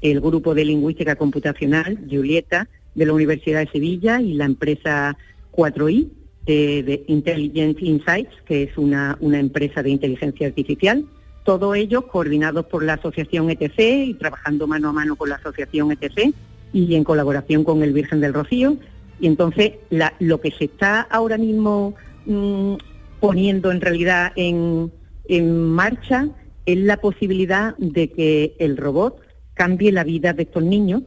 el 0.01 0.21
grupo 0.21 0.55
de 0.55 0.63
lingüística 0.65 1.15
computacional, 1.15 1.99
Julieta, 2.09 2.69
de 2.95 3.05
la 3.05 3.13
Universidad 3.13 3.59
de 3.59 3.71
Sevilla 3.71 4.21
y 4.21 4.33
la 4.33 4.45
empresa 4.45 5.17
4i 5.51 6.09
de, 6.45 6.83
de 6.83 7.03
Intelligent 7.07 7.81
Insights, 7.81 8.33
que 8.45 8.63
es 8.63 8.77
una, 8.77 9.17
una 9.19 9.39
empresa 9.39 9.83
de 9.83 9.89
inteligencia 9.89 10.47
artificial. 10.47 11.05
Todos 11.43 11.75
ellos 11.75 12.05
coordinados 12.05 12.65
por 12.67 12.83
la 12.83 12.93
asociación 12.93 13.49
ETC 13.49 13.79
y 13.79 14.13
trabajando 14.13 14.67
mano 14.67 14.89
a 14.89 14.93
mano 14.93 15.17
con 15.17 15.29
la 15.29 15.35
asociación 15.35 15.91
ETC 15.91 16.33
y 16.71 16.95
en 16.95 17.03
colaboración 17.03 17.65
con 17.65 17.83
el 17.83 17.91
Virgen 17.91 18.21
del 18.21 18.33
Rocío. 18.33 18.77
Y 19.23 19.27
entonces 19.27 19.71
la- 19.89 20.13
lo 20.19 20.41
que 20.41 20.51
se 20.51 20.65
está 20.65 20.99
ahora 20.99 21.37
mismo 21.37 21.95
mm, 22.25 22.73
poniendo 23.21 23.71
en 23.71 23.79
realidad 23.79 24.33
en, 24.35 24.91
en 25.29 25.63
marcha 25.63 26.27
es 26.65 26.77
la 26.77 26.97
posibilidad 26.97 27.73
de 27.77 28.09
que 28.11 28.53
el 28.59 28.75
robot 28.75 29.21
cambie 29.53 29.93
la 29.93 30.03
vida 30.03 30.33
de 30.33 30.43
estos 30.43 30.61
niños 30.61 31.03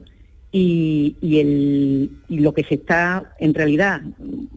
y, 0.51 1.15
y 1.21 1.41
el, 1.41 2.11
y 2.31 2.39
lo 2.39 2.55
que 2.55 2.65
se 2.65 2.77
está 2.77 3.35
en 3.39 3.53
realidad, 3.53 4.01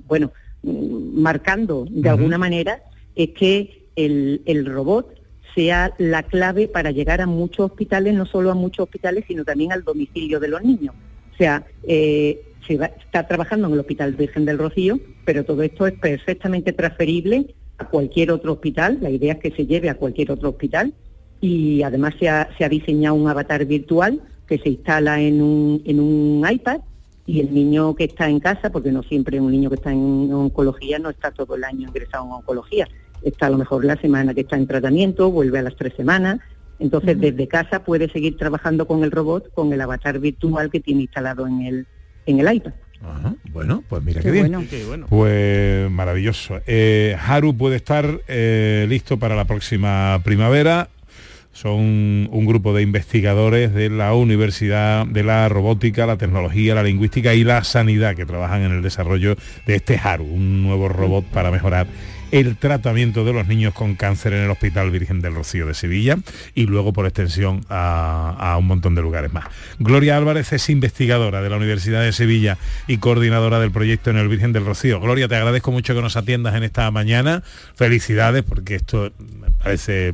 bueno, 0.08 0.32
mm, 0.64 1.20
marcando 1.22 1.86
de 1.90 2.08
alguna 2.08 2.38
manera 2.38 2.82
es 3.14 3.32
que 3.32 3.88
el, 3.98 4.42
el 4.46 4.66
robot 4.68 5.20
sea 5.54 5.94
la 5.98 6.24
clave 6.24 6.70
para 6.70 6.92
llegar 6.92 7.20
a 7.20 7.28
muchos 7.28 7.72
hospitales, 7.72 8.14
no 8.14 8.26
solo 8.26 8.52
a 8.52 8.56
muchos 8.56 8.86
hospitales, 8.86 9.26
sino 9.28 9.44
también 9.44 9.74
al 9.74 9.84
domicilio 9.84 10.40
de 10.40 10.48
los 10.48 10.64
niños. 10.64 10.96
O 11.34 11.38
sea, 11.38 11.66
eh, 11.86 12.42
se 12.68 12.78
va- 12.78 12.92
está 13.04 13.28
trabajando 13.28 13.68
en 13.68 13.74
el 13.74 13.80
Hospital 13.80 14.14
Virgen 14.14 14.46
del 14.46 14.58
Rocío, 14.58 15.00
pero 15.26 15.44
todo 15.44 15.62
esto 15.64 15.88
es 15.88 15.94
perfectamente 16.00 16.74
transferible 16.74 17.54
a 17.78 17.86
cualquier 17.88 18.32
otro 18.32 18.54
hospital. 18.54 18.98
La 19.02 19.10
idea 19.10 19.34
es 19.34 19.40
que 19.40 19.52
se 19.52 19.66
lleve 19.66 19.90
a 19.90 19.96
cualquier 19.96 20.32
otro 20.32 20.50
hospital 20.50 20.94
y 21.42 21.82
además 21.84 22.16
se 22.20 22.28
ha, 22.30 22.50
se 22.58 22.66
ha 22.66 22.70
diseñado 22.70 23.16
un 23.16 23.28
avatar 23.30 23.66
virtual 23.66 24.22
que 24.48 24.58
se 24.58 24.70
instala 24.70 25.22
en 25.22 25.42
un, 25.42 25.82
en 25.86 26.00
un 26.00 26.46
iPad 26.50 26.82
y 27.26 27.40
el 27.40 27.54
niño 27.54 27.96
que 27.96 28.06
está 28.06 28.28
en 28.28 28.40
casa, 28.40 28.72
porque 28.72 28.92
no 28.92 29.04
siempre 29.04 29.40
un 29.40 29.52
niño 29.52 29.70
que 29.70 29.76
está 29.76 29.92
en 29.92 30.34
oncología 30.34 30.98
no 31.00 31.10
está 31.12 31.32
todo 31.32 31.56
el 31.56 31.64
año 31.64 31.88
ingresado 31.88 32.26
en 32.26 32.32
oncología, 32.32 32.88
está 33.22 33.46
a 33.46 33.50
lo 33.52 33.60
mejor 33.60 33.86
la 33.86 33.96
semana 34.02 34.34
que 34.34 34.42
está 34.42 34.58
en 34.58 34.66
tratamiento, 34.66 35.30
vuelve 35.32 35.60
a 35.60 35.62
las 35.62 35.76
tres 35.76 35.94
semanas, 35.96 36.40
entonces 36.80 37.20
desde 37.20 37.48
casa 37.48 37.84
puede 37.84 38.10
seguir 38.10 38.36
trabajando 38.36 38.88
con 38.88 39.04
el 39.04 39.12
robot, 39.12 39.54
con 39.54 39.72
el 39.72 39.80
avatar 39.82 40.18
virtual 40.20 40.72
que 40.72 40.80
tiene 40.80 41.02
instalado 41.04 41.46
en 41.46 41.62
el, 41.62 41.88
en 42.30 42.40
el 42.40 42.56
iPad. 42.56 42.72
Bueno, 43.52 43.84
pues 43.88 44.04
mira 44.04 44.20
Qué 44.22 44.26
qué, 44.28 44.32
bien. 44.32 44.52
bueno. 44.88 45.08
Pues 45.10 45.90
maravilloso. 45.90 46.60
Eh, 46.68 47.16
Haru 47.26 47.56
puede 47.56 47.78
estar 47.78 48.22
eh, 48.28 48.86
listo 48.90 49.18
para 49.18 49.36
la 49.36 49.46
próxima 49.46 50.20
primavera. 50.24 50.90
Son 51.52 52.30
un 52.32 52.46
grupo 52.46 52.74
de 52.74 52.84
investigadores 52.84 53.74
de 53.74 53.90
la 53.90 54.14
Universidad 54.14 55.06
de 55.08 55.24
la 55.24 55.50
Robótica, 55.50 56.06
la 56.06 56.18
Tecnología, 56.18 56.76
la 56.76 56.84
Lingüística 56.84 57.34
y 57.34 57.44
la 57.44 57.64
Sanidad 57.64 58.16
que 58.16 58.26
trabajan 58.26 58.62
en 58.62 58.72
el 58.72 58.82
desarrollo 58.82 59.36
de 59.66 59.76
este 59.76 60.00
Haru, 60.02 60.26
un 60.26 60.64
nuevo 60.64 60.88
robot 60.90 61.26
para 61.26 61.52
mejorar 61.52 61.88
el 62.32 62.58
tratamiento 62.58 63.26
de 63.26 63.34
los 63.34 63.48
niños 63.48 63.74
con 63.74 63.96
cáncer 63.96 64.34
en 64.34 64.44
el 64.44 64.50
Hospital 64.52 64.92
Virgen 64.92 65.22
del 65.22 65.36
Rocío 65.36 65.66
de 65.66 65.74
Sevilla 65.74 66.18
y 66.56 66.66
luego 66.66 66.94
por 66.94 67.06
extensión 67.06 67.66
a, 67.70 68.56
un 68.60 68.68
montón 68.68 68.96
de 68.96 69.02
lugares 69.02 69.34
más. 69.34 69.46
Gloria 69.80 70.18
Álvarez 70.18 70.54
es 70.54 70.70
investigadora 70.70 71.42
de 71.42 71.50
la 71.50 71.58
Universidad 71.58 72.02
de 72.02 72.12
Sevilla 72.12 72.58
y 72.88 72.98
coordinadora 72.98 73.60
del 73.60 73.72
proyecto 73.72 74.10
en 74.10 74.18
el 74.18 74.28
Virgen 74.28 74.54
del 74.54 74.66
Rocío. 74.66 75.00
Gloria, 75.00 75.28
te 75.28 75.36
agradezco 75.36 75.72
mucho 75.72 75.96
que 75.96 76.02
nos 76.02 76.16
atiendas 76.16 76.56
en 76.56 76.64
esta 76.64 76.90
mañana. 76.92 77.44
Felicidades 77.76 78.44
porque 78.44 78.76
esto 78.76 79.12
parece 79.64 80.14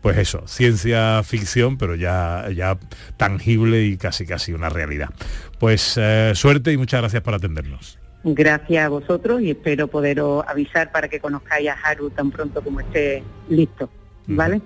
pues 0.00 0.16
eso, 0.16 0.44
ciencia 0.46 1.22
ficción, 1.22 1.76
pero 1.76 1.94
ya, 1.94 2.46
ya 2.54 2.78
tangible 3.16 3.84
y 3.84 3.96
casi 3.96 4.24
casi 4.24 4.52
una 4.52 4.70
realidad. 4.70 5.10
Pues 5.58 5.94
eh, 6.00 6.32
suerte 6.34 6.72
y 6.72 6.78
muchas 6.78 7.00
gracias 7.02 7.22
por 7.22 7.34
atendernos. 7.34 7.99
Gracias 8.22 8.84
a 8.84 8.88
vosotros 8.88 9.40
y 9.40 9.50
espero 9.50 9.88
poderos 9.88 10.44
avisar 10.46 10.92
para 10.92 11.08
que 11.08 11.20
conozcáis 11.20 11.68
a 11.70 11.72
Haru 11.72 12.10
tan 12.10 12.30
pronto 12.30 12.62
como 12.62 12.80
esté 12.80 13.22
listo. 13.48 13.88
¿Vale? 14.26 14.60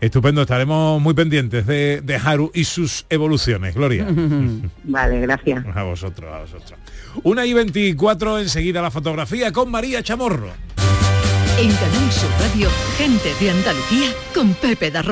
Estupendo, 0.00 0.42
estaremos 0.42 1.00
muy 1.00 1.14
pendientes 1.14 1.66
de, 1.66 2.00
de 2.00 2.16
Haru 2.16 2.50
y 2.52 2.64
sus 2.64 3.06
evoluciones, 3.08 3.74
Gloria. 3.74 4.06
Vale, 4.84 5.20
gracias. 5.20 5.64
A 5.74 5.82
vosotros, 5.84 6.32
a 6.32 6.40
vosotros. 6.40 6.74
Una 7.22 7.46
y 7.46 7.54
24, 7.54 8.40
enseguida 8.40 8.82
la 8.82 8.90
fotografía 8.90 9.52
con 9.52 9.70
María 9.70 10.02
Chamorro. 10.02 10.50
En 11.58 11.70
Canal 11.74 12.12
Sur 12.12 12.30
Radio, 12.40 12.68
gente 12.96 13.34
de 13.38 13.50
Andalucía 13.50 14.08
con 14.34 14.54
Pepe 14.54 14.90
da. 14.90 15.04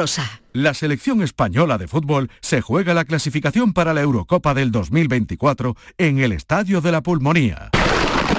La 0.53 0.75
selección 0.75 1.23
española 1.23 1.77
de 1.79 1.87
fútbol 1.87 2.31
se 2.41 2.61
juega 2.61 2.95
la 2.95 3.05
clasificación 3.05 3.73
para 3.73 3.93
la 3.95 4.01
Eurocopa 4.01 4.55
del 4.55 4.73
2024 4.73 5.77
en 5.99 6.19
el 6.19 6.33
Estadio 6.33 6.81
de 6.81 6.93
la 6.93 7.03
Pulmonía. 7.03 7.71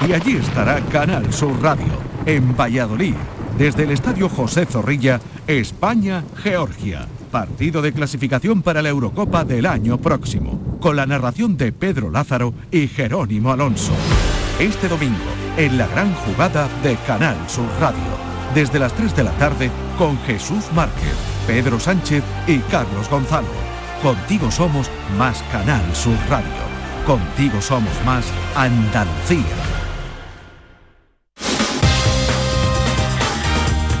Y 0.06 0.12
allí 0.12 0.36
estará 0.36 0.80
Canal 0.90 1.32
Sur 1.32 1.62
Radio, 1.62 1.92
en 2.26 2.56
Valladolid, 2.56 3.14
desde 3.56 3.84
el 3.84 3.92
Estadio 3.92 4.28
José 4.28 4.66
Zorrilla, 4.66 5.20
España-Georgia. 5.46 7.06
Partido 7.30 7.80
de 7.80 7.92
clasificación 7.92 8.62
para 8.62 8.82
la 8.82 8.88
Eurocopa 8.88 9.44
del 9.44 9.64
año 9.64 9.98
próximo, 9.98 10.78
con 10.80 10.96
la 10.96 11.06
narración 11.06 11.56
de 11.56 11.72
Pedro 11.72 12.10
Lázaro 12.10 12.52
y 12.70 12.88
Jerónimo 12.88 13.52
Alonso. 13.52 13.92
Este 14.58 14.88
domingo, 14.88 15.16
en 15.56 15.78
la 15.78 15.86
gran 15.86 16.14
jugada 16.14 16.68
de 16.82 16.96
Canal 17.06 17.36
Sur 17.48 17.68
Radio, 17.80 18.00
desde 18.54 18.78
las 18.78 18.92
3 18.94 19.14
de 19.16 19.24
la 19.24 19.32
tarde, 19.32 19.70
con 19.98 20.18
Jesús 20.24 20.64
Márquez, 20.74 21.14
Pedro 21.46 21.78
Sánchez 21.78 22.22
y 22.46 22.58
Carlos 22.58 23.08
Gonzalo. 23.08 23.48
Contigo 24.02 24.50
somos 24.50 24.90
más 25.16 25.42
Canal 25.52 25.82
Sur 25.94 26.16
Radio. 26.28 26.46
Contigo 27.06 27.60
somos 27.60 27.92
más 28.04 28.24
Andalucía. 28.54 29.44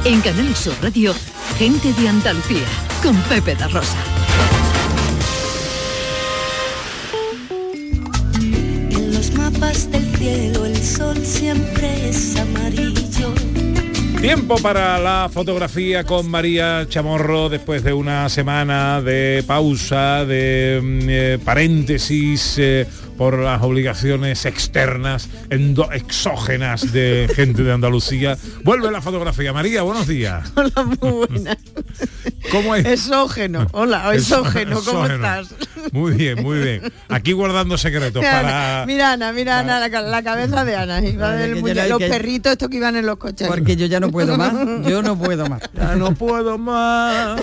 En 0.04 0.20
Canal 0.20 0.54
Sur 0.56 0.74
Radio, 0.82 1.14
gente 1.58 1.92
de 1.92 2.08
Andalucía 2.08 2.66
con 3.02 3.16
Pepe 3.22 3.54
da 3.54 3.68
Rosa. 3.68 4.11
Tiempo 14.22 14.54
para 14.58 15.00
la 15.00 15.28
fotografía 15.28 16.04
con 16.04 16.30
María 16.30 16.86
Chamorro 16.88 17.48
después 17.48 17.82
de 17.82 17.92
una 17.92 18.28
semana 18.28 19.02
de 19.02 19.42
pausa, 19.44 20.24
de 20.24 20.80
mm, 20.80 21.00
eh, 21.08 21.38
paréntesis 21.44 22.54
eh, 22.58 22.86
por 23.18 23.40
las 23.40 23.60
obligaciones 23.62 24.46
externas, 24.46 25.28
exógenas 25.50 26.92
de 26.92 27.28
gente 27.34 27.64
de 27.64 27.72
Andalucía. 27.72 28.38
Vuelve 28.62 28.92
la 28.92 29.02
fotografía. 29.02 29.52
María, 29.52 29.82
buenos 29.82 30.06
días. 30.06 30.52
Hola, 30.54 30.84
muy 31.00 31.26
buenas. 31.26 31.58
¿Cómo 32.52 32.76
es? 32.76 32.86
Exógeno. 32.86 33.66
Hola, 33.72 34.14
exógeno, 34.14 34.80
¿cómo 34.84 35.04
Exógeno. 35.04 35.14
estás? 35.14 35.54
Muy 35.90 36.12
bien, 36.12 36.42
muy 36.42 36.58
bien. 36.58 36.82
Aquí 37.08 37.32
guardando 37.32 37.76
secretos 37.76 38.22
para... 38.24 38.84
Mira 38.86 39.12
Ana, 39.12 39.32
mira 39.32 39.58
Ana, 39.60 39.80
la, 39.80 39.90
ca- 39.90 40.02
la 40.02 40.22
cabeza 40.22 40.64
de 40.64 40.76
Ana. 40.76 41.00
Muñe- 41.00 41.88
los 41.88 41.98
que- 41.98 42.08
perritos 42.08 42.52
estos 42.52 42.68
que 42.68 42.76
iban 42.76 42.96
en 42.96 43.06
los 43.06 43.16
coches. 43.16 43.48
Porque 43.48 43.76
yo 43.76 43.86
ya 43.86 44.00
no 44.00 44.10
puedo 44.10 44.36
más, 44.36 44.52
yo 44.86 45.02
no 45.02 45.18
puedo 45.18 45.46
más. 45.46 45.62
Ya 45.74 45.96
no 45.96 46.14
puedo 46.14 46.58
más. 46.58 47.40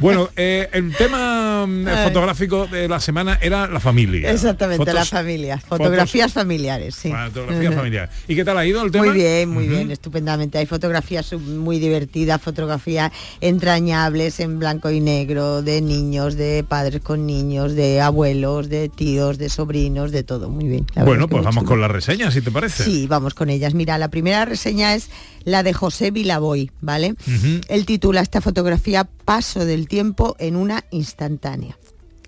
Bueno, 0.00 0.28
eh, 0.36 0.68
el 0.72 0.94
tema 0.96 1.64
mm, 1.66 1.86
Ay. 1.88 2.04
fotográfico 2.08 2.66
de 2.66 2.88
la 2.88 3.00
semana 3.00 3.38
era 3.40 3.66
la 3.66 3.80
familia. 3.80 4.30
Exactamente, 4.30 4.82
Fotos- 4.84 4.94
la 4.94 5.04
familia. 5.04 5.58
Fotografías 5.58 6.32
familiares, 6.32 6.94
sí. 6.94 7.10
Fotografía 7.12 7.72
familiar. 7.72 8.10
¿Y 8.28 8.34
qué 8.36 8.44
tal 8.44 8.58
ha 8.58 8.66
ido 8.66 8.82
el 8.84 8.90
tema? 8.90 9.06
Muy 9.06 9.14
bien, 9.14 9.48
muy 9.50 9.66
bien, 9.68 9.90
estupendamente. 9.90 10.58
Hay 10.58 10.66
fotografías 10.66 11.32
muy 11.32 11.78
divertidas, 11.78 12.40
fotografías 12.40 13.10
entrañables 13.40 14.38
en 14.40 14.58
blanco 14.58 14.90
y 14.90 15.00
negro, 15.00 15.62
de 15.62 15.80
niños, 15.80 16.36
de 16.36 16.64
padres 16.68 17.00
con 17.00 17.26
niños, 17.26 17.55
de 17.64 18.00
abuelos, 18.00 18.68
de 18.68 18.88
tíos, 18.88 19.38
de 19.38 19.48
sobrinos, 19.48 20.12
de 20.12 20.22
todo. 20.22 20.48
Muy 20.48 20.66
bien. 20.66 20.86
Bueno, 20.94 21.12
es 21.12 21.18
que 21.20 21.28
pues 21.28 21.44
vamos 21.44 21.62
chulo. 21.62 21.68
con 21.68 21.80
la 21.80 21.88
reseña, 21.88 22.30
si 22.30 22.40
te 22.40 22.50
parece. 22.50 22.84
Sí, 22.84 23.06
vamos 23.06 23.34
con 23.34 23.50
ellas. 23.50 23.74
Mira, 23.74 23.98
la 23.98 24.08
primera 24.08 24.44
reseña 24.44 24.94
es 24.94 25.08
la 25.44 25.62
de 25.62 25.72
José 25.72 26.10
Vilaboy, 26.10 26.70
¿vale? 26.80 27.12
Ujú. 27.12 27.60
Él 27.68 27.86
titula 27.86 28.20
esta 28.20 28.40
fotografía 28.40 29.08
Paso 29.24 29.64
del 29.64 29.88
tiempo 29.88 30.36
en 30.38 30.56
una 30.56 30.84
instantánea. 30.90 31.76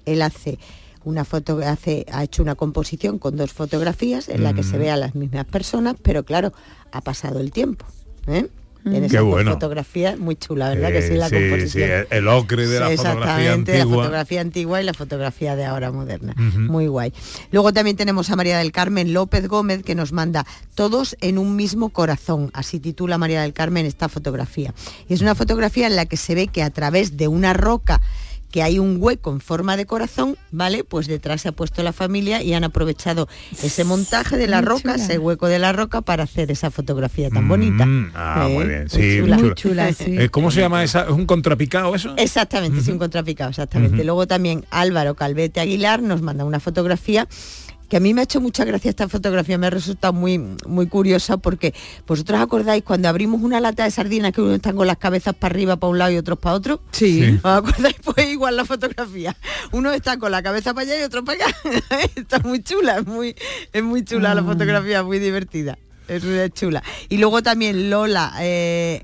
Él 0.05 0.23
hace 0.23 0.59
una 1.05 1.25
foto, 1.25 1.61
hace, 1.65 2.05
ha 2.13 2.25
hecho 2.25 2.43
una 2.43 2.55
composición 2.55 3.19
con 3.19 3.37
dos 3.37 3.53
fotografías 3.53 4.29
en 4.29 4.43
la 4.43 4.53
que 4.53 4.63
se 4.63 4.79
ve 4.79 4.91
a 4.91 4.97
las 4.97 5.15
mismas 5.15 5.47
personas, 5.47 5.97
pero 6.03 6.25
claro, 6.25 6.53
ha 6.93 7.01
pasado 7.01 7.41
el 7.41 7.51
tiempo. 7.51 7.87
¿eh? 8.27 8.49
En 8.95 9.01
Qué 9.03 9.07
esas 9.07 9.23
bueno. 9.25 9.53
fotografías, 9.53 10.19
muy 10.19 10.37
chula, 10.37 10.71
¿verdad? 10.71 10.89
que 10.91 10.99
Eh, 10.99 11.09
sí, 11.09 11.15
la 11.15 11.29
sí, 11.29 11.35
composición. 11.37 11.71
sí, 11.71 11.83
el- 11.83 12.07
el 12.11 12.29
ocre 12.29 12.67
de 12.67 12.81
la 12.81 12.87
fotografía 12.91 13.15
exactamente, 13.53 13.73
la 13.73 13.79
antigua. 13.83 13.97
fotografía 14.05 14.41
antigua 14.41 14.81
y 14.81 14.85
la 14.85 14.95
fotografía 14.95 15.57
de 15.57 15.65
ahora 15.65 15.93
moderna. 15.93 16.35
Muy 16.37 16.87
guay. 16.87 17.13
Luego 17.51 17.73
también 17.73 17.97
tenemos 17.97 18.31
a 18.31 18.37
María 18.37 18.59
del 18.59 18.73
Carmen 18.73 19.13
López 19.13 19.47
Gómez 19.49 19.83
que 19.83 19.95
nos 19.95 20.13
manda 20.13 20.47
Todos 20.75 21.17
en 21.21 21.39
un 21.39 21.57
mismo 21.57 21.89
corazón. 21.89 22.51
Así 22.55 22.79
titula 22.81 23.19
María 23.19 23.43
del 23.43 23.53
Carmen 23.53 23.85
esta 23.85 24.09
fotografía. 24.09 24.73
Y 25.09 25.15
es 25.15 25.21
una 25.21 25.35
fotografía 25.35 25.87
en 25.89 25.97
la 25.97 26.07
que 26.07 26.17
se 26.17 26.35
ve 26.37 26.47
que 26.47 26.63
a 26.63 26.71
través 26.71 27.17
de 27.17 27.27
una 27.29 27.53
roca 27.53 28.01
que 28.51 28.63
hay 28.63 28.79
un 28.79 28.97
hueco 28.99 29.31
en 29.31 29.41
forma 29.41 29.77
de 29.77 29.85
corazón, 29.87 30.37
¿vale? 30.51 30.83
Pues 30.85 31.07
detrás 31.07 31.43
se 31.43 31.49
ha 31.49 31.53
puesto 31.53 31.83
la 31.83 31.93
familia 31.93 32.43
y 32.43 32.55
han 32.55 32.65
aprovechado 32.65 33.29
ese 33.63 33.85
montaje 33.85 34.37
de 34.37 34.47
la 34.47 34.59
Muy 34.63 34.67
roca, 34.69 34.81
chula. 34.93 34.95
ese 34.97 35.19
hueco 35.19 35.47
de 35.49 35.59
la 35.59 35.73
roca 35.73 36.01
para 36.01 36.23
hacer 36.25 36.51
esa 36.51 36.71
fotografía 36.71 37.29
tan 37.31 37.47
bonita. 37.47 37.85
Mm, 37.85 38.13
ah, 38.15 38.47
¿Eh? 38.49 38.55
muy 38.55 38.65
bien. 38.65 38.81
Muy 38.81 38.89
Sí, 38.91 39.19
chula. 39.21 39.37
muy 39.37 39.45
Muy 39.45 39.55
chula, 39.55 39.93
sí. 39.93 40.17
Eh, 40.19 40.29
¿Cómo 40.31 40.51
se 40.51 40.61
llama 40.61 40.83
esa? 40.83 41.03
¿Es 41.03 41.11
un 41.11 41.27
contrapicado 41.27 41.95
eso? 41.95 42.15
Exactamente, 42.17 42.79
es 42.81 42.89
un 42.89 42.99
contrapicado, 42.99 43.51
exactamente. 43.51 44.03
Luego 44.05 44.27
también 44.27 44.65
Álvaro 44.71 45.15
Calvete 45.15 45.61
Aguilar 45.61 46.03
nos 46.03 46.23
manda 46.23 46.45
una 46.45 46.61
fotografía 46.61 47.29
que 47.89 47.97
a 47.97 48.01
mí 48.01 48.15
me 48.15 48.21
ha 48.21 48.25
hecho 48.25 48.41
mucha 48.41 48.65
gracia 48.65 48.91
esta 48.91 49.09
fotografía, 49.09 49.59
me 49.59 49.67
ha 49.67 49.71
resultado 49.71 50.13
muy, 50.13 50.39
muy 50.67 50.87
curiosa 50.87 51.39
porque 51.39 51.75
vosotros 52.07 52.41
acordáis 52.41 52.85
cuando 52.85 53.09
abrimos 53.09 53.43
una 53.43 53.61
lata 53.61 53.85
de 53.85 53.91
sardinas 53.91 54.33
que 54.33 54.43
uno 54.43 54.55
están 54.55 54.77
con 54.77 54.87
las 54.87 54.99
cabezas 54.99 55.35
para 55.35 55.53
arriba 55.53 55.77
para 55.77 55.91
un 55.91 55.99
lado 55.99 56.13
y 56.13 56.17
otros 56.17 56.39
para 56.39 56.55
otro. 56.55 56.81
Sí. 56.93 57.09
Sí. 57.09 57.41
¿Os 57.43 57.45
acordáis? 57.45 57.97
Pues 58.09 58.31
igual 58.31 58.57
la 58.57 58.65
fotografía. 58.65 59.37
Uno 59.71 59.93
está 59.93 60.19
con 60.19 60.33
la 60.33 60.43
cabeza 60.43 60.73
para 60.73 60.91
allá 60.91 61.01
y 61.01 61.05
otro 61.05 61.25
para 61.25 61.45
acá. 61.45 61.57
está 62.17 62.39
muy 62.41 62.63
chula, 62.63 62.99
es 62.99 63.07
muy, 63.07 63.35
es 63.73 63.83
muy 63.83 64.05
chula 64.05 64.35
la 64.35 64.43
fotografía, 64.43 65.03
muy 65.03 65.19
divertida. 65.19 65.79
Es 66.09 66.25
muy 66.25 66.51
chula. 66.51 66.83
Y 67.09 67.19
luego 67.19 67.43
también 67.43 67.91
Lola 67.91 68.33
eh, 68.41 69.03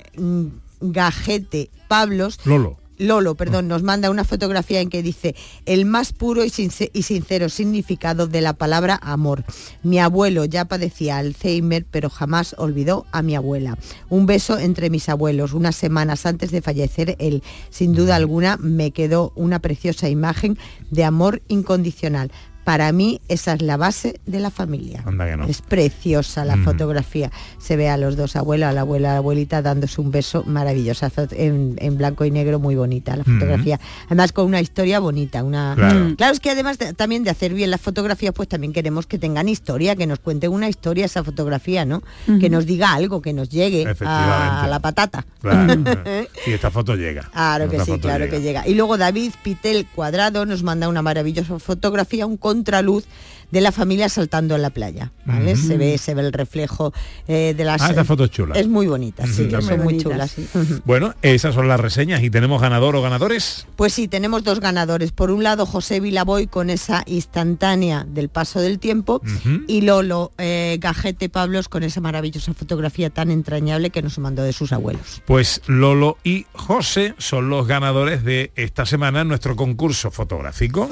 Gajete 0.80 1.70
Pablos 1.86 2.40
Lolo. 2.44 2.78
Lolo, 2.98 3.34
perdón, 3.34 3.68
nos 3.68 3.82
manda 3.82 4.10
una 4.10 4.24
fotografía 4.24 4.80
en 4.80 4.88
que 4.88 5.02
dice 5.02 5.34
el 5.66 5.84
más 5.84 6.12
puro 6.12 6.44
y, 6.44 6.52
y 6.92 7.02
sincero 7.02 7.48
significado 7.48 8.26
de 8.26 8.40
la 8.40 8.52
palabra 8.52 8.98
amor. 9.02 9.44
Mi 9.82 9.98
abuelo 9.98 10.44
ya 10.44 10.66
padecía 10.66 11.18
Alzheimer, 11.18 11.86
pero 11.90 12.10
jamás 12.10 12.54
olvidó 12.58 13.06
a 13.12 13.22
mi 13.22 13.34
abuela. 13.34 13.78
Un 14.08 14.26
beso 14.26 14.58
entre 14.58 14.90
mis 14.90 15.08
abuelos, 15.08 15.54
unas 15.54 15.76
semanas 15.76 16.26
antes 16.26 16.50
de 16.50 16.62
fallecer 16.62 17.16
él. 17.18 17.42
Sin 17.70 17.94
duda 17.94 18.16
alguna 18.16 18.56
me 18.58 18.92
quedó 18.92 19.32
una 19.34 19.58
preciosa 19.58 20.08
imagen 20.08 20.56
de 20.90 21.04
amor 21.04 21.42
incondicional. 21.48 22.30
Para 22.64 22.90
mí 22.92 23.20
esa 23.28 23.52
es 23.52 23.62
la 23.62 23.76
base 23.76 24.20
de 24.26 24.40
la 24.40 24.50
familia. 24.50 25.02
Anda 25.06 25.26
que 25.26 25.36
no. 25.36 25.44
Es 25.46 25.60
preciosa 25.62 26.44
la 26.44 26.56
Mm. 26.56 26.64
fotografía. 26.64 27.30
Se 27.58 27.76
ve 27.76 27.88
a 27.90 27.96
los 27.96 28.16
dos 28.16 28.36
abuelos, 28.36 28.68
a 28.68 28.72
la 28.72 28.80
abuela, 28.82 29.10
a 29.10 29.12
la 29.12 29.18
abuelita 29.18 29.60
dándose 29.62 30.00
un 30.00 30.10
beso 30.10 30.44
maravillosa 30.44 31.10
en, 31.32 31.76
en 31.78 31.98
blanco 31.98 32.24
y 32.24 32.30
negro, 32.30 32.58
muy 32.58 32.74
bonita 32.74 33.16
la 33.16 33.22
Mm. 33.24 33.34
fotografía. 33.34 33.80
Además 34.06 34.32
con 34.32 34.46
una 34.46 34.60
historia 34.60 34.98
bonita. 35.00 35.42
Una... 35.44 35.74
Claro. 35.76 36.00
Mm. 36.00 36.14
Claro, 36.16 36.32
es 36.32 36.40
que 36.40 36.50
además 36.50 36.78
de- 36.78 36.94
también 36.94 37.22
de 37.24 37.30
hacer 37.30 37.52
bien 37.54 37.70
las 37.70 37.80
fotografías, 37.80 38.32
pues 38.34 38.48
también 38.48 38.72
queremos 38.72 39.06
que 39.06 39.18
tengan 39.18 39.48
historia, 39.48 39.94
que 39.96 40.06
nos 40.06 40.18
cuenten 40.20 40.50
una 40.50 40.68
historia 40.68 41.04
esa 41.04 41.22
fotografía, 41.22 41.84
¿no? 41.84 42.02
Que 42.40 42.48
nos 42.50 42.66
diga 42.66 42.94
algo, 42.94 43.20
que 43.20 43.32
nos 43.32 43.48
llegue 43.50 43.86
a 44.00 44.66
la 44.68 44.78
patata. 44.80 45.26
Claro. 45.40 45.74
y 46.46 46.52
esta 46.52 46.70
foto 46.70 46.94
llega. 46.96 47.28
Claro 47.32 47.68
que 47.68 47.76
Esta 47.76 47.94
sí, 47.94 48.00
claro 48.00 48.24
llega. 48.24 48.36
que 48.36 48.42
llega. 48.42 48.66
Y 48.68 48.74
luego 48.74 48.96
David 48.96 49.32
Pitel 49.42 49.86
Cuadrado 49.94 50.46
nos 50.46 50.62
manda 50.62 50.88
una 50.88 51.02
maravillosa 51.02 51.58
fotografía, 51.58 52.26
un 52.26 52.36
contraluz 52.54 53.04
de 53.50 53.60
la 53.60 53.72
familia 53.72 54.08
saltando 54.08 54.56
en 54.56 54.62
la 54.62 54.70
playa. 54.70 55.12
Se 55.54 55.76
ve, 55.76 55.96
se 55.96 56.14
ve 56.14 56.22
el 56.22 56.32
reflejo 56.32 56.92
eh, 57.28 57.54
de 57.56 57.64
las. 57.64 57.80
Ah, 57.82 57.90
esa 57.92 58.04
foto 58.04 58.24
es 58.24 58.30
chula. 58.30 58.54
Es 58.58 58.66
muy 58.66 58.86
bonita, 58.86 59.26
sí, 59.26 59.48
son 59.50 59.82
muy 59.82 59.98
chulas. 59.98 60.32
sí. 60.32 60.48
Bueno, 60.84 61.14
esas 61.22 61.54
son 61.54 61.68
las 61.68 61.78
reseñas 61.78 62.22
y 62.22 62.30
tenemos 62.30 62.60
ganador 62.60 62.96
o 62.96 63.02
ganadores. 63.02 63.66
Pues 63.76 63.92
sí, 63.92 64.08
tenemos 64.08 64.42
dos 64.42 64.60
ganadores. 64.60 65.12
Por 65.12 65.30
un 65.30 65.44
lado, 65.44 65.66
José 65.66 66.00
Vilaboy 66.00 66.48
con 66.48 66.68
esa 66.68 67.04
instantánea 67.06 68.04
del 68.08 68.28
paso 68.28 68.60
del 68.60 68.78
tiempo 68.78 69.22
y 69.68 69.82
Lolo 69.82 70.32
eh, 70.38 70.78
Gajete 70.80 71.28
Pablos 71.28 71.68
con 71.68 71.84
esa 71.84 72.00
maravillosa 72.00 72.54
fotografía 72.54 73.10
tan 73.10 73.30
entrañable 73.30 73.90
que 73.90 74.02
nos 74.02 74.18
mandó 74.18 74.42
de 74.42 74.52
sus 74.52 74.72
abuelos. 74.72 75.22
Pues 75.26 75.62
Lolo 75.66 76.18
y 76.24 76.46
José 76.54 77.14
son 77.18 77.48
los 77.48 77.68
ganadores 77.68 78.24
de 78.24 78.50
esta 78.56 78.84
semana 78.84 79.20
en 79.20 79.28
nuestro 79.28 79.54
concurso 79.54 80.10
fotográfico. 80.10 80.88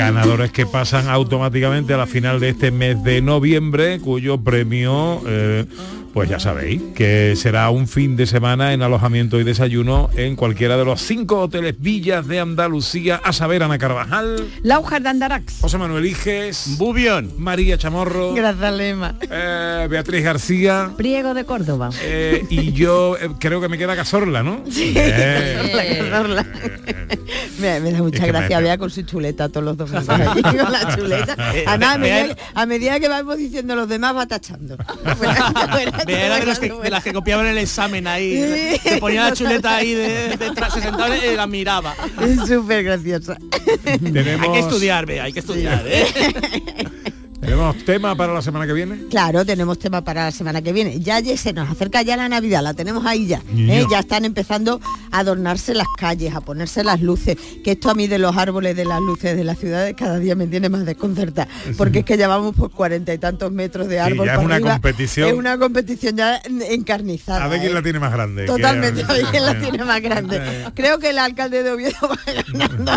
Ganadores 0.00 0.50
que 0.50 0.64
pasan 0.64 1.10
automáticamente 1.10 1.92
a 1.92 1.98
la 1.98 2.06
final 2.06 2.40
de 2.40 2.48
este 2.48 2.70
mes 2.70 3.04
de 3.04 3.20
noviembre, 3.20 4.00
cuyo 4.00 4.38
premio, 4.38 5.20
eh, 5.26 5.66
pues 6.12 6.28
ya 6.28 6.40
sabéis, 6.40 6.82
que 6.94 7.34
será 7.36 7.70
un 7.70 7.86
fin 7.86 8.16
de 8.16 8.26
semana 8.26 8.72
en 8.72 8.82
alojamiento 8.82 9.38
y 9.38 9.44
desayuno 9.44 10.10
en 10.16 10.34
cualquiera 10.36 10.76
de 10.76 10.84
los 10.84 11.00
cinco 11.00 11.40
hoteles 11.40 11.76
villas 11.78 12.26
de 12.26 12.40
Andalucía, 12.40 13.20
a 13.22 13.32
saber, 13.32 13.62
Ana 13.62 13.78
Carvajal, 13.78 14.44
Laujar 14.62 15.02
de 15.02 15.08
Andarax. 15.08 15.58
José 15.60 15.78
Manuel 15.78 16.06
Iges, 16.06 16.76
Bubión. 16.78 17.30
María 17.38 17.78
Chamorro, 17.78 18.34
Gracias, 18.34 18.72
Lema. 18.74 19.14
eh, 19.30 19.86
Beatriz 19.88 20.24
García. 20.24 20.90
Priego 20.96 21.32
de 21.34 21.44
Córdoba. 21.44 21.90
Eh, 22.02 22.44
y 22.50 22.72
yo 22.72 23.16
eh, 23.16 23.30
creo 23.38 23.60
que 23.60 23.68
me 23.68 23.78
queda 23.78 23.94
Cazorla, 23.94 24.42
¿no? 24.42 24.62
Eh, 24.76 26.08
Cazorla. 26.10 26.46
Me, 27.60 27.78
me 27.78 27.92
da 27.92 27.98
mucha 28.02 28.16
Es 28.16 28.24
que 28.24 28.32
me- 28.32 28.38
gracia, 28.38 28.58
vea 28.60 28.78
con 28.78 28.90
su 28.90 29.02
chuleta 29.02 29.48
todos 29.50 29.64
los 29.64 29.76
domingos 29.76 30.08
allí, 30.08 30.42
con 30.42 30.72
la 30.72 30.96
chuleta. 30.96 31.36
Además, 31.66 31.94
a 31.94 31.98
vea- 31.98 31.98
medida, 31.98 32.34
que- 32.34 32.40
a 32.54 32.66
medida 32.66 33.00
que 33.00 33.08
vamos 33.08 33.36
diciendo 33.36 33.76
los 33.76 33.88
demás 33.88 34.16
va 34.16 34.26
tachando. 34.26 34.76
Vea, 36.06 36.26
era 36.26 36.38
de, 36.40 36.46
los 36.46 36.58
que, 36.58 36.70
de 36.72 36.90
las 36.90 37.02
que 37.04 37.12
copiaban 37.12 37.46
el 37.46 37.58
examen 37.58 38.06
ahí. 38.06 38.78
Sí. 38.82 38.88
Se 38.90 38.96
ponía 38.98 39.24
la 39.24 39.32
chuleta 39.32 39.76
ahí 39.76 39.94
de- 39.94 40.36
detrás, 40.38 40.74
se 40.74 40.80
sentaba 40.82 41.16
y 41.16 41.36
la 41.36 41.46
miraba. 41.46 41.94
Es 42.20 42.48
súper 42.48 42.82
graciosa. 42.84 43.36
tenemos, 43.84 44.46
Hay 44.48 44.52
que 44.54 44.60
estudiar, 44.60 45.06
vea, 45.06 45.24
hay 45.24 45.32
que 45.32 45.40
estudiar, 45.40 45.84
¿eh? 45.86 46.04
tenemos 47.40 47.76
tema 47.84 48.14
para 48.14 48.34
la 48.34 48.42
semana 48.42 48.66
que 48.66 48.72
viene. 48.72 49.06
Claro, 49.10 49.44
tenemos 49.44 49.78
tema 49.78 50.02
para 50.02 50.24
la 50.24 50.30
semana 50.30 50.60
que 50.62 50.72
viene. 50.72 51.00
Ya, 51.00 51.20
ya 51.20 51.36
se 51.36 51.52
nos 51.52 51.68
acerca 51.70 52.02
ya 52.02 52.16
la 52.16 52.28
Navidad, 52.28 52.62
la 52.62 52.74
tenemos 52.74 53.04
ahí 53.06 53.26
ya. 53.26 53.40
¿eh? 53.56 53.84
Ya 53.90 54.00
están 54.00 54.24
empezando 54.24 54.80
a 55.10 55.18
adornarse 55.20 55.74
las 55.74 55.86
calles, 55.98 56.34
a 56.34 56.40
ponerse 56.42 56.84
las 56.84 57.00
luces. 57.00 57.36
Que 57.64 57.72
esto 57.72 57.90
a 57.90 57.94
mí 57.94 58.06
de 58.06 58.18
los 58.18 58.36
árboles 58.36 58.76
de 58.76 58.84
las 58.84 59.00
luces 59.00 59.36
de 59.36 59.44
las 59.44 59.58
ciudades 59.58 59.94
cada 59.96 60.18
día 60.18 60.34
me 60.36 60.46
tiene 60.46 60.68
más 60.68 60.84
desconcertada. 60.84 61.48
Porque 61.76 62.00
es 62.00 62.04
que 62.04 62.16
ya 62.16 62.28
vamos 62.28 62.54
por 62.54 62.70
cuarenta 62.70 63.12
y 63.14 63.18
tantos 63.18 63.50
metros 63.52 63.88
de 63.88 64.00
árbol. 64.00 64.26
ya 64.26 64.32
es 64.32 64.36
para 64.36 64.46
una 64.46 64.54
arriba. 64.56 64.72
competición. 64.74 65.28
Es 65.28 65.34
una 65.34 65.58
competición 65.58 66.16
ya 66.16 66.40
encarnizada. 66.68 67.44
A 67.44 67.48
ver 67.48 67.60
quién 67.60 67.72
¿eh? 67.72 67.74
la 67.74 67.82
tiene 67.82 67.98
más 67.98 68.12
grande. 68.12 68.44
Totalmente, 68.46 69.02
Que- 69.04 69.10
a 69.12 69.14
ver 69.14 69.24
quién 69.30 69.46
la 69.46 69.58
tiene 69.58 69.84
más 69.84 70.00
grande. 70.00 70.40
Eh, 70.50 70.64
Creo 70.74 70.98
que 70.98 71.10
el 71.10 71.18
alcalde 71.18 71.62
de 71.62 71.70
Oviedo 71.70 71.96
va 72.02 72.18
ganando. 72.26 72.92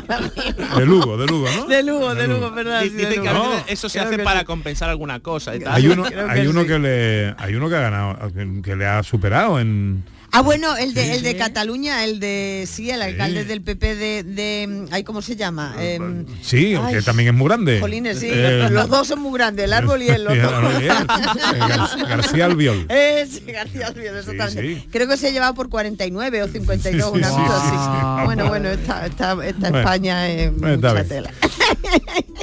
De 0.79 0.86
Lugo, 0.86 1.17
de 1.17 1.27
Lugo, 1.27 1.47
¿no? 1.56 1.65
De 1.67 1.84
Lugo, 1.84 2.15
de 2.15 2.27
Lugo, 2.27 2.51
sí, 2.82 2.89
que 3.21 3.27
a 3.29 3.34
veces 3.34 3.63
eso 3.67 3.89
se 3.89 3.99
hace 3.99 4.17
que 4.17 4.23
para 4.33 4.45
compensar 4.45 4.89
alguna 4.89 5.19
cosa 5.19 5.55
y 5.55 5.59
tal. 5.59 5.73
Hay 5.73 5.87
uno, 5.87 6.03
hay 6.29 6.47
uno 6.47 6.61
sí. 6.61 6.67
que 6.67 6.79
le, 6.79 7.35
hay 7.37 7.55
uno 7.55 7.69
que 7.69 7.75
ha 7.75 7.81
ganado, 7.81 8.17
que 8.63 8.75
le 8.75 8.85
ha 8.85 9.03
superado 9.03 9.59
en. 9.59 10.03
Ah, 10.35 10.41
bueno, 10.41 10.75
el 10.75 10.95
de, 10.95 11.13
el 11.13 11.21
de 11.21 11.37
Cataluña, 11.37 12.03
el 12.03 12.19
de, 12.19 12.67
sí, 12.69 12.89
el 12.89 13.01
alcalde 13.03 13.41
Sí. 13.43 13.47
del 13.47 13.61
PP 13.61 13.95
de, 13.95 14.23
de 14.23 14.87
ay, 14.91 15.03
¿cómo 15.03 15.21
se 15.21 15.35
llama? 15.35 15.75
Em, 15.79 16.25
Sí, 16.41 16.73
Ay, 16.75 16.95
que 16.95 17.01
también 17.03 17.29
es 17.29 17.35
muy 17.35 17.47
grande. 17.47 17.79
Jolines, 17.79 18.17
sí, 18.19 18.29
Eh, 18.31 18.67
los 18.71 18.89
dos 18.89 19.07
son 19.07 19.21
muy 19.21 19.33
grandes, 19.37 19.65
el 19.65 19.73
árbol 19.73 20.01
y 20.01 20.07
el 20.09 20.27
otro. 20.27 20.69
Eh, 20.81 20.89
Gar- 20.89 22.07
García 22.07 22.45
Albiol. 22.45 22.85
Es 22.89 23.45
García 23.45 23.87
Albiol, 23.87 24.17
exactamente. 24.17 24.61
sí. 24.81 24.87
Creo 24.91 25.07
que 25.07 25.17
se 25.17 25.27
ha 25.27 25.31
llevado 25.31 25.53
por 25.53 25.69
49 25.69 26.41
o 26.43 26.47
52, 26.47 27.11
Sí, 27.11 27.17
una 27.19 27.29
cosa 27.29 27.45
sí, 27.45 27.51
así. 27.53 27.75
sí. 27.77 28.25
Bueno, 28.25 28.47
bueno, 28.49 28.69
esta, 28.69 29.05
esta, 29.05 29.31
esta 29.45 29.59
Bueno, 29.69 29.77
España 29.79 30.27
es 30.29 30.51
mucha 30.51 30.93
bien. 30.93 31.07
tela. 31.07 31.31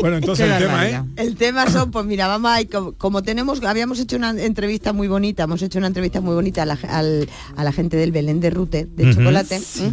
Bueno, 0.01 0.17
entonces 0.17 0.49
el 0.51 0.59
tema 0.59 0.89
es. 0.89 1.01
El 1.17 1.37
tema 1.37 1.71
son, 1.71 1.91
pues 1.91 2.07
mira, 2.07 2.27
vamos 2.27 2.51
a 2.51 2.61
ir, 2.63 2.71
como, 2.71 2.93
como 2.93 3.23
tenemos, 3.23 3.63
habíamos 3.63 3.99
hecho 4.01 4.17
una 4.17 4.31
entrevista 4.31 4.95
muy 4.95 5.09
bonita, 5.09 5.43
hemos 5.43 5.61
hecho 5.61 5.77
una 5.79 5.89
entrevista 5.89 6.23
muy 6.23 6.35
bonita 6.35 6.63
a 6.63 6.67
la, 6.67 6.79
al- 6.89 7.29
a 7.55 7.65
la 7.65 7.73
gente 7.73 7.80
del 7.89 8.13
Belén 8.13 8.41
de 8.41 8.51
Rute, 8.51 8.87
de 8.87 9.15
chocolate, 9.15 9.57
¿m? 9.57 9.93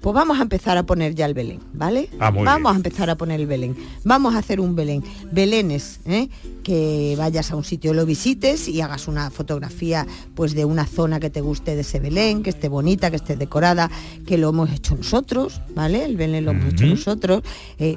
pues 0.00 0.14
vamos 0.14 0.38
a 0.38 0.42
empezar 0.42 0.78
a 0.78 0.84
poner 0.84 1.14
ya 1.14 1.26
el 1.26 1.34
Belén, 1.34 1.60
¿vale? 1.72 2.08
Ah, 2.18 2.30
vamos 2.30 2.44
bien. 2.44 2.66
a 2.66 2.76
empezar 2.76 3.10
a 3.10 3.16
poner 3.16 3.40
el 3.40 3.46
Belén. 3.46 3.76
Vamos 4.04 4.34
a 4.34 4.38
hacer 4.38 4.60
un 4.60 4.74
Belén. 4.74 5.02
Belénes, 5.32 6.00
¿eh? 6.06 6.28
que 6.62 7.14
vayas 7.16 7.50
a 7.50 7.56
un 7.56 7.64
sitio, 7.64 7.94
lo 7.94 8.04
visites 8.06 8.68
y 8.68 8.80
hagas 8.80 9.08
una 9.08 9.30
fotografía 9.30 10.06
pues 10.34 10.54
de 10.54 10.64
una 10.64 10.86
zona 10.86 11.20
que 11.20 11.30
te 11.30 11.40
guste 11.40 11.74
de 11.74 11.80
ese 11.80 12.00
Belén, 12.00 12.42
que 12.42 12.50
esté 12.50 12.68
bonita, 12.68 13.10
que 13.10 13.16
esté 13.16 13.36
decorada, 13.36 13.90
que 14.26 14.38
lo 14.38 14.50
hemos 14.50 14.70
hecho 14.70 14.94
nosotros, 14.94 15.60
¿vale? 15.74 16.04
El 16.04 16.16
Belén 16.16 16.44
lo 16.44 16.52
hemos 16.52 16.72
hecho 16.72 16.86
nosotros. 16.86 17.42
Eh, 17.78 17.96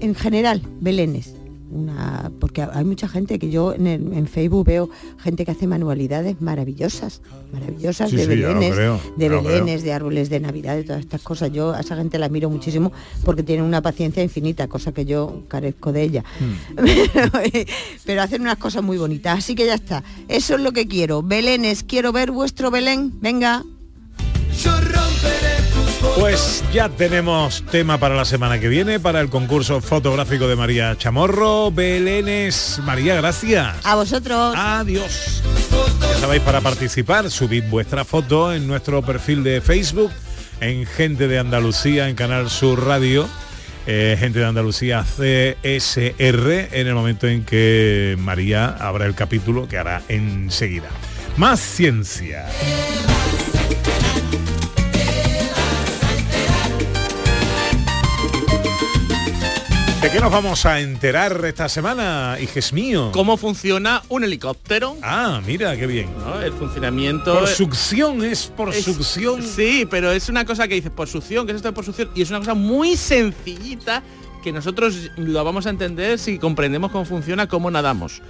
en 0.00 0.14
general, 0.14 0.62
Belénes. 0.80 1.34
Una, 1.72 2.30
porque 2.38 2.62
hay 2.62 2.84
mucha 2.84 3.08
gente 3.08 3.38
que 3.38 3.48
yo 3.50 3.72
en, 3.72 3.86
el- 3.86 4.12
en 4.12 4.26
Facebook 4.26 4.66
veo 4.66 4.90
gente 5.18 5.44
que 5.46 5.52
hace 5.52 5.66
manualidades 5.66 6.40
maravillosas, 6.42 7.22
maravillosas 7.52 8.10
Sí, 8.10 8.16
de 8.16 8.22
sí, 8.24 8.28
belenes, 8.28 8.74
creo, 8.74 9.00
de 9.16 9.28
belenes, 9.30 9.82
de 9.82 9.92
árboles 9.94 10.28
de 10.28 10.40
Navidad, 10.40 10.76
de 10.76 10.84
todas 10.84 11.00
estas 11.00 11.22
cosas. 11.22 11.50
Yo 11.52 11.72
a 11.72 11.80
esa 11.80 11.96
gente 11.96 12.18
la 12.18 12.26
admiro 12.26 12.50
muchísimo 12.50 12.92
porque 13.24 13.42
tienen 13.42 13.64
una 13.64 13.80
paciencia 13.80 14.22
infinita, 14.22 14.68
cosa 14.68 14.92
que 14.92 15.04
yo 15.06 15.44
carezco 15.48 15.92
de 15.92 16.02
ella. 16.02 16.24
Hmm. 16.40 16.76
Pero, 16.76 17.30
pero 18.04 18.22
hacen 18.22 18.42
unas 18.42 18.58
cosas 18.58 18.82
muy 18.82 18.98
bonitas. 18.98 19.38
Así 19.38 19.54
que 19.54 19.64
ya 19.66 19.74
está. 19.74 20.04
Eso 20.28 20.56
es 20.56 20.60
lo 20.60 20.72
que 20.72 20.86
quiero. 20.86 21.22
Belenes, 21.22 21.84
quiero 21.84 22.12
ver 22.12 22.30
vuestro 22.32 22.70
Belén. 22.70 23.14
Venga. 23.20 23.64
Pues 26.18 26.62
ya 26.72 26.88
tenemos 26.88 27.64
tema 27.70 27.98
para 27.98 28.14
la 28.14 28.24
semana 28.24 28.58
que 28.58 28.68
viene, 28.68 29.00
para 29.00 29.20
el 29.20 29.28
concurso 29.28 29.80
fotográfico 29.80 30.46
de 30.46 30.56
María 30.56 30.96
Chamorro. 30.96 31.70
Belénes, 31.70 32.80
María, 32.84 33.14
gracias. 33.14 33.74
A 33.84 33.94
vosotros. 33.94 34.54
Adiós. 34.56 35.42
Ya 36.00 36.18
sabéis, 36.18 36.42
para 36.42 36.60
participar, 36.60 37.30
subid 37.30 37.64
vuestra 37.70 38.04
foto 38.04 38.52
en 38.52 38.66
nuestro 38.66 39.02
perfil 39.02 39.42
de 39.42 39.60
Facebook, 39.60 40.12
en 40.60 40.86
Gente 40.86 41.28
de 41.28 41.38
Andalucía, 41.38 42.08
en 42.08 42.14
Canal 42.14 42.50
Sur 42.50 42.84
Radio, 42.84 43.28
eh, 43.86 44.16
Gente 44.18 44.38
de 44.38 44.46
Andalucía 44.46 45.04
CSR, 45.04 46.68
en 46.72 46.86
el 46.86 46.94
momento 46.94 47.26
en 47.26 47.44
que 47.44 48.16
María 48.18 48.66
abra 48.66 49.06
el 49.06 49.14
capítulo 49.14 49.66
que 49.66 49.78
hará 49.78 50.02
enseguida. 50.08 50.88
Más 51.36 51.60
ciencia. 51.60 52.46
Qué 60.12 60.20
nos 60.20 60.30
vamos 60.30 60.66
a 60.66 60.80
enterar 60.80 61.42
esta 61.44 61.68
semana, 61.68 62.36
hijes 62.40 62.72
mío? 62.72 63.10
¿Cómo 63.12 63.36
funciona 63.36 64.02
un 64.10 64.24
helicóptero? 64.24 64.96
Ah, 65.02 65.40
mira, 65.46 65.76
qué 65.76 65.86
bien. 65.86 66.10
¿no? 66.18 66.40
El 66.40 66.52
funcionamiento... 66.52 67.34
Por 67.38 67.48
succión, 67.48 68.22
es 68.22 68.46
por 68.46 68.68
es- 68.70 68.84
succión. 68.84 69.42
Sí, 69.42 69.86
pero 69.90 70.12
es 70.12 70.28
una 70.28 70.44
cosa 70.44 70.68
que 70.68 70.74
dices 70.74 70.90
por 70.90 71.08
succión, 71.08 71.46
que 71.46 71.52
es 71.52 71.56
esto 71.56 71.68
de 71.68 71.72
por 71.72 71.84
succión, 71.84 72.10
y 72.14 72.22
es 72.22 72.30
una 72.30 72.40
cosa 72.40 72.54
muy 72.54 72.96
sencillita 72.96 74.02
que 74.42 74.52
nosotros 74.52 75.10
lo 75.16 75.42
vamos 75.44 75.66
a 75.66 75.70
entender 75.70 76.18
si 76.18 76.38
comprendemos 76.38 76.90
cómo 76.90 77.04
funciona, 77.06 77.48
cómo 77.48 77.70
nadamos. 77.70 78.20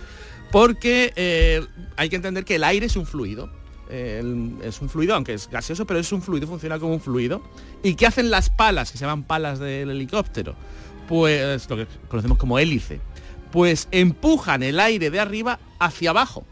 Porque 0.52 1.12
eh, 1.16 1.64
hay 1.96 2.08
que 2.10 2.16
entender 2.16 2.44
que 2.44 2.56
el 2.56 2.64
aire 2.64 2.86
es 2.86 2.94
un 2.96 3.06
fluido. 3.06 3.50
El- 3.90 4.54
es 4.62 4.80
un 4.80 4.88
fluido, 4.88 5.14
aunque 5.16 5.34
es 5.34 5.48
gaseoso, 5.50 5.84
pero 5.86 5.98
es 5.98 6.12
un 6.12 6.22
fluido, 6.22 6.46
funciona 6.46 6.78
como 6.78 6.92
un 6.94 7.00
fluido. 7.00 7.42
¿Y 7.82 7.94
qué 7.94 8.06
hacen 8.06 8.30
las 8.30 8.50
palas, 8.50 8.92
que 8.92 8.98
se 8.98 9.04
llaman 9.04 9.24
palas 9.24 9.58
del 9.58 9.90
helicóptero? 9.90 10.54
Pues 11.12 11.68
lo 11.68 11.76
que 11.76 11.86
conocemos 12.08 12.38
como 12.38 12.58
hélice. 12.58 12.98
Pues 13.50 13.86
empujan 13.90 14.62
el 14.62 14.80
aire 14.80 15.10
de 15.10 15.20
arriba 15.20 15.58
hacia 15.78 16.08
abajo. 16.08 16.42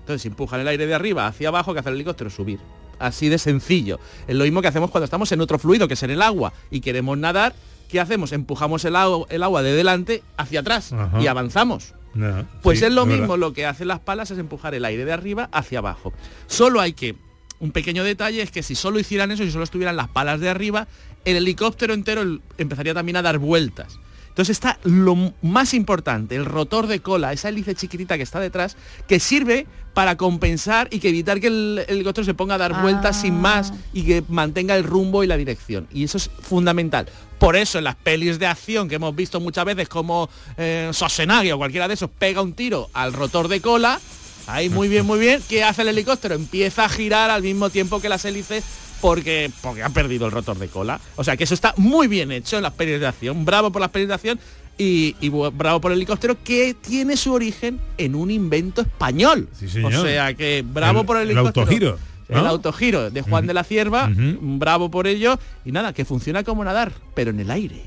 Entonces 0.00 0.22
si 0.22 0.28
empujan 0.28 0.60
el 0.60 0.68
aire 0.68 0.86
de 0.86 0.94
arriba 0.94 1.26
hacia 1.26 1.48
abajo, 1.48 1.74
que 1.74 1.80
hace 1.80 1.90
el 1.90 1.96
helicóptero? 1.96 2.30
Subir. 2.30 2.58
Así 2.98 3.28
de 3.28 3.36
sencillo. 3.36 4.00
Es 4.26 4.34
lo 4.34 4.44
mismo 4.44 4.62
que 4.62 4.68
hacemos 4.68 4.90
cuando 4.90 5.04
estamos 5.04 5.30
en 5.32 5.42
otro 5.42 5.58
fluido, 5.58 5.88
que 5.88 5.92
es 5.94 6.02
en 6.02 6.10
el 6.10 6.22
agua, 6.22 6.54
y 6.70 6.80
queremos 6.80 7.18
nadar. 7.18 7.54
¿Qué 7.90 8.00
hacemos? 8.00 8.32
Empujamos 8.32 8.82
el, 8.86 8.96
agua- 8.96 9.26
el 9.28 9.42
agua 9.42 9.62
de 9.62 9.72
delante 9.74 10.22
hacia 10.38 10.60
atrás 10.60 10.94
Ajá. 10.94 11.20
y 11.20 11.26
avanzamos. 11.26 11.92
No, 12.14 12.46
Pues 12.62 12.78
sí, 12.78 12.86
es 12.86 12.92
lo 12.92 13.04
verdad. 13.04 13.18
mismo, 13.20 13.36
lo 13.36 13.52
que 13.52 13.66
hacen 13.66 13.88
las 13.88 14.00
palas 14.00 14.30
es 14.30 14.38
empujar 14.38 14.74
el 14.74 14.86
aire 14.86 15.04
de 15.04 15.12
arriba 15.12 15.50
hacia 15.52 15.80
abajo. 15.80 16.14
Solo 16.46 16.80
hay 16.80 16.94
que, 16.94 17.14
un 17.60 17.70
pequeño 17.70 18.04
detalle 18.04 18.42
es 18.42 18.50
que 18.50 18.62
si 18.62 18.74
solo 18.74 18.98
hicieran 18.98 19.30
eso, 19.30 19.44
si 19.44 19.50
solo 19.50 19.64
estuvieran 19.64 19.96
las 19.96 20.08
palas 20.08 20.40
de 20.40 20.48
arriba, 20.48 20.88
el 21.24 21.36
helicóptero 21.36 21.94
entero 21.94 22.40
empezaría 22.58 22.94
también 22.94 23.16
a 23.16 23.22
dar 23.22 23.38
vueltas. 23.38 23.98
Entonces 24.28 24.56
está 24.56 24.78
lo 24.84 25.32
más 25.40 25.72
importante, 25.72 26.36
el 26.36 26.44
rotor 26.44 26.88
de 26.88 27.00
cola, 27.00 27.32
esa 27.32 27.48
hélice 27.48 27.74
chiquitita 27.74 28.18
que 28.18 28.22
está 28.22 28.38
detrás, 28.38 28.76
que 29.08 29.18
sirve 29.18 29.66
para 29.94 30.18
compensar 30.18 30.88
y 30.90 30.98
que 30.98 31.08
evitar 31.08 31.40
que 31.40 31.46
el 31.46 31.84
el 31.88 31.96
helicóptero 31.96 32.26
se 32.26 32.34
ponga 32.34 32.56
a 32.56 32.58
dar 32.58 32.82
vueltas 32.82 33.22
sin 33.22 33.40
más 33.40 33.72
y 33.94 34.02
que 34.02 34.22
mantenga 34.28 34.76
el 34.76 34.84
rumbo 34.84 35.24
y 35.24 35.26
la 35.26 35.38
dirección. 35.38 35.88
Y 35.90 36.04
eso 36.04 36.18
es 36.18 36.30
fundamental. 36.42 37.08
Por 37.38 37.56
eso 37.56 37.78
en 37.78 37.84
las 37.84 37.96
pelis 37.96 38.38
de 38.38 38.46
acción 38.46 38.90
que 38.90 38.96
hemos 38.96 39.16
visto 39.16 39.40
muchas 39.40 39.64
veces 39.64 39.88
como 39.88 40.28
eh, 40.58 40.90
Schwarzenegger 40.92 41.54
o 41.54 41.58
cualquiera 41.58 41.88
de 41.88 41.94
esos 41.94 42.10
pega 42.10 42.42
un 42.42 42.52
tiro 42.52 42.90
al 42.92 43.14
rotor 43.14 43.48
de 43.48 43.62
cola, 43.62 43.98
ahí 44.46 44.68
muy 44.68 44.88
bien, 44.88 45.04
muy 45.06 45.18
bien, 45.18 45.40
¿qué 45.48 45.62
hace 45.64 45.82
el 45.82 45.88
helicóptero? 45.88 46.34
Empieza 46.34 46.84
a 46.84 46.88
girar 46.88 47.30
al 47.30 47.42
mismo 47.42 47.70
tiempo 47.70 48.00
que 48.00 48.08
las 48.08 48.24
hélices 48.24 48.64
porque, 49.00 49.50
porque 49.62 49.82
ha 49.82 49.90
perdido 49.90 50.26
el 50.26 50.32
rotor 50.32 50.58
de 50.58 50.68
cola. 50.68 51.00
O 51.16 51.24
sea 51.24 51.36
que 51.36 51.44
eso 51.44 51.54
está 51.54 51.74
muy 51.76 52.08
bien 52.08 52.32
hecho 52.32 52.56
en 52.56 52.62
de 53.00 53.06
acción. 53.06 53.44
Bravo 53.44 53.70
por 53.70 53.80
de 54.08 54.14
acción 54.14 54.40
y, 54.78 55.14
bravo 55.52 55.80
por 55.80 55.92
el 55.92 55.98
helicóptero 55.98 56.36
que 56.42 56.74
tiene 56.74 57.16
su 57.16 57.32
origen 57.32 57.78
en 57.98 58.14
un 58.14 58.30
invento 58.30 58.82
español. 58.82 59.48
señor. 59.68 59.94
O 59.94 60.02
sea 60.02 60.34
que 60.34 60.64
bravo 60.66 61.00
El- 61.00 61.06
por 61.06 61.16
el 61.16 61.22
el 61.24 61.30
helicóptero. 61.30 61.62
autogiro, 61.62 61.98
¿no? 62.28 62.40
El 62.40 62.46
autogiro 62.46 63.10
de 63.10 63.22
Juan 63.22 63.46
de 63.46 63.54
la 63.54 63.64
Cierva, 63.64 64.10
bravo 64.14 64.90
por 64.90 65.06
ello. 65.06 65.38
Y 65.64 65.72
nada, 65.72 65.92
que 65.92 66.04
funciona 66.04 66.42
como 66.44 66.64
nadar, 66.64 66.92
pero 67.14 67.30
en 67.30 67.40
el 67.40 67.50
aire. 67.50 67.82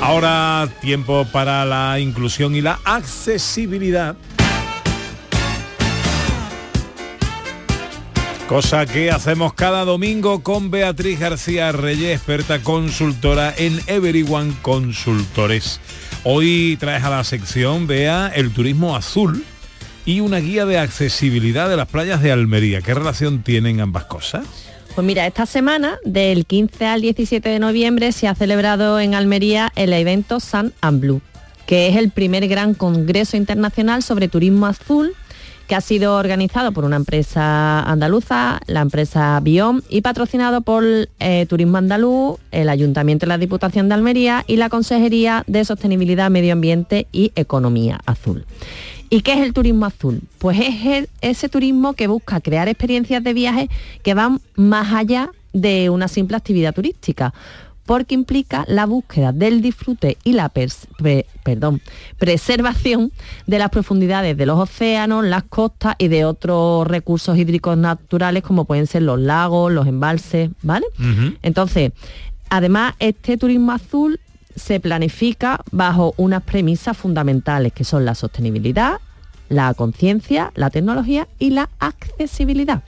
Ahora 0.00 0.68
tiempo 0.80 1.26
para 1.30 1.64
la 1.64 2.00
inclusión 2.00 2.56
y 2.56 2.62
la 2.62 2.80
accesibilidad. 2.84 4.16
Cosa 8.48 8.86
que 8.86 9.10
hacemos 9.10 9.52
cada 9.52 9.84
domingo 9.84 10.42
con 10.42 10.70
Beatriz 10.70 11.20
García 11.20 11.70
Reyes, 11.70 12.16
experta 12.16 12.60
consultora 12.62 13.54
en 13.56 13.78
Everyone 13.86 14.54
Consultores. 14.62 15.80
Hoy 16.24 16.76
traes 16.80 17.04
a 17.04 17.10
la 17.10 17.22
sección, 17.22 17.86
vea, 17.86 18.32
el 18.34 18.52
turismo 18.52 18.96
azul 18.96 19.44
y 20.04 20.20
una 20.20 20.38
guía 20.38 20.64
de 20.64 20.78
accesibilidad 20.78 21.68
de 21.68 21.76
las 21.76 21.86
playas 21.86 22.22
de 22.22 22.32
Almería. 22.32 22.80
¿Qué 22.80 22.94
relación 22.94 23.42
tienen 23.42 23.80
ambas 23.80 24.06
cosas? 24.06 24.69
Pues 24.94 25.06
mira, 25.06 25.26
esta 25.26 25.46
semana, 25.46 25.98
del 26.04 26.46
15 26.46 26.84
al 26.86 27.00
17 27.00 27.48
de 27.48 27.58
noviembre, 27.58 28.12
se 28.12 28.28
ha 28.28 28.34
celebrado 28.34 28.98
en 29.00 29.14
Almería 29.14 29.72
el 29.76 29.92
evento 29.92 30.40
Sun 30.40 30.72
and 30.80 31.00
Blue, 31.00 31.20
que 31.66 31.88
es 31.88 31.96
el 31.96 32.10
primer 32.10 32.48
gran 32.48 32.74
congreso 32.74 33.36
internacional 33.36 34.02
sobre 34.02 34.28
turismo 34.28 34.66
azul 34.66 35.14
que 35.70 35.76
ha 35.76 35.80
sido 35.80 36.16
organizado 36.16 36.72
por 36.72 36.84
una 36.84 36.96
empresa 36.96 37.80
andaluza, 37.82 38.58
la 38.66 38.80
empresa 38.80 39.38
Biom, 39.40 39.82
y 39.88 40.00
patrocinado 40.00 40.62
por 40.62 40.82
eh, 41.20 41.46
Turismo 41.48 41.76
Andaluz, 41.76 42.40
el 42.50 42.68
Ayuntamiento 42.68 43.24
de 43.24 43.28
la 43.28 43.38
Diputación 43.38 43.88
de 43.88 43.94
Almería 43.94 44.42
y 44.48 44.56
la 44.56 44.68
Consejería 44.68 45.44
de 45.46 45.64
Sostenibilidad, 45.64 46.28
Medio 46.28 46.54
Ambiente 46.54 47.06
y 47.12 47.30
Economía 47.36 48.00
Azul. 48.04 48.46
¿Y 49.10 49.22
qué 49.22 49.32
es 49.34 49.40
el 49.40 49.52
turismo 49.52 49.86
azul? 49.86 50.22
Pues 50.38 50.58
es 50.60 50.86
el- 50.86 51.08
ese 51.20 51.48
turismo 51.48 51.94
que 51.94 52.06
busca 52.06 52.40
crear 52.40 52.68
experiencias 52.68 53.22
de 53.24 53.32
viaje 53.34 53.68
que 54.02 54.14
van 54.14 54.40
más 54.56 54.92
allá 54.92 55.30
de 55.52 55.90
una 55.90 56.06
simple 56.06 56.36
actividad 56.36 56.72
turística, 56.72 57.34
porque 57.86 58.14
implica 58.14 58.64
la 58.68 58.86
búsqueda 58.86 59.32
del 59.32 59.62
disfrute 59.62 60.16
y 60.22 60.32
la 60.34 60.48
pre- 60.48 61.26
perdón, 61.42 61.80
preservación 62.18 63.10
de 63.48 63.58
las 63.58 63.70
profundidades 63.70 64.36
de 64.36 64.46
los 64.46 64.60
océanos, 64.60 65.24
las 65.24 65.42
costas 65.42 65.96
y 65.98 66.06
de 66.06 66.24
otros 66.24 66.86
recursos 66.86 67.36
hídricos 67.36 67.76
naturales 67.76 68.44
como 68.44 68.64
pueden 68.64 68.86
ser 68.86 69.02
los 69.02 69.18
lagos, 69.18 69.72
los 69.72 69.88
embalses, 69.88 70.50
¿vale? 70.62 70.86
Entonces, 71.42 71.90
además, 72.48 72.94
este 73.00 73.36
turismo 73.36 73.72
azul 73.72 74.20
se 74.60 74.78
planifica 74.80 75.60
bajo 75.72 76.14
unas 76.16 76.42
premisas 76.42 76.96
fundamentales 76.96 77.72
que 77.72 77.84
son 77.84 78.04
la 78.04 78.14
sostenibilidad, 78.14 79.00
la 79.48 79.74
conciencia, 79.74 80.52
la 80.54 80.70
tecnología 80.70 81.26
y 81.38 81.50
la 81.50 81.68
accesibilidad. 81.80 82.82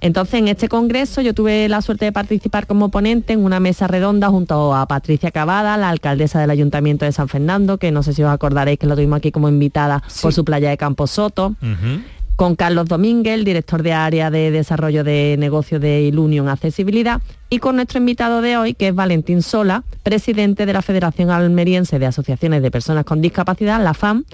Entonces, 0.00 0.34
en 0.34 0.48
este 0.48 0.68
congreso 0.68 1.22
yo 1.22 1.32
tuve 1.32 1.68
la 1.68 1.80
suerte 1.80 2.04
de 2.04 2.12
participar 2.12 2.66
como 2.66 2.90
ponente 2.90 3.32
en 3.32 3.44
una 3.44 3.60
mesa 3.60 3.86
redonda 3.86 4.28
junto 4.28 4.74
a 4.74 4.86
Patricia 4.86 5.30
Cavada, 5.30 5.76
la 5.78 5.88
alcaldesa 5.88 6.38
del 6.38 6.50
Ayuntamiento 6.50 7.04
de 7.04 7.12
San 7.12 7.28
Fernando, 7.28 7.78
que 7.78 7.90
no 7.90 8.02
sé 8.02 8.12
si 8.12 8.22
os 8.22 8.30
acordaréis 8.30 8.78
que 8.78 8.86
la 8.86 8.94
tuvimos 8.94 9.16
aquí 9.16 9.32
como 9.32 9.48
invitada 9.48 10.02
por 10.20 10.34
su 10.34 10.44
playa 10.44 10.68
de 10.68 10.76
Campo 10.76 11.06
Soto 11.06 11.54
con 12.36 12.54
Carlos 12.54 12.86
Domínguez, 12.86 13.44
director 13.44 13.82
de 13.82 13.94
área 13.94 14.30
de 14.30 14.50
desarrollo 14.50 15.02
de 15.02 15.36
negocio 15.38 15.80
de 15.80 16.02
Ilunion 16.02 16.48
Accesibilidad, 16.48 17.22
y 17.48 17.58
con 17.58 17.76
nuestro 17.76 17.98
invitado 17.98 18.42
de 18.42 18.58
hoy, 18.58 18.74
que 18.74 18.88
es 18.88 18.94
Valentín 18.94 19.42
Sola, 19.42 19.84
presidente 20.02 20.66
de 20.66 20.72
la 20.74 20.82
Federación 20.82 21.30
Almeriense 21.30 21.98
de 21.98 22.06
Asociaciones 22.06 22.62
de 22.62 22.70
Personas 22.70 23.04
con 23.04 23.22
Discapacidad, 23.22 23.82
la 23.82 23.94
FAM. 23.94 24.24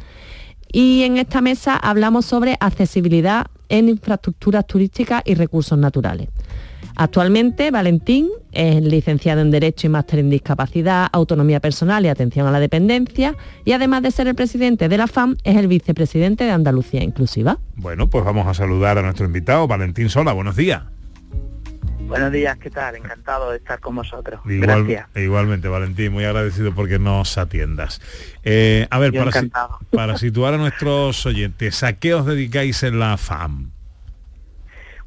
Y 0.72 1.02
en 1.04 1.18
esta 1.18 1.40
mesa 1.40 1.76
hablamos 1.76 2.24
sobre 2.24 2.56
accesibilidad 2.58 3.46
en 3.68 3.88
infraestructuras 3.88 4.66
turísticas 4.66 5.22
y 5.24 5.34
recursos 5.34 5.78
naturales. 5.78 6.28
Actualmente, 6.96 7.70
Valentín 7.70 8.28
es 8.52 8.82
licenciado 8.82 9.40
en 9.40 9.50
Derecho 9.50 9.86
y 9.86 9.90
máster 9.90 10.18
en 10.18 10.30
Discapacidad, 10.30 11.08
Autonomía 11.12 11.58
Personal 11.60 12.04
y 12.04 12.08
Atención 12.08 12.46
a 12.46 12.50
la 12.50 12.60
Dependencia, 12.60 13.34
y 13.64 13.72
además 13.72 14.02
de 14.02 14.10
ser 14.10 14.28
el 14.28 14.34
presidente 14.34 14.88
de 14.88 14.98
la 14.98 15.06
FAM, 15.06 15.36
es 15.44 15.56
el 15.56 15.68
vicepresidente 15.68 16.44
de 16.44 16.50
Andalucía 16.50 17.02
Inclusiva. 17.02 17.58
Bueno, 17.76 18.08
pues 18.10 18.24
vamos 18.24 18.46
a 18.46 18.54
saludar 18.54 18.98
a 18.98 19.02
nuestro 19.02 19.24
invitado, 19.26 19.66
Valentín 19.66 20.08
Sola. 20.10 20.32
Buenos 20.32 20.56
días. 20.56 20.82
Buenos 22.00 22.30
días, 22.30 22.58
¿qué 22.58 22.68
tal? 22.68 22.94
Encantado 22.96 23.52
de 23.52 23.56
estar 23.56 23.80
con 23.80 23.94
vosotros. 23.96 24.40
Igual- 24.44 24.84
Gracias. 24.86 25.06
Igualmente, 25.16 25.68
Valentín, 25.68 26.12
muy 26.12 26.24
agradecido 26.24 26.74
porque 26.74 26.98
nos 26.98 27.38
atiendas. 27.38 28.02
Eh, 28.44 28.86
a 28.90 28.98
ver, 28.98 29.14
para, 29.14 29.30
para 29.90 30.18
situar 30.18 30.52
a 30.52 30.58
nuestros 30.58 31.24
oyentes, 31.24 31.82
¿a 31.82 31.94
qué 31.94 32.12
os 32.12 32.26
dedicáis 32.26 32.82
en 32.82 32.98
la 32.98 33.16
FAM? 33.16 33.70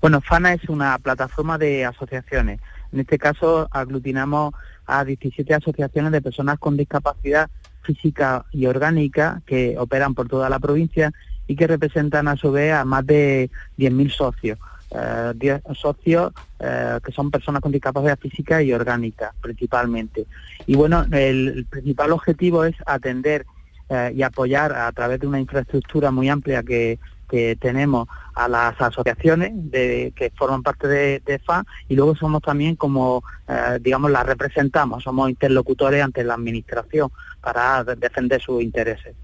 Bueno, 0.06 0.22
FANA 0.22 0.54
es 0.54 0.70
una 0.70 1.00
plataforma 1.00 1.58
de 1.58 1.84
asociaciones. 1.84 2.62
En 2.94 3.00
este 3.00 3.18
caso 3.18 3.68
aglutinamos 3.72 4.54
a 4.86 5.04
17 5.04 5.52
asociaciones 5.52 6.12
de 6.12 6.22
personas 6.22 6.60
con 6.60 6.78
discapacidad 6.78 7.50
física 7.82 8.46
y 8.52 8.68
orgánica 8.68 9.42
que 9.48 9.76
operan 9.80 10.14
por 10.14 10.28
toda 10.28 10.48
la 10.48 10.60
provincia 10.60 11.12
y 11.48 11.56
que 11.56 11.66
representan 11.66 12.28
a 12.28 12.36
su 12.36 12.52
vez 12.52 12.74
a 12.74 12.86
más 12.86 13.04
de 13.08 13.50
10.000 13.80 14.12
socios. 14.12 14.60
Eh, 14.92 15.34
10 15.38 15.64
socios 15.74 16.34
eh, 16.60 17.00
que 17.04 17.12
son 17.12 17.32
personas 17.32 17.64
con 17.64 17.72
discapacidad 17.72 18.20
física 18.20 18.62
y 18.62 18.74
orgánica 18.74 19.34
principalmente. 19.42 20.28
Y 20.68 20.76
bueno, 20.76 21.04
el, 21.12 21.48
el 21.48 21.66
principal 21.66 22.12
objetivo 22.12 22.64
es 22.64 22.76
atender 22.86 23.48
eh, 23.90 24.14
y 24.16 24.22
apoyar 24.22 24.72
a 24.74 24.92
través 24.92 25.20
de 25.20 25.26
una 25.26 25.40
infraestructura 25.40 26.12
muy 26.12 26.30
amplia 26.30 26.62
que, 26.62 27.00
que 27.30 27.56
tenemos 27.56 28.08
a 28.36 28.48
las 28.48 28.80
asociaciones 28.80 29.52
de, 29.54 30.14
que 30.16 30.32
forman 30.36 30.62
parte 30.64 30.88
de, 30.88 31.22
de 31.26 31.36
FA 31.40 31.64
y 31.88 31.96
luego 31.96 32.16
somos 32.16 32.42
también 32.42 32.76
como, 32.76 33.24
eh, 33.48 33.80
digamos, 33.82 34.12
las 34.12 34.26
representamos, 34.26 35.04
somos 35.04 35.30
interlocutores 35.30 36.04
ante 36.04 36.24
la 36.24 36.34
administración 36.36 37.10
para 37.42 37.84
de- 37.84 37.96
defender 37.96 38.42
sus 38.42 38.62
intereses. 38.62 39.16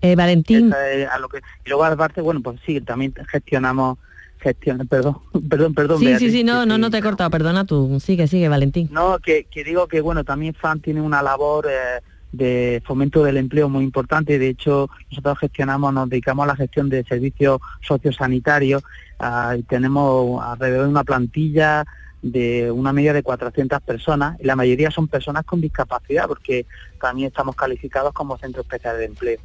Eh, 0.00 0.16
Valentín, 0.16 0.68
Esa 0.68 0.90
es 0.90 1.08
a 1.08 1.18
lo 1.18 1.28
que, 1.28 1.38
y 1.64 1.68
luego 1.68 1.84
aparte, 1.84 2.20
bueno, 2.20 2.40
pues 2.42 2.60
sí, 2.66 2.80
también 2.80 3.14
gestionamos, 3.30 3.98
gestión, 4.38 4.86
perdón, 4.86 5.16
perdón, 5.48 5.74
perdón. 5.74 5.98
sí, 5.98 6.04
sí, 6.04 6.10
Beatriz, 6.10 6.32
sí, 6.32 6.44
no, 6.44 6.66
no, 6.66 6.76
no 6.76 6.90
te 6.90 6.98
he 6.98 7.02
cortado, 7.02 7.30
perdona 7.30 7.64
tú, 7.64 7.98
sigue, 8.00 8.26
sigue, 8.26 8.48
Valentín. 8.48 8.88
No, 8.92 9.18
que, 9.18 9.44
que 9.44 9.64
digo 9.64 9.88
que 9.88 10.02
bueno, 10.02 10.22
también 10.24 10.54
FAN 10.54 10.80
tiene 10.80 11.00
una 11.00 11.22
labor 11.22 11.66
eh, 11.70 12.02
de 12.36 12.82
fomento 12.84 13.22
del 13.24 13.36
empleo 13.36 13.68
muy 13.68 13.84
importante. 13.84 14.38
De 14.38 14.48
hecho, 14.48 14.90
nosotros 15.10 15.38
gestionamos, 15.38 15.92
nos 15.92 16.08
dedicamos 16.08 16.44
a 16.44 16.48
la 16.48 16.56
gestión 16.56 16.88
de 16.88 17.04
servicios 17.04 17.60
sociosanitarios 17.82 18.82
ah, 19.18 19.54
y 19.58 19.62
tenemos 19.62 20.42
alrededor 20.44 20.84
de 20.84 20.90
una 20.90 21.04
plantilla 21.04 21.84
de 22.22 22.70
una 22.70 22.92
media 22.92 23.12
de 23.12 23.22
400 23.22 23.82
personas 23.82 24.38
y 24.40 24.44
la 24.46 24.56
mayoría 24.56 24.90
son 24.90 25.08
personas 25.08 25.44
con 25.44 25.60
discapacidad 25.60 26.26
porque 26.26 26.64
también 27.00 27.28
estamos 27.28 27.54
calificados 27.54 28.12
como 28.14 28.38
centro 28.38 28.62
especial 28.62 28.96
de 28.98 29.04
empleo. 29.04 29.38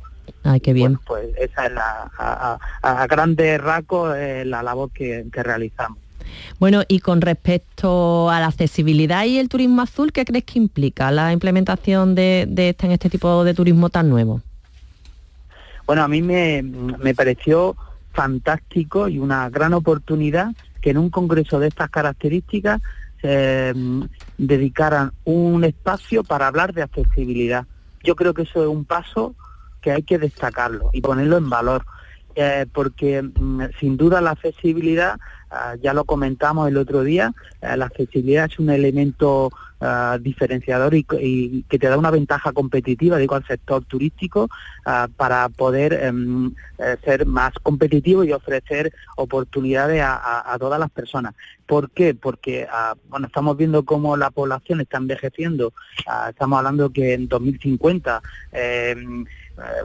Ay, 0.44 0.60
qué 0.62 0.74
bien. 0.74 0.98
Pues 1.06 1.28
esa 1.38 1.66
es 1.66 1.74
la, 1.74 2.10
a, 2.18 2.58
a- 2.82 3.02
a 3.04 3.08
grandes 3.08 3.60
rasgos 3.60 4.16
eh, 4.16 4.46
la 4.46 4.64
labor 4.64 4.92
que- 4.92 5.26
que 5.32 5.44
realizamos. 5.44 5.98
Bueno, 6.60 6.84
y 6.88 7.00
con 7.00 7.22
respecto 7.22 8.30
a 8.30 8.40
la 8.40 8.48
accesibilidad 8.48 9.26
y 9.26 9.38
el 9.38 9.50
turismo 9.50 9.82
azul, 9.82 10.12
¿qué 10.12 10.26
crees 10.26 10.44
que 10.46 10.60
implica 10.60 11.12
la 11.12 11.32
implementación 11.34 12.16
de, 12.16 12.48
este, 12.58 12.86
en 12.86 12.92
este 12.92 13.10
tipo 13.10 13.44
de 13.44 13.54
turismo 13.54 13.90
tan 13.90 14.10
nuevo? 14.10 14.42
Bueno, 15.86 16.04
a 16.04 16.08
mí 16.08 16.22
me, 16.22 16.62
me 16.62 17.16
pareció 17.16 17.76
fantástico 18.14 19.08
y 19.08 19.20
una 19.20 19.50
gran 19.50 19.74
oportunidad 19.74 20.54
que 20.82 20.92
en 20.92 20.98
un 20.98 21.10
congreso 21.10 21.60
de 21.60 21.68
estas 21.68 21.90
características 21.90 22.82
eh, 23.22 23.74
dedicaran 24.38 25.12
un 25.26 25.64
espacio 25.64 26.24
para 26.24 26.48
hablar 26.48 26.74
de 26.74 26.84
accesibilidad. 26.84 27.66
Yo 28.04 28.16
creo 28.16 28.34
que 28.34 28.44
eso 28.44 28.62
es 28.62 28.70
un 28.70 28.86
paso 28.86 29.36
que 29.82 29.92
hay 29.92 30.04
que 30.04 30.18
destacarlo 30.18 30.90
y 30.94 31.02
ponerlo 31.02 31.38
en 31.38 31.50
valor. 31.50 31.86
eh, 32.36 32.66
porque 32.72 33.22
mm, 33.22 33.64
sin 33.80 33.98
duda 33.98 34.22
la 34.22 34.32
accesibilidad, 34.32 35.20
ya 35.82 35.94
lo 35.94 36.06
comentamos 36.06 36.68
el 36.68 36.78
otro 36.78 37.04
día, 37.04 37.34
eh, 37.62 37.76
la 37.76 37.86
accesibilidad 37.86 38.46
es 38.46 38.60
un 38.60 38.70
elemento 38.70 39.52
ah, 39.82 40.18
diferenciador 40.22 40.94
y, 40.94 41.04
que 41.04 41.80
te 41.80 41.88
da 41.88 41.98
una 41.98 42.12
ventaja 42.12 42.52
competitiva, 42.52 43.18
digo, 43.18 43.36
al 43.36 43.46
sector 43.46 43.84
turístico 43.86 44.50
ah, 44.86 45.08
para 45.16 45.50
poder 45.50 45.94
em, 45.94 46.54
eh, 46.78 46.98
ser 47.04 47.26
más 47.26 47.54
competitivo 47.64 48.24
y 48.24 48.32
ofrecer 48.32 48.94
oportunidades 49.18 50.02
a, 50.04 50.56
todas 50.60 50.80
las 50.80 50.92
personas. 50.92 51.34
¿Por 51.66 51.92
qué? 51.92 52.14
Porque 52.14 52.68
ah, 52.72 52.96
bueno, 53.10 53.28
estamos 53.28 53.58
viendo 53.58 53.84
cómo 53.86 54.18
la 54.18 54.32
población 54.32 54.82
está 54.82 54.98
envejeciendo. 54.98 55.74
Ah, 56.08 56.28
estamos 56.30 56.58
hablando 56.58 56.90
que 56.92 57.14
en 57.14 57.28
2050 57.28 58.22
em, 58.52 59.22
eh, 59.24 59.26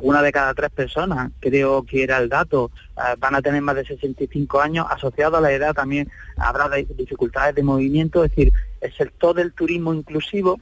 una 0.02 0.22
de 0.22 0.32
cada 0.32 0.54
tres 0.54 0.70
personas, 0.70 1.30
creo 1.40 1.82
que 1.82 2.02
era 2.02 2.18
el 2.18 2.28
dato, 2.28 2.70
eh, 2.96 3.16
van 3.18 3.34
a 3.34 3.42
tener 3.42 3.60
más 3.62 3.76
de 3.76 3.84
65 3.84 4.60
años. 4.60 4.86
Asociado 4.90 5.36
a 5.36 5.40
la 5.40 5.52
edad 5.52 5.74
también 5.74 6.08
habrá 6.36 6.68
de- 6.68 6.86
dificultades 6.96 7.54
de 7.54 7.62
movimiento, 7.62 8.24
es 8.24 8.30
decir, 8.30 8.52
el 8.80 8.92
sector 8.94 9.34
del 9.34 9.52
turismo 9.52 9.92
inclusivo 9.94 10.58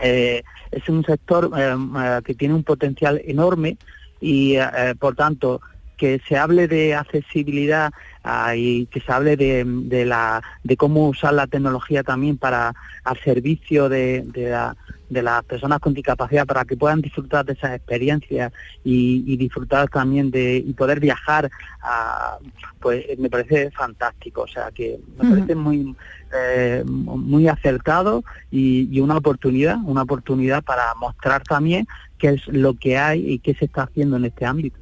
eh, 0.00 0.42
es 0.70 0.88
un 0.88 1.04
sector 1.04 1.50
eh, 1.56 1.74
eh, 1.98 2.20
que 2.24 2.34
tiene 2.34 2.54
un 2.54 2.62
potencial 2.62 3.20
enorme 3.24 3.76
y, 4.20 4.54
eh, 4.56 4.66
eh, 4.76 4.94
por 4.98 5.16
tanto, 5.16 5.60
que 5.96 6.20
se 6.28 6.36
hable 6.36 6.68
de 6.68 6.94
accesibilidad 6.94 7.92
ah, 8.24 8.54
y 8.56 8.86
que 8.86 9.00
se 9.00 9.12
hable 9.12 9.36
de, 9.36 9.64
de 9.66 10.04
la, 10.04 10.42
de 10.62 10.76
cómo 10.76 11.08
usar 11.08 11.34
la 11.34 11.46
tecnología 11.46 12.02
también 12.02 12.36
para 12.38 12.74
al 13.04 13.18
servicio 13.20 13.88
de, 13.88 14.22
de 14.26 14.50
la- 14.50 14.76
de 15.10 15.22
las 15.22 15.42
personas 15.44 15.78
con 15.80 15.94
discapacidad 15.94 16.44
para 16.46 16.66
que 16.66 16.76
puedan 16.76 17.00
disfrutar 17.00 17.42
de 17.46 17.54
esas 17.54 17.74
experiencias 17.74 18.52
y, 18.84 19.24
y 19.26 19.38
disfrutar 19.38 19.88
también 19.88 20.30
de 20.30 20.58
y 20.58 20.74
poder 20.74 21.00
viajar 21.00 21.50
ah, 21.82 22.36
pues 22.78 23.06
me 23.18 23.30
parece 23.30 23.70
fantástico 23.70 24.42
o 24.42 24.46
sea 24.46 24.70
que 24.70 25.00
me 25.16 25.24
parece 25.30 25.54
muy 25.54 25.96
eh, 26.34 26.84
muy 26.86 27.48
acertado 27.48 28.22
y, 28.50 28.86
y 28.94 29.00
una 29.00 29.16
oportunidad 29.16 29.78
una 29.86 30.02
oportunidad 30.02 30.62
para 30.62 30.92
mostrar 30.96 31.42
también 31.42 31.86
qué 32.18 32.28
es 32.34 32.46
lo 32.48 32.74
que 32.74 32.98
hay 32.98 33.32
y 33.32 33.38
qué 33.38 33.54
se 33.54 33.64
está 33.64 33.84
haciendo 33.84 34.18
en 34.18 34.26
este 34.26 34.44
ámbito 34.44 34.76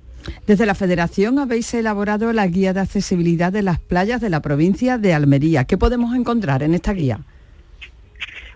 Desde 0.46 0.66
la 0.66 0.74
Federación 0.74 1.38
habéis 1.38 1.72
elaborado 1.74 2.32
la 2.32 2.46
guía 2.46 2.72
de 2.72 2.80
accesibilidad 2.80 3.52
de 3.52 3.62
las 3.62 3.78
playas 3.80 4.20
de 4.20 4.30
la 4.30 4.40
provincia 4.40 4.98
de 4.98 5.14
Almería. 5.14 5.64
¿Qué 5.64 5.76
podemos 5.78 6.14
encontrar 6.14 6.62
en 6.62 6.74
esta 6.74 6.92
guía? 6.92 7.20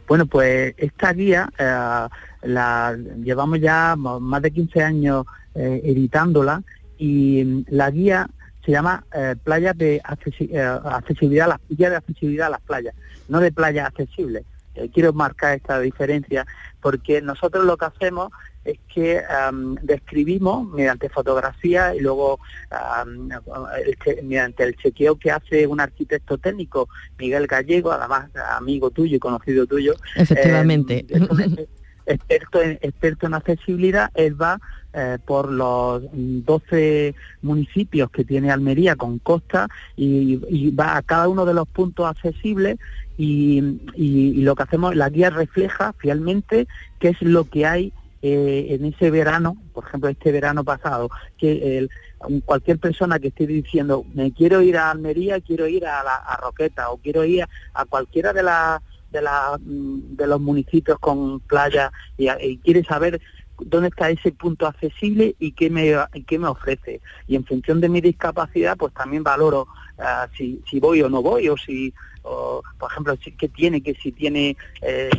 Bueno, 0.09 0.27
pues 0.27 0.75
esta 0.77 1.13
guía 1.13 1.49
eh, 1.59 2.09
la 2.43 2.97
llevamos 3.23 3.61
ya 3.61 3.95
más 3.97 4.43
de 4.43 4.51
15 4.51 4.83
años 4.83 5.27
eh, 5.55 5.81
editándola 5.85 6.63
y 6.99 7.45
mm, 7.45 7.65
la 7.69 7.91
guía 7.91 8.29
se 8.65 8.73
llama 8.73 9.05
eh, 9.15 9.37
playas 9.43 9.77
de 9.79 10.01
accesi- 10.03 10.51
eh, 10.51 10.81
accesibilidad, 10.85 11.59
guía 11.69 11.91
de 11.91 11.97
accesibilidad 11.97 12.49
a 12.49 12.51
las 12.51 12.61
playas, 12.61 12.95
no 13.29 13.41
de 13.41 13.53
playas 13.53 13.87
accesibles. 13.87 14.45
Quiero 14.95 15.13
marcar 15.13 15.57
esta 15.57 15.79
diferencia 15.81 16.47
porque 16.81 17.21
nosotros 17.21 17.65
lo 17.65 17.77
que 17.77 17.85
hacemos 17.87 18.31
es 18.65 18.79
que 18.93 19.23
am, 19.25 19.75
describimos 19.83 20.69
mediante 20.69 21.09
fotografía 21.09 21.95
y 21.95 22.01
luego 22.01 22.39
el 23.85 23.97
che- 24.05 24.23
mediante 24.23 24.65
el 24.65 24.77
chequeo 24.77 25.17
que 25.17 25.31
hace 25.31 25.67
un 25.67 25.81
arquitecto 25.81 26.39
técnico, 26.39 26.89
Miguel 27.19 27.47
Gallego, 27.47 27.93
además 27.93 28.31
amigo 28.57 28.91
tuyo 28.91 29.17
y 29.17 29.19
conocido 29.19 29.67
tuyo. 29.67 29.95
Efectivamente. 30.15 31.07
eh, 31.09 31.27
ex- 31.57 31.69
experto 32.07 32.63
en, 32.63 32.79
experto 32.83 33.27
en 33.27 33.35
accesibilidad, 33.35 34.11
él 34.15 34.41
va 34.41 34.61
eh, 34.93 35.19
por 35.25 35.51
los 35.51 36.03
mm, 36.13 36.41
12 36.45 37.15
municipios 37.43 38.11
que 38.11 38.25
tiene 38.25 38.51
Almería 38.51 38.97
con 38.97 39.19
costa 39.21 39.69
y, 39.97 40.41
y 40.49 40.71
va 40.73 40.97
a 40.97 41.03
cada 41.03 41.29
uno 41.29 41.45
de 41.47 41.55
los 41.55 41.69
puntos 41.69 42.07
accesibles 42.07 42.77
y, 43.17 43.59
y- 43.95 44.31
y 44.37 44.43
lo 44.43 44.55
que 44.57 44.65
hacemos, 44.65 44.97
la 44.97 45.09
guía 45.09 45.31
refleja 45.31 45.93
fielmente 45.99 46.67
qué 46.99 47.11
es 47.11 47.23
lo 47.23 47.45
que 47.45 47.67
hay 47.67 47.93
eh, 48.23 48.67
en 48.71 48.85
ese 48.85 49.11
verano, 49.11 49.57
por 49.73 49.85
ejemplo 49.87 50.11
este 50.11 50.33
verano 50.33 50.65
pasado, 50.65 51.09
que 51.39 51.79
el- 51.79 51.91
cualquier 52.45 52.79
persona 52.79 53.19
que 53.19 53.29
esté 53.29 53.47
diciendo 53.47 54.05
me 54.13 54.33
quiero 54.33 54.61
ir 54.61 54.77
a 54.77 54.91
Almería, 54.91 55.41
quiero 55.41 55.67
ir 55.67 55.87
a, 55.87 56.03
la, 56.05 56.17
Roqueta 56.37 56.91
o 56.91 56.99
quiero 56.99 57.25
ir 57.25 57.47
a, 57.75 57.85
cualquiera 57.87 58.33
de 58.33 58.43
de, 59.11 59.23
la, 59.23 59.59
mm, 59.59 60.17
de 60.17 60.27
los 60.27 60.41
municipios 60.41 60.99
con 60.99 61.41
playa 61.41 61.91
y, 62.19 62.29
y 62.31 62.59
quiere 62.59 62.85
saber 62.85 63.21
dónde 63.65 63.89
está 63.89 64.11
ese 64.11 64.33
punto 64.33 64.67
accesible 64.67 65.35
y 65.39 65.53
qué 65.53 65.71
me, 65.71 65.95
qué 66.27 66.39
me 66.39 66.49
ofrece. 66.49 67.01
Y 67.27 67.37
en 67.37 67.45
función 67.45 67.81
de 67.81 67.89
mi 67.89 68.01
discapacidad, 68.01 68.77
pues 68.77 68.93
también 68.95 69.23
valoro 69.23 69.69
ah, 69.99 70.29
si, 70.37 70.63
si 70.69 70.81
voy 70.81 71.03
o 71.03 71.09
no 71.09 71.23
voy, 71.23 71.49
o 71.49 71.57
si, 71.57 71.93
por 72.23 72.91
ejemplo, 72.91 73.17
si, 73.23 73.33
qué 73.33 73.49
tiene, 73.49 73.81
que 73.83 73.95
si 73.95 74.13
tiene 74.13 74.57
eh, 74.83 75.11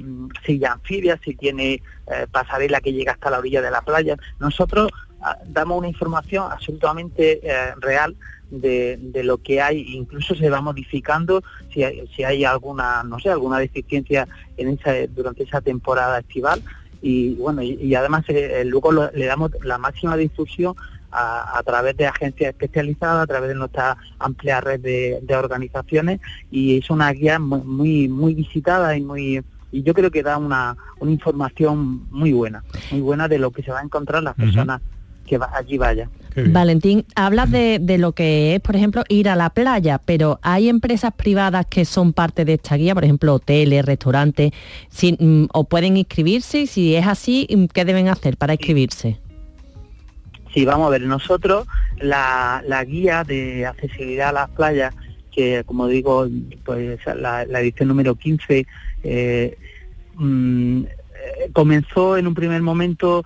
silla 0.46 0.74
anfibia, 0.74 1.20
si 1.24 1.36
tiene 1.36 1.82
eh, 2.08 2.28
pasarela 2.32 2.82
que 2.82 2.94
llega 2.94 3.14
hasta 3.14 3.30
la 3.30 3.40
orilla 3.40 3.62
de 3.62 3.72
la 3.72 3.82
playa. 3.82 4.18
Nosotros 4.40 4.92
ah, 5.22 5.38
damos 5.46 5.80
una 5.80 5.88
información 5.88 6.52
absolutamente 6.52 7.40
eh, 7.44 7.74
real 7.80 8.16
de, 8.50 8.98
de 9.00 9.24
lo 9.24 9.38
que 9.38 9.62
hay, 9.62 9.96
incluso 9.96 10.36
se 10.36 10.50
va 10.50 10.60
modificando 10.62 11.42
si 11.74 11.84
hay, 11.84 12.06
si 12.14 12.24
hay 12.24 12.44
alguna, 12.44 13.02
no 13.04 13.18
sé, 13.20 13.30
alguna 13.30 13.60
deficiencia 13.60 14.28
en 14.58 14.70
esa, 14.70 14.94
durante 15.08 15.44
esa 15.44 15.62
temporada 15.62 16.20
estival 16.20 16.62
y 17.02 17.36
bueno, 17.36 17.62
y, 17.64 17.72
y 17.82 17.96
además 17.96 18.24
eh, 18.28 18.64
luego 18.66 18.92
lo- 18.92 19.12
le 19.12 19.26
damos 19.26 19.52
la 19.64 19.78
máxima 19.78 20.16
difusión 20.18 20.76
a, 21.12 21.58
a 21.58 21.64
través 21.64 21.98
de 21.98 22.08
agencias 22.08 22.50
especializadas, 22.52 23.24
a 23.24 23.28
través 23.28 23.50
de 23.50 23.56
nuestra 23.56 23.98
amplia 24.20 24.62
red 24.62 24.80
de, 24.80 25.20
de 25.22 25.36
organizaciones 25.36 26.20
y 26.52 26.78
es 26.78 26.90
una 26.90 27.12
guía 27.12 27.38
muy, 27.40 27.62
muy, 27.64 28.08
muy 28.08 28.34
visitada 28.36 28.96
y 28.96 29.02
muy 29.02 29.44
y 29.74 29.84
yo 29.84 29.94
creo 29.94 30.12
que 30.12 30.22
da 30.22 30.38
una, 30.38 30.76
una 31.00 31.12
información 31.12 32.06
muy 32.12 32.34
buena, 32.34 32.62
muy 32.92 33.00
buena 33.02 33.28
de 33.30 33.40
lo 33.40 33.52
que 33.52 33.64
se 33.64 33.72
va 33.72 33.80
a 33.80 33.84
encontrar 33.84 34.22
las 34.22 34.36
personas 34.36 34.82
que 35.26 35.38
va- 35.38 35.50
allí 35.54 35.78
vayan. 35.78 36.10
Valentín, 36.36 37.06
hablas 37.16 37.52
de, 37.52 37.80
de 37.80 37.98
lo 37.98 38.14
que 38.14 38.56
es, 38.56 38.62
por 38.62 38.76
ejemplo, 38.76 39.04
ir 39.10 39.30
a 39.30 39.36
la 39.36 39.50
playa, 39.50 40.00
pero 40.04 40.40
hay 40.42 40.70
empresas 40.70 41.14
privadas 41.14 41.66
que 41.70 41.86
son 41.86 42.14
parte 42.14 42.46
de 42.46 42.54
esta 42.54 42.76
guía, 42.78 42.94
por 42.94 43.04
ejemplo, 43.04 43.34
hoteles, 43.36 43.86
restaurantes, 43.86 44.52
si- 44.90 45.18
mm, 45.20 45.48
o 45.54 45.64
pueden 45.66 45.98
inscribirse 45.98 46.62
y 46.62 46.68
si 46.68 46.96
es 46.96 47.06
así, 47.08 47.48
mm, 47.50 47.66
¿qué 47.66 47.86
deben 47.86 48.08
hacer 48.08 48.38
para 48.38 48.54
inscribirse? 48.54 49.20
Sí, 50.54 50.66
vamos 50.66 50.88
a 50.88 50.90
ver, 50.92 51.02
nosotros 51.04 51.66
la, 52.00 52.62
la 52.68 52.84
guía 52.84 53.24
de 53.24 53.66
accesibilidad 53.66 54.30
a 54.30 54.34
las 54.34 54.50
playas, 54.50 54.94
que 55.32 55.64
como 55.66 55.88
digo, 55.88 56.28
pues 56.66 57.00
la, 57.06 57.46
la 57.46 57.60
edición 57.62 57.88
número 57.88 58.16
15, 58.16 58.66
eh, 59.04 59.58
mm, 60.16 60.84
eh, 60.84 61.50
comenzó 61.54 62.18
en 62.18 62.28
un 62.28 62.34
primer 62.34 62.62
momento, 62.62 63.24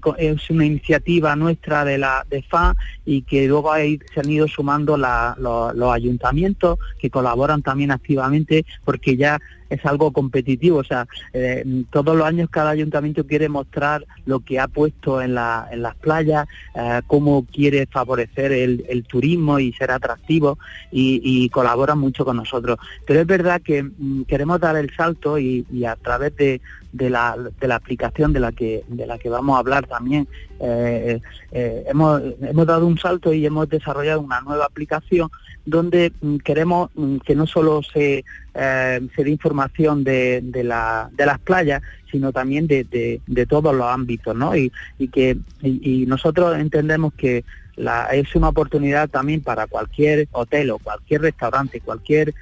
co- 0.00 0.16
es 0.16 0.48
una 0.50 0.64
iniciativa 0.64 1.34
nuestra 1.36 1.84
de 1.84 1.98
la 1.98 2.24
de 2.28 2.38
FA 2.38 2.74
y 3.04 3.22
que 3.22 3.46
luego 3.48 3.72
se 3.74 4.20
han 4.20 4.30
ido 4.30 4.46
sumando 4.48 4.96
la- 4.96 5.36
lo- 5.38 5.72
los 5.72 5.92
ayuntamientos 5.92 6.78
que 6.98 7.10
colaboran 7.10 7.62
también 7.62 7.90
activamente 7.90 8.64
porque 8.84 9.16
ya 9.16 9.38
es 9.68 9.86
algo 9.86 10.10
competitivo, 10.12 10.78
o 10.78 10.84
sea, 10.84 11.06
eh, 11.32 11.64
todos 11.92 12.16
los 12.16 12.26
años 12.26 12.48
cada 12.50 12.70
ayuntamiento 12.70 13.24
quiere 13.24 13.48
mostrar 13.48 14.04
lo 14.26 14.40
que 14.40 14.58
ha 14.58 14.66
puesto 14.66 15.22
en, 15.22 15.34
la- 15.36 15.68
en 15.70 15.82
las 15.82 15.94
playas, 15.94 16.48
eh, 16.74 17.00
cómo 17.06 17.46
quiere 17.46 17.86
favorecer 17.86 18.50
el, 18.50 18.84
el 18.88 19.04
turismo 19.04 19.60
y 19.60 19.72
ser 19.74 19.92
atractivo 19.92 20.58
y, 20.90 21.20
y 21.22 21.48
colaboran 21.50 21.98
mucho 22.00 22.24
con 22.24 22.36
nosotros. 22.38 22.78
Pero 23.06 23.20
es 23.20 23.26
verdad 23.28 23.62
que 23.62 23.84
mm, 23.84 24.22
queremos 24.24 24.58
dar 24.58 24.74
el 24.76 24.90
salto 24.96 25.38
y, 25.38 25.64
y 25.72 25.84
a 25.84 25.94
través 25.94 26.34
de, 26.34 26.60
de 26.92 27.10
la, 27.10 27.36
de 27.60 27.68
la 27.68 27.76
aplicación 27.76 28.32
de 28.32 28.40
la 28.40 28.52
que 28.52 28.84
de 28.88 29.06
la 29.06 29.18
que 29.18 29.28
vamos 29.28 29.56
a 29.56 29.60
hablar 29.60 29.86
también 29.86 30.26
eh, 30.60 31.20
eh, 31.52 31.84
hemos, 31.88 32.20
hemos 32.42 32.66
dado 32.66 32.86
un 32.86 32.98
salto 32.98 33.32
y 33.32 33.46
hemos 33.46 33.68
desarrollado 33.68 34.20
una 34.20 34.40
nueva 34.40 34.64
aplicación 34.66 35.30
donde 35.64 36.12
mm, 36.20 36.36
queremos 36.38 36.90
mm, 36.94 37.18
que 37.18 37.34
no 37.36 37.46
solo 37.46 37.80
se, 37.82 38.24
eh, 38.54 39.00
se 39.14 39.24
dé 39.24 39.30
información 39.30 40.02
de, 40.04 40.40
de, 40.42 40.64
la- 40.64 41.10
de 41.12 41.26
las 41.26 41.38
playas, 41.38 41.82
sino 42.10 42.32
también 42.32 42.66
de, 42.66 42.84
de- 42.84 43.46
todos 43.46 43.74
los 43.74 43.86
ámbitos, 43.86 44.34
¿no? 44.34 44.56
Y, 44.56 44.72
y 44.98 45.08
que 45.08 45.36
y 45.62 46.06
nosotros 46.06 46.58
entendemos 46.58 47.12
que 47.14 47.44
la- 47.80 48.06
es 48.12 48.34
una 48.34 48.48
oportunidad 48.48 49.08
también 49.08 49.42
para 49.42 49.66
cualquier 49.66 50.28
hotel 50.32 50.70
o 50.70 50.78
cualquier 50.78 51.22
restaurante, 51.22 51.80
cualquier 51.80 52.34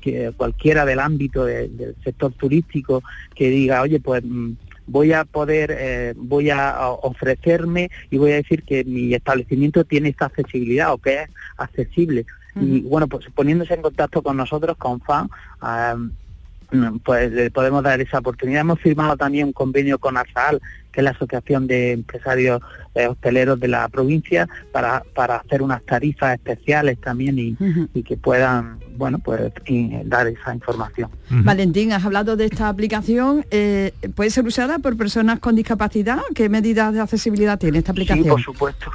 que, 0.00 0.32
cualquiera 0.36 0.84
del 0.86 0.98
ámbito 1.00 1.44
de- 1.44 1.68
del 1.68 1.94
sector 2.02 2.32
turístico 2.32 3.02
que 3.34 3.50
diga, 3.50 3.82
oye, 3.82 4.00
pues 4.00 4.22
mm, 4.24 4.52
voy 4.86 5.12
a 5.12 5.24
poder, 5.24 5.74
eh, 5.78 6.14
voy 6.16 6.50
a 6.50 6.70
a 6.70 6.88
ofrecerme 6.90 7.90
y 8.10 8.16
voy 8.18 8.32
a 8.32 8.36
decir 8.36 8.62
que 8.62 8.82
mi 8.84 9.12
establecimiento 9.14 9.84
tiene 9.84 10.08
esta 10.08 10.26
accesibilidad 10.26 10.92
o 10.92 10.98
que 10.98 11.22
es 11.22 11.28
accesible. 11.56 12.24
Y 12.60 12.80
bueno, 12.82 13.06
pues 13.08 13.24
poniéndose 13.34 13.72
en 13.74 13.80
contacto 13.82 14.20
con 14.22 14.36
nosotros, 14.36 14.76
con 14.76 15.00
FAN, 15.00 15.28
ah, 15.62 15.96
mm, 16.70 16.98
pues 17.04 17.30
le 17.32 17.50
podemos 17.50 17.82
dar 17.82 18.00
esa 18.00 18.18
oportunidad. 18.18 18.60
Hemos 18.62 18.80
firmado 18.80 19.16
también 19.16 19.46
un 19.46 19.52
convenio 19.54 19.98
con 19.98 20.16
ASAL, 20.18 20.60
que 20.92 21.00
es 21.00 21.04
la 21.04 21.10
Asociación 21.10 21.66
de 21.66 21.92
Empresarios 21.92 22.60
eh, 22.94 23.06
Hosteleros 23.06 23.58
de 23.58 23.68
la 23.68 23.88
provincia, 23.88 24.48
para, 24.72 25.02
para 25.14 25.36
hacer 25.36 25.62
unas 25.62 25.82
tarifas 25.84 26.34
especiales 26.34 27.00
también 27.00 27.38
y, 27.38 27.56
y 27.94 28.02
que 28.02 28.16
puedan, 28.16 28.78
bueno, 28.96 29.18
pues 29.18 29.50
y 29.66 29.90
dar 30.04 30.26
esa 30.26 30.54
información. 30.54 31.10
Valentín, 31.30 31.92
has 31.92 32.04
hablado 32.04 32.36
de 32.36 32.44
esta 32.44 32.68
aplicación. 32.68 33.44
eh, 33.50 33.92
¿Puede 34.14 34.30
ser 34.30 34.44
usada 34.44 34.78
por 34.78 34.96
personas 34.96 35.38
con 35.40 35.56
discapacidad? 35.56 36.18
¿Qué 36.34 36.48
medidas 36.48 36.92
de 36.92 37.00
accesibilidad 37.00 37.58
tiene 37.58 37.78
esta 37.78 37.92
aplicación? 37.92 38.24
Sí, 38.24 38.30
por 38.30 38.42
supuesto. 38.42 38.90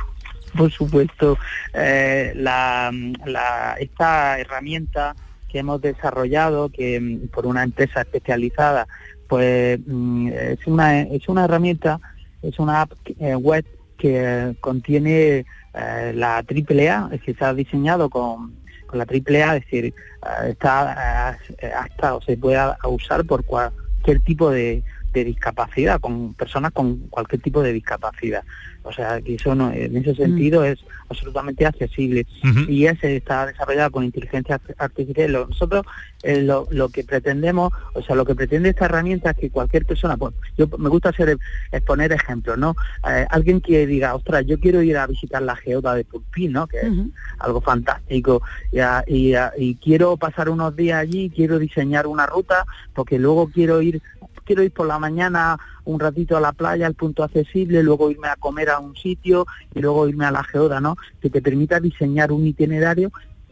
Por 0.55 0.71
supuesto, 0.71 1.37
eh, 1.73 2.33
la, 2.35 2.91
la- 3.25 3.75
esta 3.79 4.39
herramienta 4.39 5.15
que 5.49 5.59
hemos 5.59 5.81
desarrollado, 5.81 6.69
que 6.69 6.99
mm, 6.99 7.27
por 7.29 7.45
una 7.47 7.63
empresa 7.63 8.01
especializada, 8.01 8.87
pues 9.28 9.80
mm, 9.86 10.28
es 10.28 10.67
una 10.67 11.01
es 11.01 11.28
una 11.28 11.45
herramienta, 11.45 11.99
es 12.41 12.59
una 12.59 12.82
app 12.82 12.91
eh, 13.19 13.36
web 13.36 13.65
que 13.97 14.55
contiene 14.61 15.45
eh, 15.73 16.11
la 16.15 16.38
AAA, 16.38 17.05
es 17.05 17.19
decir, 17.19 17.38
se 17.38 17.45
ha 17.45 17.53
diseñado 17.53 18.09
con, 18.09 18.55
con 18.86 18.99
la 18.99 19.05
AAA, 19.05 19.57
es 19.57 19.63
decir, 19.63 19.86
eh, 19.86 20.49
está 20.49 21.38
eh, 21.59 21.71
hasta 21.71 22.15
o 22.15 22.21
se 22.21 22.38
puede 22.38 22.59
usar 22.88 23.25
por 23.25 23.43
cualquier 23.45 24.19
tipo 24.21 24.49
de, 24.49 24.84
de 25.14 25.24
discapacidad, 25.24 25.99
con 25.99 26.34
personas 26.34 26.72
con 26.74 26.97
cualquier 27.10 27.41
tipo 27.41 27.62
de 27.64 27.74
discapacidad. 27.74 28.43
O 28.84 28.91
sea, 28.93 29.20
que 29.20 29.36
eso 29.36 29.53
no, 29.53 29.72
en 29.74 29.97
ese 29.97 30.16
sentido 30.16 30.64
es 30.64 30.80
absolutamente 31.10 31.66
accesible. 31.66 32.26
Y 32.70 32.86
ese 32.86 33.18
está 33.18 33.45
desarrollado 33.45 33.91
con 33.91 34.03
inteligencia 34.05 34.62
artificial. 34.78 35.32
Nosotros 35.49 35.86
eh, 36.24 36.41
lo, 36.41 36.68
lo 36.72 36.88
que 36.89 37.03
pretendemos, 37.03 37.74
o 37.93 38.01
sea, 38.01 38.16
lo 38.16 38.24
que 38.26 38.34
pretende 38.36 38.70
esta 38.70 38.86
herramienta 38.86 39.32
es 39.32 39.38
que 39.38 39.49
cualquier 39.49 39.86
persona, 39.86 40.16
pues 40.16 40.34
yo 40.58 40.68
me 40.78 40.88
gusta 40.89 41.10
hacer 41.10 41.38
exponer 41.72 42.14
ejemplos, 42.14 42.58
¿no? 42.58 42.76
Eh, 43.10 43.26
alguien 43.30 43.60
que 43.60 43.86
diga, 43.88 44.16
ostras, 44.16 44.45
yo 44.45 44.58
quiero 44.60 44.82
ir 44.82 44.97
a 44.97 45.08
visitar 45.08 45.41
la 45.41 45.55
geoda 45.58 45.93
de 45.95 46.05
Pulpín, 46.05 46.53
¿no? 46.53 46.68
Que 46.68 46.78
es 46.80 46.93
algo 47.39 47.60
fantástico 47.62 48.41
y, 48.72 48.80
a- 48.80 49.03
y 49.05 49.34
a- 49.34 49.51
y 49.58 49.76
quiero 49.76 50.16
pasar 50.18 50.49
unos 50.49 50.76
días 50.76 50.99
allí, 50.99 51.30
quiero 51.30 51.60
diseñar 51.60 52.08
una 52.08 52.26
ruta 52.26 52.66
porque 52.93 53.20
luego 53.20 53.49
quiero 53.49 53.82
ir 53.82 54.01
quiero 54.47 54.63
ir 54.63 54.71
por 54.71 54.87
la 54.87 54.97
mañana 54.97 55.59
un 55.83 55.99
ratito 55.99 56.37
a 56.37 56.41
la 56.41 56.53
playa, 56.53 56.87
al 56.87 56.95
punto 56.95 57.23
accesible, 57.23 57.83
luego 57.83 58.09
irme 58.09 58.29
a 58.29 58.37
comer 58.37 58.69
a 58.69 58.79
un 58.79 58.95
sitio 58.95 59.45
y 59.75 59.81
luego 59.81 60.07
irme 60.07 60.25
a 60.25 60.31
la 60.31 60.43
geoda, 60.43 60.79
¿no? 60.79 60.95
Que 61.21 61.29
te 61.29 61.41
permita 61.41 61.79
diseñar 61.79 62.31
un 62.31 62.47
itinerario 62.47 63.11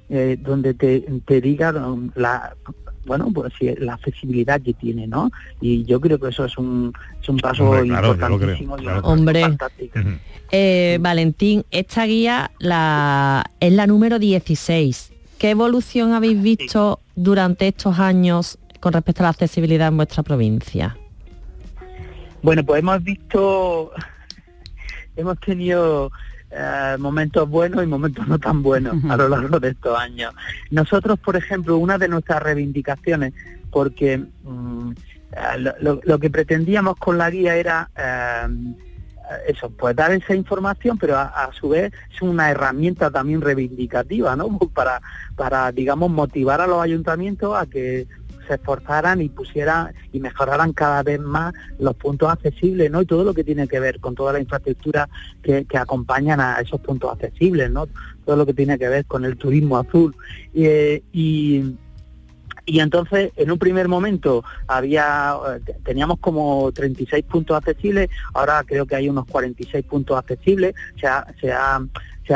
eh, 0.09 0.37
donde 0.39 0.73
te, 0.73 1.01
te 1.25 1.41
diga 1.41 1.71
um, 1.71 2.11
la 2.15 2.55
bueno 3.05 3.29
pues 3.31 3.53
sí, 3.59 3.71
la 3.77 3.93
accesibilidad 3.95 4.61
que 4.61 4.73
tiene, 4.73 5.05
¿no? 5.05 5.29
Y 5.61 5.83
yo 5.85 5.99
creo 5.99 6.19
que 6.19 6.29
eso 6.29 6.45
es 6.45 6.57
un, 6.57 6.93
es 7.21 7.29
un 7.29 7.37
paso 7.37 7.69
Hombre, 7.69 7.87
claro, 7.87 8.15
yo 8.15 8.29
lo 8.29 8.37
creo, 8.39 8.55
importantísimo 8.55 8.75
claro. 8.77 9.01
Hombre. 9.01 9.43
Eh, 10.51 10.97
Valentín, 11.01 11.65
esta 11.71 12.05
guía 12.05 12.51
la, 12.59 13.43
es 13.59 13.73
la 13.73 13.85
número 13.85 14.17
16. 14.17 15.11
¿Qué 15.37 15.49
evolución 15.49 16.13
habéis 16.13 16.41
visto 16.41 16.99
durante 17.15 17.67
estos 17.67 17.99
años 17.99 18.57
con 18.85 18.93
respecto 18.93 19.23
a 19.23 19.25
la 19.25 19.29
accesibilidad 19.29 19.87
en 19.87 19.97
vuestra 19.97 20.21
provincia? 20.21 20.95
Bueno, 22.43 22.63
pues 22.63 22.81
hemos 22.81 23.03
visto, 23.03 23.89
hemos 25.15 25.39
tenido 25.39 26.11
eh, 26.51 26.95
momentos 26.99 27.49
buenos 27.49 27.83
y 27.83 27.87
momentos 27.87 28.27
no 28.27 28.37
tan 28.37 28.61
buenos 28.61 29.03
a 29.09 29.17
lo 29.17 29.27
largo 29.27 29.59
de 29.59 29.69
estos 29.69 29.97
años. 29.97 30.35
Nosotros, 30.69 31.17
por 31.17 31.35
ejemplo, 31.35 31.77
una 31.77 31.97
de 31.97 32.07
nuestras 32.07 32.43
reivindicaciones, 32.43 33.33
porque 33.71 34.19
mm, 34.43 34.91
eh, 35.31 35.57
lo, 35.57 35.73
lo- 35.81 36.01
lo 36.03 36.19
que 36.19 36.29
pretendíamos 36.29 36.95
con 36.97 37.17
la 37.17 37.31
guía 37.31 37.55
era 37.55 37.89
eh, 37.97 38.47
eso, 39.47 39.71
pues 39.71 39.95
dar 39.95 40.11
esa 40.11 40.35
información, 40.35 40.99
pero 40.99 41.17
a, 41.17 41.23
a 41.23 41.51
su 41.53 41.69
vez 41.69 41.91
es 42.13 42.21
una 42.21 42.51
herramienta 42.51 43.09
también 43.09 43.41
reivindicativa, 43.41 44.35
¿no? 44.35 44.59
Para, 44.75 45.01
para, 45.35 45.71
digamos, 45.71 46.11
motivar 46.11 46.61
a 46.61 46.67
los 46.67 46.79
ayuntamientos 46.83 47.57
a 47.57 47.65
que 47.65 48.05
se 48.47 48.55
esforzaran 48.55 49.21
y 49.21 49.29
pusieran 49.29 49.93
y 50.11 50.19
mejoraran 50.19 50.73
cada 50.73 51.03
vez 51.03 51.19
más 51.19 51.53
los 51.79 51.95
puntos 51.95 52.29
accesibles, 52.29 52.89
¿no? 52.91 53.01
Y 53.01 53.05
todo 53.05 53.23
lo 53.23 53.33
que 53.33 53.43
tiene 53.43 53.67
que 53.67 53.79
ver 53.79 53.99
con 53.99 54.15
toda 54.15 54.33
la 54.33 54.39
infraestructura 54.39 55.09
que, 55.41 55.65
que 55.65 55.77
acompañan 55.77 56.39
a 56.39 56.59
esos 56.59 56.79
puntos 56.81 57.11
accesibles, 57.11 57.69
¿no? 57.71 57.87
Todo 58.25 58.35
lo 58.35 58.45
que 58.45 58.53
tiene 58.53 58.77
que 58.77 58.89
ver 58.89 59.05
con 59.05 59.25
el 59.25 59.37
turismo 59.37 59.77
azul. 59.77 60.15
Eh, 60.53 61.03
y, 61.11 61.75
y 62.65 62.79
entonces, 62.79 63.31
en 63.35 63.51
un 63.51 63.59
primer 63.59 63.87
momento 63.87 64.43
había 64.67 65.35
eh, 65.55 65.73
teníamos 65.83 66.19
como 66.19 66.71
36 66.71 67.23
puntos 67.25 67.57
accesibles, 67.57 68.09
ahora 68.33 68.63
creo 68.65 68.85
que 68.85 68.95
hay 68.95 69.09
unos 69.09 69.25
46 69.25 69.85
puntos 69.85 70.17
accesibles, 70.17 70.73
se 70.99 71.07
ha, 71.07 71.25
se 71.39 71.51
ha, 71.51 71.79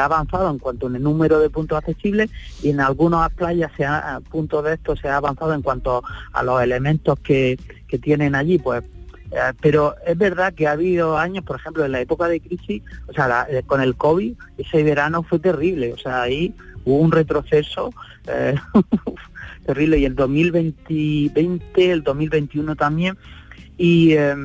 avanzado 0.04 0.52
en 0.52 0.60
cuanto 0.60 0.86
al 0.88 1.02
número 1.02 1.40
de 1.40 1.50
puntos 1.50 1.78
accesibles 1.78 2.30
y 2.62 2.70
en 2.70 2.80
algunas 2.80 3.32
playas 3.34 3.72
se 3.76 3.86
ha, 3.86 4.20
puntos 4.30 4.64
de 4.64 4.76
estos 4.76 5.00
se 5.00 5.08
ha 5.08 5.18
avanzado 5.18 5.54
en 5.54 5.64
cuanto 5.64 6.04
a 6.32 6.44
los 6.44 6.62
elementos 6.62 7.20
que, 7.22 7.60
que 7.88 7.98
tienen 7.98 8.36
allí, 8.36 8.60
pues 8.60 8.84
eh, 9.32 9.54
pero 9.62 9.96
es 10.06 10.18
verdad 10.18 10.54
que 10.54 10.68
ha 10.68 10.72
habido 10.72 11.18
años, 11.18 11.44
por 11.44 11.58
ejemplo, 11.58 11.86
en 11.86 11.92
la 11.92 12.02
época 12.02 12.28
de 12.28 12.40
crisis, 12.40 12.82
o 13.08 13.14
sea, 13.14 13.28
la- 13.28 13.48
eh, 13.50 13.64
con 13.66 13.82
el 13.82 13.96
COVID, 13.96 14.34
ese 14.58 14.84
verano 14.84 15.24
fue 15.24 15.40
terrible, 15.40 15.94
o 15.94 15.98
sea, 15.98 16.24
ahí 16.24 16.54
hubo 16.86 16.98
un 16.98 17.12
retroceso 17.12 17.92
eh, 18.28 18.56
terrible 19.70 20.00
y 20.00 20.06
el 20.06 20.16
2020, 20.16 21.92
el 21.92 22.02
2021 22.02 22.76
también, 22.76 23.16
y, 23.78 24.14
eh, 24.14 24.36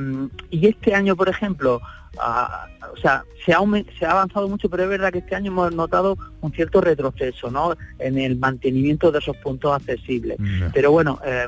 y 0.51 0.67
este 0.67 0.93
año, 0.93 1.15
por 1.15 1.29
ejemplo, 1.29 1.81
ah, 2.19 2.67
o 2.93 2.97
sea, 2.97 3.23
se 3.43 3.53
ha, 3.53 3.59
se 3.97 4.05
ha 4.05 4.11
avanzado 4.11 4.47
mucho, 4.47 4.69
pero 4.69 4.83
es 4.83 4.89
verdad 4.89 5.11
que 5.11 5.17
este 5.19 5.33
año 5.33 5.51
hemos 5.51 5.73
notado 5.73 6.15
un 6.41 6.51
cierto 6.51 6.79
retroceso, 6.79 7.49
¿no? 7.49 7.75
En 7.97 8.19
el 8.19 8.37
mantenimiento 8.37 9.11
de 9.11 9.17
esos 9.17 9.35
puntos 9.37 9.75
accesibles. 9.75 10.37
Pero 10.73 10.91
bueno, 10.91 11.19
eh, 11.25 11.47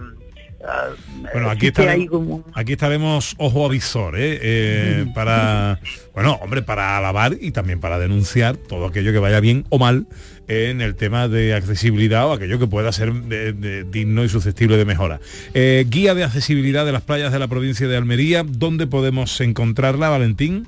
Bueno, 1.33 1.51
aquí 1.51 1.67
estaremos, 1.67 2.09
como 2.09 2.43
aquí 2.55 2.73
estaremos 2.73 3.35
ojo 3.37 3.67
avisor, 3.67 4.17
¿eh? 4.17 4.39
Eh, 4.41 5.05
para, 5.15 5.79
bueno, 6.15 6.39
hombre, 6.41 6.63
para 6.63 6.97
alabar 6.97 7.37
y 7.39 7.51
también 7.51 7.79
para 7.79 7.99
denunciar 7.99 8.57
todo 8.57 8.87
aquello 8.87 9.11
que 9.11 9.19
vaya 9.19 9.39
bien 9.39 9.65
o 9.69 9.77
mal 9.77 10.07
en 10.47 10.81
el 10.81 10.95
tema 10.95 11.27
de 11.27 11.53
accesibilidad 11.53 12.27
o 12.27 12.33
aquello 12.33 12.57
que 12.59 12.67
pueda 12.67 12.91
ser 12.91 13.13
de- 13.13 13.53
de- 13.53 13.83
digno 13.83 14.23
y 14.23 14.29
susceptible 14.29 14.77
de 14.77 14.85
mejora. 14.85 15.19
Eh, 15.53 15.85
guía 15.89 16.13
de 16.15 16.23
accesibilidad 16.23 16.85
de 16.85 16.91
las 16.93 17.01
playas 17.01 17.33
de 17.33 17.39
la 17.39 17.47
provincia 17.47 17.87
de 17.87 17.97
Almería, 17.97 18.43
¿dónde 18.47 18.87
podemos 18.87 19.39
encontrarla, 19.41 20.09
Valentín? 20.09 20.67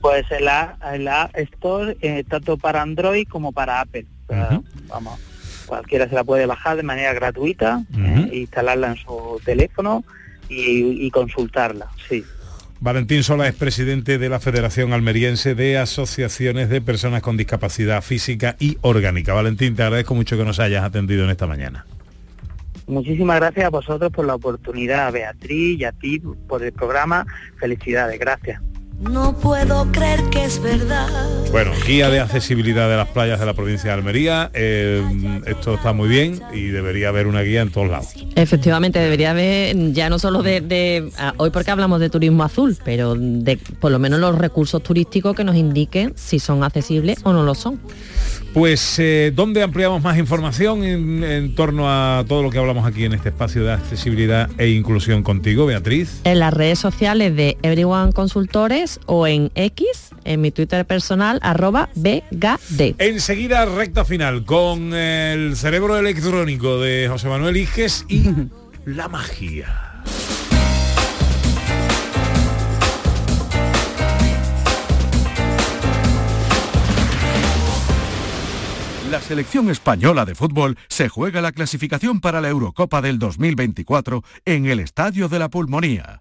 Pues 0.00 0.24
en 0.30 0.44
la, 0.44 0.76
en 0.94 1.04
la 1.04 1.30
Store, 1.34 1.96
eh, 2.00 2.22
tanto 2.28 2.56
para 2.56 2.82
Android 2.82 3.26
como 3.28 3.50
para 3.52 3.80
Apple. 3.80 4.06
Vamos, 4.88 5.18
cualquiera 5.66 6.08
se 6.08 6.14
la 6.14 6.22
puede 6.22 6.46
bajar 6.46 6.76
de 6.76 6.82
manera 6.84 7.12
gratuita, 7.12 7.82
eh, 7.98 8.30
instalarla 8.32 8.88
en 8.92 8.96
su 8.96 9.40
teléfono 9.44 10.04
y, 10.48 11.04
y 11.06 11.10
consultarla, 11.10 11.88
sí. 12.08 12.22
Valentín 12.80 13.22
Sola 13.22 13.48
es 13.48 13.54
presidente 13.54 14.18
de 14.18 14.28
la 14.28 14.38
Federación 14.38 14.92
Almeriense 14.92 15.54
de 15.54 15.78
Asociaciones 15.78 16.68
de 16.68 16.82
Personas 16.82 17.22
con 17.22 17.38
Discapacidad 17.38 18.02
Física 18.02 18.56
y 18.58 18.76
Orgánica. 18.82 19.32
Valentín, 19.32 19.74
te 19.74 19.82
agradezco 19.82 20.14
mucho 20.14 20.36
que 20.36 20.44
nos 20.44 20.60
hayas 20.60 20.84
atendido 20.84 21.24
en 21.24 21.30
esta 21.30 21.46
mañana. 21.46 21.86
Muchísimas 22.86 23.40
gracias 23.40 23.64
a 23.64 23.70
vosotros 23.70 24.12
por 24.12 24.26
la 24.26 24.34
oportunidad, 24.34 25.10
Beatriz 25.10 25.80
y 25.80 25.84
a 25.84 25.92
ti 25.92 26.20
por 26.20 26.62
el 26.62 26.72
programa. 26.72 27.26
Felicidades, 27.58 28.18
gracias. 28.20 28.60
No 28.98 29.36
puedo 29.36 29.90
creer 29.92 30.22
que 30.30 30.44
es 30.44 30.60
verdad. 30.62 31.06
Bueno, 31.52 31.70
guía 31.86 32.08
de 32.08 32.18
accesibilidad 32.20 32.88
de 32.88 32.96
las 32.96 33.08
playas 33.08 33.38
de 33.38 33.44
la 33.46 33.52
provincia 33.52 33.90
de 33.90 33.94
Almería. 33.94 34.50
eh, 34.54 35.02
esto 35.46 35.74
está 35.74 35.92
muy 35.92 36.08
bien 36.08 36.40
y 36.54 36.68
debería 36.68 37.10
haber 37.10 37.26
una 37.26 37.42
guía 37.42 37.60
en 37.60 37.70
todos 37.70 37.88
lados. 37.90 38.08
Efectivamente, 38.36 38.98
debería 38.98 39.32
haber 39.32 39.92
ya 39.92 40.08
no 40.08 40.18
solo 40.18 40.42
de, 40.42 40.62
de- 40.62 41.10
ah, 41.18 41.34
hoy 41.36 41.50
porque 41.50 41.70
hablamos 41.70 42.00
de 42.00 42.08
turismo 42.08 42.42
azul, 42.42 42.76
pero 42.84 43.14
de 43.16 43.58
por 43.80 43.92
lo 43.92 43.98
menos 43.98 44.18
los 44.18 44.36
recursos 44.36 44.82
turísticos 44.82 45.36
que 45.36 45.44
nos 45.44 45.56
indiquen 45.56 46.12
si 46.16 46.38
son 46.38 46.64
accesibles 46.64 47.18
o 47.22 47.32
no 47.34 47.42
lo 47.42 47.54
son. 47.54 47.78
Pues, 48.56 48.98
eh, 48.98 49.32
¿dónde 49.34 49.62
ampliamos 49.62 50.02
más 50.02 50.16
información 50.16 50.82
en, 50.82 51.22
en 51.22 51.54
torno 51.54 51.90
a 51.90 52.24
todo 52.26 52.42
lo 52.42 52.48
que 52.48 52.56
hablamos 52.56 52.86
aquí 52.86 53.04
en 53.04 53.12
este 53.12 53.28
espacio 53.28 53.62
de 53.62 53.74
accesibilidad 53.74 54.48
e 54.56 54.70
inclusión 54.70 55.22
contigo, 55.22 55.66
Beatriz? 55.66 56.22
En 56.24 56.38
las 56.38 56.54
redes 56.54 56.78
sociales 56.78 57.36
de 57.36 57.58
Everyone 57.60 58.14
Consultores 58.14 58.98
o 59.04 59.26
en 59.26 59.50
X, 59.56 60.08
en 60.24 60.40
mi 60.40 60.52
Twitter 60.52 60.86
personal, 60.86 61.38
arroba 61.42 61.90
BGD. 61.96 62.94
Enseguida 62.96 63.66
recta 63.66 64.06
final 64.06 64.46
con 64.46 64.94
el 64.94 65.54
cerebro 65.54 65.98
electrónico 65.98 66.80
de 66.80 67.08
José 67.10 67.28
Manuel 67.28 67.58
Iges 67.58 68.06
y 68.08 68.24
la 68.86 69.06
magia. 69.08 69.95
La 79.16 79.22
selección 79.22 79.70
española 79.70 80.26
de 80.26 80.34
fútbol 80.34 80.76
se 80.88 81.08
juega 81.08 81.40
la 81.40 81.50
clasificación 81.50 82.20
para 82.20 82.42
la 82.42 82.50
Eurocopa 82.50 83.00
del 83.00 83.18
2024 83.18 84.22
en 84.44 84.66
el 84.66 84.78
Estadio 84.78 85.30
de 85.30 85.38
la 85.38 85.48
Pulmonía. 85.48 86.18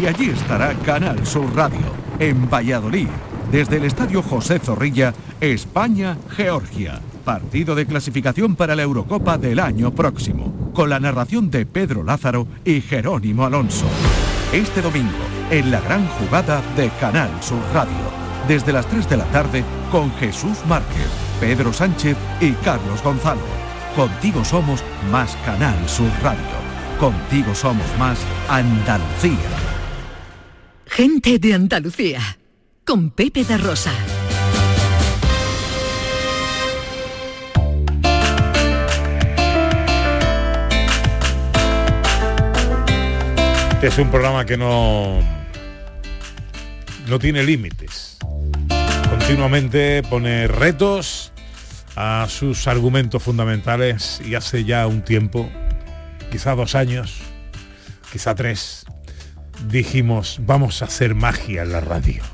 Y 0.00 0.06
allí 0.06 0.30
estará 0.30 0.72
Canal 0.86 1.26
Sur 1.26 1.54
Radio, 1.54 1.84
en 2.18 2.48
Valladolid, 2.48 3.08
desde 3.52 3.76
el 3.76 3.84
Estadio 3.84 4.22
José 4.22 4.58
Zorrilla, 4.58 5.12
España-Georgia. 5.38 7.02
Partido 7.26 7.74
de 7.74 7.84
clasificación 7.84 8.56
para 8.56 8.74
la 8.74 8.84
Eurocopa 8.84 9.36
del 9.36 9.58
año 9.58 9.94
próximo, 9.94 10.72
con 10.72 10.88
la 10.88 11.00
narración 11.00 11.50
de 11.50 11.66
Pedro 11.66 12.04
Lázaro 12.04 12.46
y 12.64 12.80
Jerónimo 12.80 13.44
Alonso. 13.44 13.84
Este 14.50 14.80
domingo, 14.80 15.12
en 15.50 15.70
la 15.70 15.82
gran 15.82 16.08
jugada 16.08 16.62
de 16.74 16.88
Canal 16.98 17.28
Sur 17.42 17.60
Radio, 17.74 17.92
desde 18.48 18.72
las 18.72 18.86
3 18.86 19.10
de 19.10 19.16
la 19.18 19.26
tarde, 19.26 19.62
con 19.92 20.10
Jesús 20.14 20.56
Márquez, 20.66 21.23
Pedro 21.40 21.72
Sánchez 21.72 22.16
y 22.40 22.52
Carlos 22.52 23.02
Gonzalo. 23.02 23.42
Contigo 23.96 24.44
somos 24.44 24.82
más 25.10 25.36
Canal 25.44 25.88
Sur 25.88 26.10
Radio. 26.22 26.40
Contigo 26.98 27.54
somos 27.54 27.86
más 27.98 28.18
Andalucía. 28.48 29.38
Gente 30.86 31.38
de 31.38 31.54
Andalucía, 31.54 32.20
con 32.84 33.10
Pepe 33.10 33.44
da 33.44 33.56
Rosa. 33.56 33.92
Es 43.84 43.98
un 43.98 44.10
programa 44.10 44.46
que 44.46 44.56
no, 44.56 45.20
no 47.06 47.18
tiene 47.18 47.42
límites. 47.42 48.13
Continuamente 49.10 50.02
pone 50.02 50.46
retos 50.48 51.32
a 51.96 52.26
sus 52.28 52.66
argumentos 52.66 53.22
fundamentales 53.22 54.20
y 54.24 54.34
hace 54.34 54.64
ya 54.64 54.86
un 54.86 55.02
tiempo, 55.02 55.48
quizá 56.30 56.54
dos 56.54 56.74
años, 56.74 57.20
quizá 58.12 58.34
tres, 58.34 58.84
dijimos 59.68 60.40
vamos 60.42 60.82
a 60.82 60.86
hacer 60.86 61.14
magia 61.14 61.62
en 61.62 61.72
la 61.72 61.80
radio. 61.80 62.33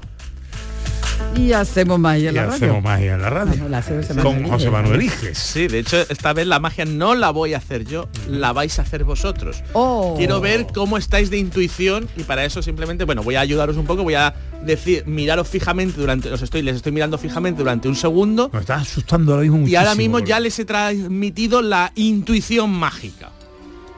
Y 1.37 1.53
hacemos 1.53 1.99
magia 1.99 2.31
en 2.31 2.35
Y 2.35 2.37
la 2.37 2.43
radio. 2.43 2.55
hacemos 2.57 2.83
magia 2.83 3.15
en 3.15 3.23
la 3.23 3.31
radio. 3.31 3.53
Bueno, 3.53 3.69
la 3.69 4.23
Con 4.23 4.49
José. 4.49 4.71
Manuel 4.71 5.03
Iges. 5.03 5.39
Sí, 5.39 5.69
de 5.69 5.79
hecho, 5.79 5.97
esta 6.09 6.33
vez 6.33 6.47
la 6.47 6.59
magia 6.59 6.85
no 6.85 7.15
la 7.15 7.31
voy 7.31 7.55
a 7.55 7.59
hacer 7.59 7.85
yo, 7.85 8.09
la 8.29 8.53
vais 8.53 8.79
a 8.79 8.83
hacer 8.83 9.05
vosotros. 9.05 9.63
Oh. 9.73 10.15
Quiero 10.17 10.41
ver 10.41 10.67
cómo 10.75 10.99
estáis 10.99 11.31
de 11.31 11.39
intuición 11.39 12.09
y 12.17 12.25
para 12.25 12.45
eso 12.45 12.63
simplemente, 12.63 13.05
bueno, 13.05 13.23
voy 13.23 13.37
a 13.37 13.41
ayudaros 13.41 13.77
un 13.77 13.87
poco, 13.87 14.03
voy 14.03 14.15
a 14.15 14.35
decir, 14.65 15.07
miraros 15.07 15.49
fijamente 15.49 16.01
durante, 16.01 16.31
os 16.33 16.43
estoy, 16.43 16.63
les 16.63 16.77
estoy 16.77 16.93
mirando 16.93 17.17
fijamente 17.17 17.59
durante 17.61 17.89
un 17.89 17.97
segundo. 17.97 18.51
Me 18.53 18.61
estás 18.61 18.83
asustando 18.83 19.33
ahora 19.33 19.43
mismo 19.43 19.67
Y 19.67 19.75
ahora 19.77 19.95
mismo 19.95 20.19
ya 20.19 20.41
les 20.41 20.59
he 20.59 20.65
transmitido 20.65 21.63
la 21.63 21.93
intuición 21.95 22.71
mágica. 22.71 23.31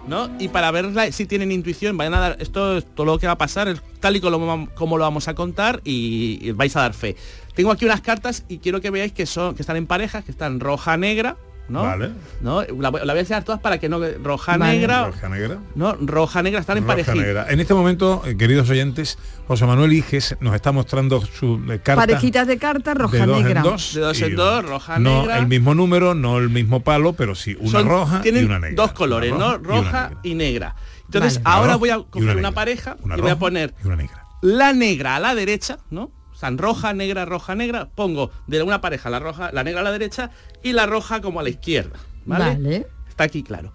¿No? 0.07 0.29
Y 0.41 0.49
para 0.49 0.71
verla 0.73 1.11
si 1.13 1.27
tienen 1.27 1.53
intuición, 1.53 1.97
vayan 1.97 2.15
a 2.15 2.19
dar, 2.21 2.37
esto 2.41 2.79
es 2.79 2.85
todo 2.95 3.07
lo 3.07 3.19
que 3.21 3.27
va 3.27 3.35
a 3.35 3.39
pasar, 3.39 3.81
tal 4.01 4.17
y 4.17 4.21
como 4.21 4.37
lo, 4.37 4.41
vam- 4.41 4.75
como 4.75 4.99
lo 4.99 5.05
vamos 5.05 5.29
a 5.29 5.35
contar 5.35 5.81
y, 5.85 6.39
y 6.43 6.51
vais 6.51 6.75
a 6.75 6.81
dar 6.81 6.93
fe. 6.93 7.15
Tengo 7.55 7.71
aquí 7.71 7.85
unas 7.85 8.01
cartas 8.01 8.45
y 8.49 8.59
quiero 8.59 8.81
que 8.81 8.91
veáis 8.91 9.13
que 9.13 9.27
son, 9.27 9.55
que 9.55 9.63
están 9.63 9.77
en 9.77 9.87
parejas, 9.87 10.25
que 10.25 10.33
están 10.33 10.59
roja, 10.59 10.97
negra, 10.97 11.37
¿no? 11.69 11.83
Vale. 11.83 12.11
¿No? 12.41 12.63
La, 12.63 12.91
voy- 12.91 13.01
la 13.05 13.13
voy 13.13 13.19
a 13.19 13.21
enseñar 13.21 13.45
todas 13.45 13.61
para 13.61 13.79
que 13.79 13.89
no 13.89 13.99
roja, 14.23 14.57
Vale. 14.59 14.73
negra. 14.79 15.07
Roja, 15.07 15.29
negra. 15.29 15.59
No, 15.75 15.95
roja, 16.01 16.43
negra, 16.43 16.61
están 16.61 16.79
en 16.79 16.87
negra. 16.87 17.47
En 17.49 17.61
este 17.61 17.73
momento, 17.75 18.23
eh, 18.27 18.37
queridos 18.37 18.69
oyentes, 18.69 19.19
José 19.47 19.65
Manuel 19.67 19.93
Iges 19.93 20.37
nos 20.41 20.55
está 20.55 20.73
mostrando 20.73 21.21
su 21.25 21.55
eh, 21.71 21.81
carta 21.83 22.03
Parejitas 22.07 22.47
de 22.47 22.59
cartas 22.59 22.97
roja 22.97 23.17
de 23.19 23.27
dos 23.27 23.43
negra. 23.43 23.61
en 23.61 23.63
dos. 23.65 23.95
De 23.95 24.01
dos 24.01 24.21
en 24.21 24.37
dos, 24.37 24.65
roja, 24.67 24.99
no 24.99 25.21
negra. 25.23 25.39
el 25.39 25.47
mismo 25.47 25.75
número, 25.75 26.15
no 26.15 26.39
el 26.39 26.51
mismo 26.51 26.81
palo, 26.81 27.13
pero 27.15 27.35
sí 27.35 27.57
una 27.61 27.71
Son- 27.71 27.89
roja 27.89 28.21
y 28.25 28.29
una 28.45 28.59
negra. 28.59 28.75
dos 28.83 28.93
colores, 28.93 29.33
¿no? 29.33 29.59
roja 29.59 29.79
y 29.79 29.83
negra. 29.85 30.21
y 30.23 30.35
negra. 30.35 30.77
Entonces, 31.07 31.43
Vale. 31.43 31.57
ahora 31.57 31.77
voy 31.77 31.91
a 31.91 31.99
coger 32.09 32.37
una 32.37 32.53
pareja 32.53 32.97
Una 33.03 33.17
y 33.17 33.21
voy 33.21 33.31
a 33.31 33.39
poner 33.39 33.75
y 33.83 33.87
una 33.87 33.97
negra. 33.97 34.25
la 34.41 34.73
negra 34.73 35.17
a 35.17 35.21
la 35.21 35.35
derecha, 35.35 35.79
¿no? 35.91 36.11
Sea, 36.43 36.57
roja, 36.59 36.93
negra, 36.93 37.25
roja, 37.25 37.55
negra. 37.55 37.89
Pongo 37.95 38.31
de 38.47 38.63
una 38.63 38.81
pareja 38.81 39.11
la 39.11 39.19
roja, 39.21 39.51
la 39.53 39.63
negra 39.65 39.81
a 39.81 39.85
la 39.85 39.93
derecha 39.93 40.31
y 40.63 40.73
la 40.73 40.87
roja 40.87 41.21
como 41.21 41.41
a 41.41 41.43
la 41.43 41.49
izquierda. 41.51 41.99
¿Vale? 42.25 42.45
Vale. 42.45 42.87
Está 43.09 43.25
aquí 43.25 43.43
claro. 43.43 43.73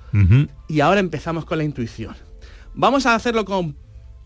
Y 0.68 0.80
ahora 0.82 0.99
empezamos 0.99 1.45
con 1.45 1.57
la 1.59 1.63
intuición. 1.63 2.15
Vamos 2.74 3.05
a 3.05 3.15
hacerlo 3.15 3.45
con 3.45 3.76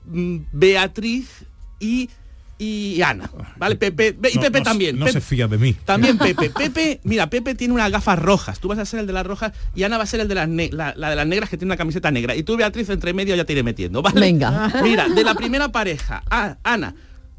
mm, 0.06 0.38
Beatriz 0.52 1.46
y, 1.80 2.10
y 2.58 3.02
Ana. 3.02 3.30
¿Vale? 3.58 3.76
Pepe. 3.76 4.16
Y 4.32 4.36
No- 4.36 4.42
Pepe 4.42 4.60
no 4.60 4.64
también. 4.64 4.98
No 5.00 5.06
Pepe- 5.06 5.14
se 5.14 5.22
fía 5.22 5.48
de 5.48 5.58
mí. 5.58 5.74
también 5.86 6.18
Pepe. 6.18 6.50
Pepe, 6.50 7.00
mira, 7.04 7.30
Pepe 7.30 7.56
tiene 7.56 7.74
unas 7.74 7.92
gafas 7.92 8.18
rojas. 8.20 8.60
Tú 8.60 8.68
vas 8.70 8.80
a 8.80 8.86
ser 8.86 9.02
el 9.02 9.08
de 9.08 9.14
las 9.14 9.26
rojas 9.26 9.52
y 9.76 9.84
Ana 9.84 9.98
va 9.98 10.04
a 10.04 10.08
ser 10.08 10.20
el 10.22 10.28
de 10.28 10.36
las 10.36 10.50
la, 10.74 10.94
la 10.96 11.10
de 11.10 11.16
las 11.16 11.28
negras 11.28 11.50
que 11.50 11.58
tiene 11.58 11.70
una 11.70 11.78
camiseta 11.78 12.10
negra. 12.12 12.36
Y 12.36 12.44
tú, 12.44 12.56
Beatriz, 12.58 12.90
entre 12.90 13.14
medio 13.14 13.36
ya 13.36 13.44
te 13.46 13.54
iré 13.54 13.64
metiendo, 13.64 14.02
¿vale? 14.02 14.20
Venga. 14.20 14.72
Mira, 14.84 15.10
de 15.10 15.24
la 15.24 15.34
primera 15.36 15.70
pareja, 15.72 16.24
Ana, 16.64 16.96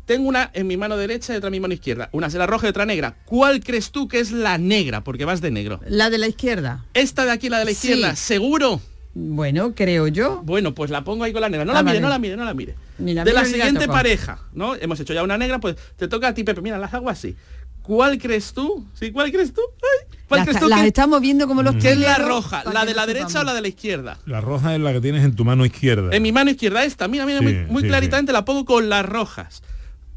tengo 0.06 0.28
una 0.28 0.50
en 0.52 0.66
mi 0.66 0.76
mano 0.76 0.96
derecha 0.96 1.32
y 1.32 1.36
otra 1.36 1.48
en 1.48 1.52
mi 1.52 1.60
mano 1.60 1.74
izquierda. 1.74 2.08
Una 2.12 2.28
será 2.30 2.46
roja 2.46 2.66
y 2.66 2.70
otra 2.70 2.86
negra. 2.86 3.16
¿Cuál 3.24 3.62
crees 3.62 3.90
tú 3.92 4.08
que 4.08 4.20
es 4.20 4.32
la 4.32 4.58
negra? 4.58 5.02
Porque 5.04 5.24
vas 5.24 5.40
de 5.40 5.50
negro. 5.50 5.80
La 5.88 6.10
de 6.10 6.18
la 6.18 6.28
izquierda. 6.28 6.84
Esta 6.94 7.24
de 7.24 7.30
aquí, 7.30 7.48
la 7.48 7.58
de 7.60 7.64
la 7.66 7.70
Sí. 7.72 7.88
izquierda, 7.90 8.16
¿seguro? 8.16 8.80
Bueno, 9.14 9.74
creo 9.74 10.08
yo. 10.08 10.40
Bueno, 10.42 10.74
pues 10.74 10.90
la 10.90 11.04
pongo 11.04 11.24
ahí 11.24 11.32
con 11.32 11.42
la 11.42 11.48
negra. 11.50 11.64
No 11.64 11.72
Ah, 11.72 11.74
la 11.76 11.82
mire, 11.82 11.94
vale. 11.94 12.00
no 12.00 12.08
la 12.08 12.18
mire, 12.18 12.36
no 12.36 12.44
la 12.44 12.54
mire. 12.54 12.74
La 12.98 13.24
de 13.24 13.32
la 13.32 13.44
siguiente 13.44 13.86
pareja, 13.86 14.38
¿no? 14.54 14.74
Hemos 14.74 14.98
hecho 15.00 15.12
ya 15.12 15.22
una 15.22 15.36
negra, 15.36 15.58
pues 15.60 15.76
te 15.96 16.08
toca 16.08 16.28
a 16.28 16.34
ti, 16.34 16.44
Pepe. 16.44 16.62
Mira, 16.62 16.78
las 16.78 16.94
hago 16.94 17.10
así. 17.10 17.36
¿Cuál 17.82 18.16
crees 18.18 18.52
tú? 18.52 18.86
¿Sí? 18.94 19.10
¿Cuál 19.10 19.30
crees 19.32 19.52
tú? 19.52 19.60
Ay, 19.82 20.16
¿Cuál 20.28 20.38
Las, 20.38 20.46
crees 20.48 20.60
tú 20.62 20.68
las 20.68 20.80
que, 20.82 20.86
estamos 20.86 21.20
viendo 21.20 21.48
como 21.48 21.62
los 21.64 21.74
que 21.76 21.90
es 21.92 21.98
la 21.98 22.16
roja? 22.16 22.62
¿La 22.72 22.84
de 22.86 22.94
la 22.94 23.06
derecha 23.06 23.40
o 23.40 23.44
la 23.44 23.52
de 23.54 23.60
la 23.60 23.68
izquierda? 23.68 24.18
La 24.24 24.40
roja 24.40 24.74
es 24.74 24.80
la 24.80 24.92
que 24.92 25.00
tienes 25.00 25.24
en 25.24 25.34
tu 25.34 25.44
mano 25.44 25.66
izquierda. 25.66 26.14
En 26.14 26.22
mi 26.22 26.30
mano 26.32 26.50
izquierda 26.50 26.84
esta, 26.84 27.08
mira, 27.08 27.26
mira, 27.26 27.40
Sí, 27.40 27.44
muy, 27.44 27.54
muy 27.66 27.82
sí, 27.82 27.88
claritamente 27.88 28.32
la 28.32 28.44
pongo 28.44 28.64
con 28.64 28.88
las 28.88 29.04
rojas. 29.04 29.62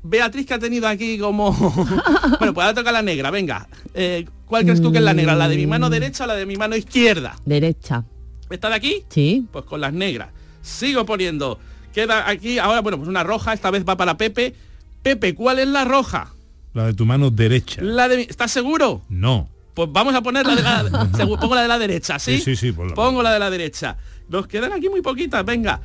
Beatriz 0.08 0.46
que 0.46 0.54
ha 0.54 0.60
tenido 0.60 0.88
aquí 0.88 1.18
como... 1.18 1.52
bueno, 2.40 2.54
pues 2.54 2.66
ahora 2.66 2.74
toca 2.74 2.92
la 2.92 3.02
negra, 3.02 3.32
venga. 3.32 3.68
Eh, 3.94 4.26
¿Cuál 4.46 4.64
crees 4.64 4.82
tú 4.82 4.92
que 4.92 5.00
es 5.00 5.04
la 5.04 5.14
negra? 5.14 5.34
¿La 5.36 5.48
de 5.50 5.58
mi 5.58 5.66
mano 5.66 5.90
derecha 5.90 6.26
o 6.26 6.28
la 6.28 6.36
de 6.36 6.46
mi 6.46 6.56
mano 6.56 6.76
izquierda? 6.76 7.36
Derecha. 7.46 8.04
¿Esta 8.50 8.70
de 8.70 8.76
aquí? 8.76 9.04
Sí. 9.10 9.48
Pues 9.52 9.66
con 9.66 9.82
las 9.82 9.92
negras. 9.94 10.30
Sigo 10.62 11.06
poniendo. 11.06 11.60
Queda 11.94 12.30
aquí, 12.30 12.60
ahora, 12.60 12.82
bueno, 12.82 12.98
pues 12.98 13.10
una 13.10 13.24
roja, 13.24 13.54
esta 13.54 13.72
vez 13.72 13.84
va 13.88 13.98
para 13.98 14.18
Pepe. 14.18 14.54
Pepe, 15.02 15.34
¿cuál 15.34 15.60
es 15.60 15.68
la 15.68 15.84
roja? 15.86 16.34
La 16.74 16.86
de 16.86 16.94
tu 16.94 17.06
mano 17.06 17.32
derecha. 17.32 17.82
La 17.82 18.08
de 18.08 18.18
mi- 18.18 18.24
¿Estás 18.24 18.52
seguro? 18.52 19.02
No. 19.10 19.50
Pues 19.74 19.90
vamos 19.92 20.14
a 20.14 20.22
poner 20.22 20.46
la 20.46 20.56
de 20.56 20.62
la... 20.62 21.10
pongo 21.40 21.56
la 21.56 21.62
de 21.64 21.68
la 21.68 21.80
derecha, 21.80 22.20
¿sí? 22.20 22.38
Sí, 22.38 22.44
sí, 22.44 22.56
sí, 22.56 22.72
ponla. 22.72 22.94
Pongo 22.94 23.24
la 23.24 23.34
de 23.34 23.40
la 23.40 23.50
derecha. 23.50 23.98
Nos 24.30 24.46
quedan 24.48 24.72
aquí 24.74 24.90
muy 24.90 25.02
poquitas, 25.02 25.44
venga. 25.44 25.82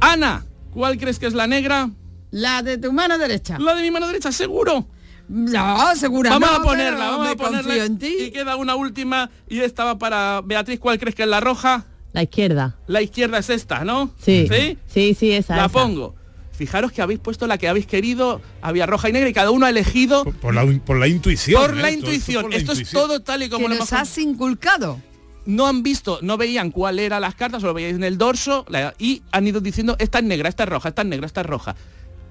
Ana, 0.00 0.44
¿cuál 0.72 0.98
crees 0.98 1.18
que 1.18 1.26
es 1.26 1.34
la 1.34 1.46
negra? 1.46 1.88
La 2.34 2.62
de 2.62 2.78
tu 2.78 2.92
mano 2.92 3.16
derecha. 3.16 3.58
La 3.60 3.74
de 3.76 3.82
mi 3.82 3.90
mano 3.92 4.06
derecha, 4.08 4.32
seguro. 4.32 4.86
No, 5.28 5.94
segura 5.96 6.30
Vamos 6.30 6.50
no, 6.50 6.56
a 6.56 6.62
ponerla, 6.62 7.10
vamos 7.10 7.28
a 7.28 7.36
ponerla. 7.36 7.84
en 7.84 7.98
ti. 7.98 8.12
Y 8.26 8.30
queda 8.32 8.56
una 8.56 8.74
última 8.74 9.30
y 9.48 9.60
esta 9.60 9.84
va 9.84 9.98
para 9.98 10.40
Beatriz. 10.44 10.80
¿Cuál 10.80 10.98
crees 10.98 11.14
que 11.14 11.22
es 11.22 11.28
la 11.28 11.38
roja? 11.40 11.86
La 12.12 12.22
izquierda. 12.24 12.76
La 12.88 13.00
izquierda 13.02 13.38
es 13.38 13.50
esta, 13.50 13.84
¿no? 13.84 14.10
Sí. 14.20 14.48
¿Sí? 14.50 14.78
Sí, 14.86 15.16
sí, 15.18 15.32
esa. 15.32 15.54
la 15.56 15.66
esa. 15.66 15.72
pongo. 15.72 16.14
Fijaros 16.52 16.92
que 16.92 17.02
habéis 17.02 17.20
puesto 17.20 17.46
la 17.46 17.56
que 17.56 17.68
habéis 17.68 17.86
querido, 17.86 18.40
había 18.62 18.86
roja 18.86 19.08
y 19.08 19.12
negra 19.12 19.28
y 19.28 19.32
cada 19.32 19.50
uno 19.50 19.66
ha 19.66 19.70
elegido 19.70 20.24
Por 20.24 20.54
la, 20.54 20.64
por 20.84 20.98
la 20.98 21.08
intuición. 21.08 21.60
por 21.60 21.76
¿eh? 21.78 21.82
la 21.82 21.88
esto 21.88 22.00
intuición. 22.00 22.42
por 22.42 22.50
la 22.52 22.56
Esto 22.58 22.72
es 22.72 22.90
todo 22.90 23.20
tal 23.22 23.42
y 23.44 23.48
como 23.48 23.66
que 23.66 23.74
lo 23.74 23.78
nos 23.80 23.90
hemos 23.92 24.02
has 24.02 24.18
inculcado. 24.18 25.00
no 25.46 25.66
han 25.66 25.82
visto, 25.82 26.18
no 26.22 26.36
veían 26.36 26.70
cuál 26.70 26.98
eran 26.98 27.22
las 27.22 27.34
cartas, 27.34 27.60
solo 27.60 27.74
veíais 27.74 27.94
en 27.96 28.04
el 28.04 28.18
dorso 28.18 28.64
la- 28.68 28.94
y 28.98 29.22
han 29.32 29.46
ido 29.48 29.60
diciendo 29.60 29.96
esta 29.98 30.18
es 30.18 30.24
negra, 30.24 30.48
esta 30.48 30.62
es 30.64 30.68
roja, 30.68 30.90
esta 30.90 31.02
es 31.02 31.08
negra, 31.08 31.26
esta 31.26 31.40
es 31.40 31.46
roja. 31.46 31.74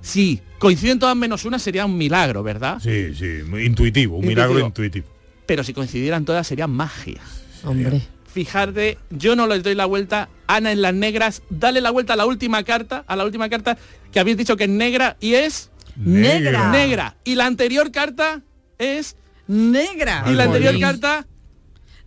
Si 0.03 0.41
coinciden 0.59 0.99
todas 0.99 1.15
menos 1.15 1.45
una 1.45 1.57
sería 1.57 1.85
un 1.85 1.97
milagro, 1.97 2.43
¿verdad? 2.43 2.79
Sí, 2.83 3.15
sí, 3.15 3.39
muy 3.47 3.63
intuitivo, 3.65 4.17
un 4.17 4.27
milagro 4.27 4.59
intuitivo. 4.59 5.07
Pero 5.45 5.63
si 5.63 5.73
coincidieran 5.73 6.25
todas 6.25 6.45
sería 6.45 6.67
magia. 6.67 7.21
Hombre. 7.63 8.01
Fijarte, 8.31 8.97
yo 9.11 9.35
no 9.37 9.47
les 9.47 9.63
doy 9.63 9.75
la 9.75 9.85
vuelta, 9.85 10.27
Ana 10.47 10.71
en 10.73 10.81
las 10.81 10.93
negras, 10.93 11.41
dale 11.49 11.79
la 11.81 11.89
vuelta 11.91 12.13
a 12.13 12.15
la 12.17 12.25
última 12.25 12.63
carta, 12.63 13.05
a 13.07 13.15
la 13.15 13.23
última 13.23 13.47
carta 13.49 13.77
que 14.11 14.19
habéis 14.19 14.35
dicho 14.37 14.57
que 14.57 14.65
es 14.65 14.69
negra 14.69 15.15
y 15.21 15.35
es 15.35 15.69
Negra. 15.95 16.69
negra. 16.71 17.15
Y 17.23 17.35
la 17.35 17.45
anterior 17.45 17.91
carta 17.91 18.41
es 18.79 19.15
Negra. 19.47 20.25
y 20.27 20.33
la 20.33 20.43
anterior 20.45 20.77
carta 20.79 21.27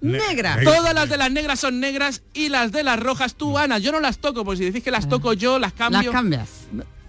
Ne- 0.02 0.18
Negra. 0.18 0.56
negra. 0.56 0.70
Todas 0.76 0.92
las 0.94 1.08
de 1.08 1.16
las 1.16 1.30
negras 1.30 1.58
son 1.60 1.80
negras 1.80 2.22
y 2.34 2.50
las 2.50 2.70
de 2.72 2.82
las 2.82 3.00
rojas 3.00 3.34
tú, 3.36 3.56
Ana, 3.56 3.78
yo 3.78 3.92
no 3.92 4.00
las 4.00 4.18
toco, 4.18 4.44
porque 4.44 4.58
si 4.58 4.64
decís 4.66 4.82
que 4.84 4.90
las 4.90 5.08
toco 5.08 5.32
yo, 5.32 5.58
las 5.58 5.72
cambio. 5.72 6.02
Las 6.02 6.10
cambias. 6.12 6.48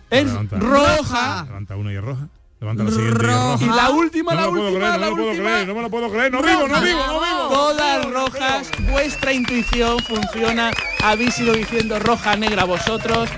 Es 0.09 0.25
Levanta. 0.25 0.57
roja. 0.59 1.43
Levanta 1.45 1.75
una 1.75 1.93
y 1.93 1.95
es 1.95 2.03
roja. 2.03 2.27
Levanta 2.59 2.83
la 2.83 2.89
siguiente 2.91 3.23
y 3.23 3.25
es 3.27 3.33
roja. 3.33 3.65
Y 3.65 3.67
la 3.69 3.89
última, 3.91 4.33
No 4.33 4.39
la 4.41 4.41
me 4.41 4.47
lo 4.47 4.51
puedo 4.53 4.67
última, 4.69 4.87
creer, 4.87 4.99
la 4.99 5.07
no 5.09 5.15
me 5.15 5.15
lo 5.15 5.15
puedo 5.15 5.29
última. 5.29 5.49
creer, 5.51 5.67
no 5.67 5.73
me 5.75 5.81
lo 5.81 5.89
puedo 5.89 6.09
creer. 6.11 6.31
No 6.31 6.41
vivo, 6.41 6.67
no 6.67 6.81
vivo, 6.81 6.99
no 7.07 7.19
vivo. 7.21 7.47
Todas 7.49 8.11
rojas, 8.11 8.71
vuestra 8.91 9.33
intuición 9.33 9.99
funciona. 9.99 10.71
Habéis 11.03 11.37
ido 11.39 11.53
diciendo 11.53 11.99
roja, 11.99 12.35
negra 12.35 12.63
vosotros. 12.63 13.29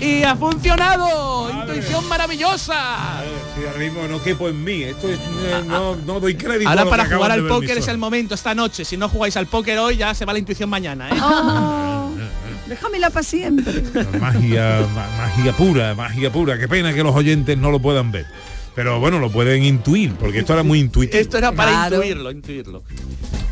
Y 0.00 0.22
ha 0.22 0.34
funcionado. 0.34 1.50
Intuición 1.50 2.06
maravillosa. 2.08 3.22
Sí, 3.54 3.66
ahora 3.66 3.78
mismo 3.78 4.06
no 4.08 4.22
quepo 4.22 4.48
en 4.48 4.64
mí. 4.64 4.82
Esto 4.82 5.08
es, 5.10 5.18
no, 5.66 5.96
no 5.96 6.20
doy 6.20 6.34
crédito. 6.36 6.68
a 6.68 6.72
Ahora 6.72 6.84
lo 6.84 6.90
para 6.90 7.06
que 7.08 7.14
jugar 7.14 7.32
al 7.32 7.46
póker 7.46 7.76
es 7.78 7.88
el 7.88 7.98
momento, 7.98 8.34
esta 8.34 8.54
noche. 8.54 8.84
Si 8.86 8.96
no 8.96 9.08
jugáis 9.10 9.36
al 9.36 9.46
póker 9.46 9.78
hoy, 9.78 9.96
ya 9.98 10.14
se 10.14 10.24
va 10.24 10.32
la 10.32 10.38
intuición 10.38 10.70
mañana. 10.70 11.08
¿eh? 11.10 11.18
Oh. 11.22 12.10
Déjamela 12.70 13.10
para 13.10 13.24
siempre. 13.24 13.82
magia, 14.20 14.86
ma- 14.94 15.08
magia 15.18 15.52
pura, 15.52 15.94
magia 15.96 16.30
pura. 16.32 16.56
Qué 16.56 16.68
pena 16.68 16.94
que 16.94 17.02
los 17.02 17.14
oyentes 17.14 17.58
no 17.58 17.70
lo 17.72 17.80
puedan 17.80 18.12
ver. 18.12 18.26
Pero 18.76 19.00
bueno, 19.00 19.18
lo 19.18 19.28
pueden 19.30 19.64
intuir, 19.64 20.12
porque 20.14 20.38
esto 20.38 20.52
era 20.52 20.62
muy 20.62 20.78
intuitivo. 20.78 21.20
Esto 21.20 21.36
era 21.36 21.50
para 21.50 21.72
Claro. 21.72 21.96
intuirlo, 21.96 22.30
intuirlo. 22.30 22.82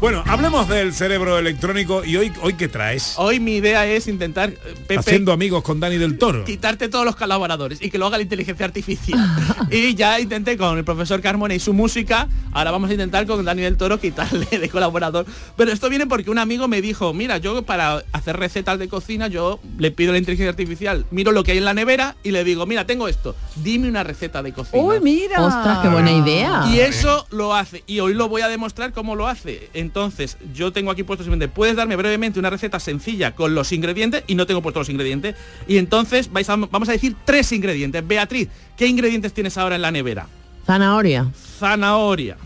Bueno, 0.01 0.23
hablemos 0.29 0.69
del 0.69 0.95
cerebro 0.95 1.41
electrónico 1.41 2.05
y 2.05 2.17
hoy, 2.17 2.33
hoy 2.41 2.55
¿qué 2.55 2.69
traes? 2.69 3.15
Hoy 3.17 3.41
mi 3.41 3.57
idea 3.57 3.85
es 3.85 4.07
intentar, 4.07 4.51
eh, 4.51 4.57
Pepe, 4.87 5.01
Haciendo 5.01 5.33
amigos 5.33 5.65
con 5.65 5.81
Dani 5.81 5.97
del 5.97 6.19
Toro. 6.19 6.45
quitarte 6.45 6.89
todos 6.89 7.05
los 7.05 7.17
colaboradores 7.17 7.83
y 7.83 7.91
que 7.91 7.99
lo 7.99 8.07
haga 8.07 8.17
la 8.17 8.23
inteligencia 8.23 8.65
artificial. 8.65 9.19
y 9.73 9.97
ya 9.97 10.21
intenté 10.21 10.57
con 10.57 10.79
el 10.79 10.85
profesor 10.85 11.21
Carmona 11.21 11.57
y 11.57 11.59
su 11.59 11.73
música, 11.73 12.29
ahora 12.53 12.71
vamos 12.71 12.91
a 12.91 12.93
intentar 12.93 13.27
con 13.27 13.45
Dani 13.45 13.63
del 13.63 13.77
Toro 13.77 13.99
quitarle 13.99 14.47
de 14.59 14.69
colaborador. 14.69 15.27
Pero 15.57 15.73
esto 15.73 15.91
viene 15.91 16.07
porque 16.07 16.31
un 16.31 16.39
amigo 16.39 16.69
me 16.69 16.81
dijo, 16.81 17.13
mira, 17.13 17.39
yo 17.39 17.63
para 17.63 18.05
hacer 18.13 18.37
recetas 18.37 18.79
de 18.79 18.87
cocina, 18.87 19.27
yo 19.27 19.59
le 19.79 19.91
pido 19.91 20.11
a 20.11 20.13
la 20.13 20.19
inteligencia 20.19 20.51
artificial, 20.51 21.07
miro 21.11 21.33
lo 21.33 21.43
que 21.43 21.53
hay 21.53 21.59
en 21.59 21.65
la 21.65 21.75
nevera 21.75 22.15
y 22.23 22.31
le 22.31 22.45
digo, 22.45 22.67
mira, 22.67 22.87
tengo 22.87 23.09
esto, 23.09 23.35
dime 23.57 23.89
una 23.89 24.05
receta 24.05 24.45
de 24.45 24.53
cocina. 24.53 24.81
Uy, 24.81 25.01
mira. 25.01 25.45
Ostras, 25.45 25.81
qué 25.81 25.89
buena 25.89 26.13
idea. 26.13 26.67
Y 26.73 26.79
eso 26.79 27.27
lo 27.31 27.53
hace. 27.53 27.83
Y 27.89 27.99
hoy 27.99 28.15
lo 28.15 28.29
voy 28.29 28.43
a 28.43 28.49
demostrar 28.49 28.93
cómo 28.93 29.17
lo 29.17 29.27
hace. 29.27 29.71
Entonces, 29.89 30.37
yo 30.55 30.71
tengo 30.71 30.91
aquí 30.91 31.03
puesto 31.03 31.25
simplemente, 31.25 31.53
puedes 31.53 31.75
darme 31.75 31.97
brevemente 31.97 32.39
una 32.39 32.51
receta 32.51 32.79
sencilla 32.79 33.35
con 33.35 33.55
los 33.55 33.73
ingredientes 33.73 34.23
y 34.27 34.35
no 34.35 34.47
tengo 34.47 34.61
puesto 34.61 34.81
los 34.81 34.91
ingredientes. 34.91 35.35
Y 35.67 35.79
entonces 35.79 36.31
vais 36.31 36.49
a- 36.51 36.57
vamos 36.57 36.91
a 36.91 36.93
decir 36.93 37.17
tres 37.25 37.51
ingredientes. 37.53 38.07
Beatriz, 38.07 38.49
¿qué 38.77 38.87
ingredientes 38.87 39.33
tienes 39.33 39.57
ahora 39.57 39.77
en 39.77 39.83
la 39.83 39.91
nevera? 39.91 40.27
Zanahoria. 40.67 41.27
Zanahoria. 41.59 42.37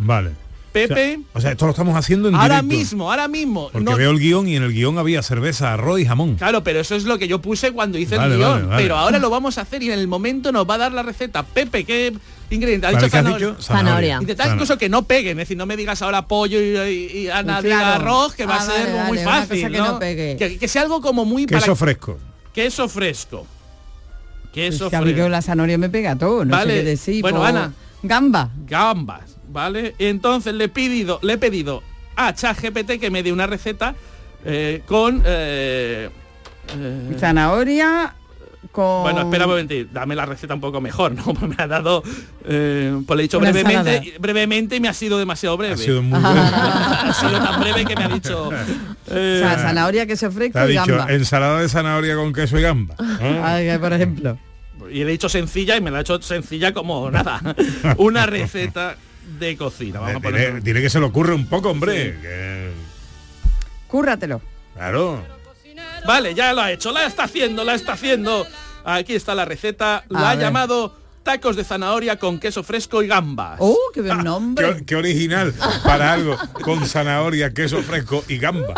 Vale. 0.00 0.30
Pepe. 0.72 1.20
O 1.32 1.38
sea, 1.38 1.38
o 1.38 1.40
sea, 1.40 1.50
esto 1.52 1.66
lo 1.66 1.70
estamos 1.70 1.96
haciendo 1.96 2.28
en 2.28 2.34
Ahora 2.34 2.60
directo. 2.60 2.76
mismo, 2.76 3.08
ahora 3.12 3.28
mismo. 3.28 3.70
Porque 3.72 3.84
No- 3.88 3.96
veo 3.96 4.10
el 4.10 4.18
guion 4.18 4.48
y 4.48 4.56
en 4.56 4.64
el 4.64 4.72
guion 4.72 4.98
había 4.98 5.22
cerveza, 5.22 5.72
arroz 5.72 6.00
y 6.00 6.04
jamón. 6.04 6.34
Claro, 6.34 6.64
pero 6.64 6.80
eso 6.80 6.96
es 6.96 7.04
lo 7.04 7.16
que 7.16 7.28
yo 7.28 7.40
puse 7.40 7.70
cuando 7.70 7.96
hice 7.96 8.16
Vale, 8.16 8.32
el 8.34 8.40
guion. 8.40 8.50
vale, 8.50 8.66
vale. 8.66 8.82
Pero 8.82 8.96
ahora 8.96 9.20
lo 9.20 9.30
vamos 9.38 9.56
a 9.58 9.60
hacer 9.60 9.84
y 9.84 9.92
en 9.92 10.00
el 10.00 10.08
momento 10.08 10.50
nos 10.50 10.68
va 10.68 10.74
a 10.74 10.78
dar 10.78 10.92
la 10.92 11.04
receta. 11.04 11.44
Pepe, 11.44 11.84
¿qué 11.84 12.12
ingrediente? 12.50 12.86
Ha 12.86 12.90
dicho 12.90 13.00
¿qué 13.00 13.06
has 13.06 13.12
zanahoria. 13.12 13.46
dicho? 13.48 13.62
Zanahoria. 13.62 14.14
Intentad 14.20 14.44
Zanahoria. 14.44 14.54
incluso 14.64 14.78
que 14.78 14.88
no 14.88 15.02
peguen, 15.04 15.32
es 15.38 15.44
decir, 15.44 15.56
no 15.56 15.66
me 15.66 15.76
digas 15.76 16.02
ahora 16.02 16.26
pollo 16.28 16.60
y, 16.60 16.76
y- 16.76 17.18
y 17.18 17.28
Ana 17.30 17.60
Claro. 17.60 17.62
diga 17.62 17.94
arroz, 17.96 18.34
que 18.34 18.46
va 18.46 18.56
Ah, 18.56 18.58
a 18.58 18.62
ser 18.66 18.92
vale, 18.92 19.08
muy 19.08 19.18
una 19.18 19.30
fácil. 19.30 19.70
que 19.70 19.78
¿no? 19.78 19.92
no 19.92 19.98
pegue. 19.98 20.36
Que, 20.36 20.58
que 20.58 20.68
sea 20.68 20.82
algo 20.82 21.00
como 21.00 21.24
muy 21.24 21.46
Queso 21.46 21.60
para- 21.60 21.76
fresco. 21.76 22.18
queso 22.52 22.88
fresco. 22.88 23.46
Queso 24.52 24.84
Es 24.86 24.90
que 24.90 24.96
a 24.96 25.00
mí 25.00 25.12
fresco. 25.12 25.28
la 25.28 25.42
zanahoria 25.42 25.78
me 25.78 25.88
pega 25.88 26.16
todo, 26.16 26.44
no 26.44 26.52
Vale. 26.56 26.70
sé 26.72 26.78
qué 26.80 26.84
decir. 26.84 27.22
Bueno, 27.22 27.38
po- 27.38 27.44
Ana. 27.44 27.72
Gamba. 28.02 28.50
Gambas, 28.66 29.36
¿vale? 29.48 29.94
Entonces 29.98 30.54
le 30.54 30.64
he 30.64 30.68
pedido, 30.68 31.18
le 31.22 31.32
he 31.32 31.38
pedido 31.38 31.82
a 32.16 32.32
ChatGPT 32.34 33.00
que 33.00 33.10
me 33.10 33.22
dé 33.22 33.32
una 33.32 33.46
receta 33.46 33.94
eh, 34.44 34.82
con 34.86 35.22
eh, 35.26 36.10
eh, 36.76 37.16
Zanahoria 37.18 38.14
con... 38.72 39.02
Bueno, 39.02 39.20
espera 39.22 39.44
un 39.46 39.50
momento, 39.52 39.74
dame 39.92 40.14
la 40.14 40.26
receta 40.26 40.54
un 40.54 40.60
poco 40.60 40.80
mejor, 40.80 41.12
¿no? 41.12 41.24
Pues 41.34 41.56
me 41.56 41.62
ha 41.62 41.66
dado, 41.66 42.02
eh, 42.44 42.96
pues 43.06 43.16
le 43.16 43.22
he 43.22 43.24
dicho 43.24 43.38
Una 43.38 43.50
brevemente, 43.52 43.96
ensalada. 43.96 44.18
brevemente 44.20 44.76
y 44.76 44.80
me 44.80 44.88
ha 44.88 44.94
sido 44.94 45.18
demasiado 45.18 45.56
breve. 45.56 45.74
Ha 45.74 45.76
sido 45.78 46.02
muy 46.02 46.18
breve. 46.20 46.40
ha 46.40 47.12
sido 47.14 47.38
tan 47.42 47.60
breve 47.60 47.84
que 47.84 47.96
me 47.96 48.04
ha 48.04 48.08
dicho... 48.08 48.50
O 49.06 49.14
eh, 49.14 49.40
sea, 49.42 49.58
zanahoria, 49.58 50.06
queso 50.06 50.30
fresco 50.32 50.58
ha 50.58 50.64
y 50.64 50.68
dicho 50.70 50.96
gamba. 50.96 51.12
ensalada 51.12 51.60
de 51.60 51.68
zanahoria 51.68 52.16
con 52.16 52.32
queso 52.32 52.58
y 52.58 52.62
gamba. 52.62 52.94
¿eh? 53.20 53.40
Ay, 53.44 53.78
por 53.78 53.92
ejemplo. 53.92 54.38
y 54.90 55.00
le 55.00 55.02
he 55.02 55.12
dicho 55.12 55.28
sencilla 55.28 55.76
y 55.76 55.82
me 55.82 55.90
la 55.90 55.98
ha 55.98 56.00
hecho 56.00 56.20
sencilla 56.22 56.72
como 56.72 57.10
nada. 57.10 57.38
Una 57.98 58.24
receta 58.24 58.96
de 59.38 59.58
cocina. 59.58 60.00
Vamos 60.00 60.22
Dile, 60.62 60.80
que 60.80 60.88
se 60.88 61.00
le 61.00 61.04
ocurre 61.04 61.34
un 61.34 61.46
poco, 61.46 61.68
hombre. 61.70 62.16
que- 62.22 62.70
Cúrratelo. 63.88 64.40
claro. 64.74 65.22
Vale, 66.06 66.34
ya 66.34 66.52
lo 66.52 66.60
ha 66.60 66.70
hecho, 66.72 66.92
la 66.92 67.06
está 67.06 67.24
haciendo, 67.24 67.64
la 67.64 67.74
está 67.74 67.92
haciendo. 67.94 68.46
Aquí 68.84 69.14
está 69.14 69.34
la 69.34 69.44
receta, 69.44 70.04
la 70.08 70.20
A 70.20 70.30
ha 70.30 70.34
ver. 70.34 70.44
llamado 70.44 70.94
tacos 71.22 71.56
de 71.56 71.64
zanahoria 71.64 72.18
con 72.18 72.38
queso 72.38 72.62
fresco 72.62 73.02
y 73.02 73.06
gambas. 73.06 73.56
¡Oh, 73.58 73.78
qué 73.94 74.02
buen 74.02 74.18
nombre! 74.18 74.76
Qué, 74.76 74.84
qué 74.84 74.96
original 74.96 75.54
para 75.82 76.12
algo 76.12 76.36
con 76.62 76.86
zanahoria, 76.86 77.54
queso 77.54 77.82
fresco 77.82 78.22
y 78.28 78.36
gamba. 78.36 78.74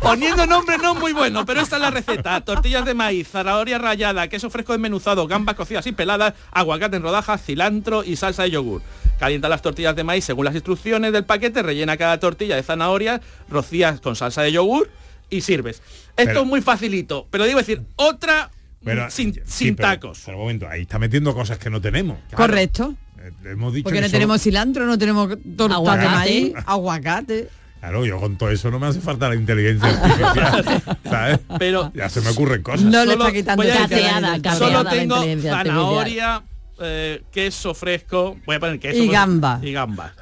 Poniendo 0.00 0.44
nombre 0.46 0.76
no 0.78 0.96
muy 0.96 1.12
bueno, 1.12 1.46
pero 1.46 1.60
esta 1.60 1.76
es 1.76 1.82
la 1.82 1.92
receta. 1.92 2.40
Tortillas 2.40 2.84
de 2.84 2.94
maíz, 2.94 3.28
zanahoria 3.28 3.78
rallada, 3.78 4.26
queso 4.26 4.50
fresco 4.50 4.72
desmenuzado, 4.72 5.28
gambas 5.28 5.54
cocidas 5.54 5.86
y 5.86 5.92
peladas, 5.92 6.34
aguacate 6.50 6.96
en 6.96 7.04
rodajas, 7.04 7.40
cilantro 7.40 8.02
y 8.02 8.16
salsa 8.16 8.42
de 8.42 8.50
yogur. 8.50 8.82
Calienta 9.20 9.48
las 9.48 9.62
tortillas 9.62 9.94
de 9.94 10.02
maíz 10.02 10.24
según 10.24 10.46
las 10.46 10.54
instrucciones 10.54 11.12
del 11.12 11.24
paquete, 11.24 11.62
rellena 11.62 11.96
cada 11.96 12.18
tortilla 12.18 12.56
de 12.56 12.64
zanahoria, 12.64 13.20
rocías 13.48 14.00
con 14.00 14.16
salsa 14.16 14.42
de 14.42 14.50
yogur 14.50 14.90
y 15.36 15.40
sirves. 15.40 15.76
Esto 15.78 16.12
Pero- 16.16 16.40
es 16.42 16.46
muy 16.46 16.60
facilito, 16.62 17.26
pero 17.30 17.44
digo 17.44 17.58
decir, 17.58 17.82
otra 17.96 18.50
Pero, 18.84 19.10
sin, 19.10 19.34
sí, 19.34 19.40
sin 19.46 19.76
pero- 19.76 19.88
tacos. 19.88 20.22
Pero 20.24 20.36
un 20.38 20.42
momento, 20.44 20.68
ahí 20.68 20.82
está 20.82 20.98
metiendo 20.98 21.34
cosas 21.34 21.58
que 21.58 21.70
no 21.70 21.80
tenemos. 21.80 22.18
Correcto. 22.34 22.94
Eh, 23.18 23.30
Hemos 23.52 23.72
dicho 23.72 23.84
Porque 23.84 23.96
que 23.98 24.00
no 24.02 24.06
solo- 24.08 24.12
tenemos 24.18 24.42
cilantro, 24.42 24.86
no 24.86 24.98
tenemos 24.98 25.28
tortas 25.56 25.68
de 25.68 25.74
Aguacate. 25.74 26.08
maíz, 26.10 26.52
aguacate. 26.66 27.48
Claro, 27.80 28.06
yo 28.06 28.18
con 28.18 28.36
todo 28.38 28.50
eso 28.50 28.70
no 28.70 28.78
me 28.78 28.86
hace 28.86 29.00
falta 29.00 29.28
la 29.28 29.34
inteligencia 29.34 29.88
artificial. 29.90 30.82
¿Sabes? 31.04 31.38
Pero 31.58 31.92
Ya 31.94 32.08
se 32.08 32.20
me 32.22 32.30
ocurren 32.30 32.62
cosas. 32.62 32.82
No 32.82 33.04
le 33.04 33.12
Solo- 33.12 33.24
está 33.26 33.32
quitando 33.36 33.62
Cateada, 33.62 34.32
cateada. 34.40 34.56
Solo 34.58 34.84
tengo 34.86 35.22
zanahoria, 35.42 36.42
eh, 36.80 37.22
queso 37.30 37.74
fresco, 37.74 38.36
voy 38.46 38.56
a 38.56 38.60
poner 38.60 38.78
queso 38.80 39.02
Y 39.02 39.08
gamba. 39.08 39.58
Y 39.62 39.72
gamba. 39.72 40.14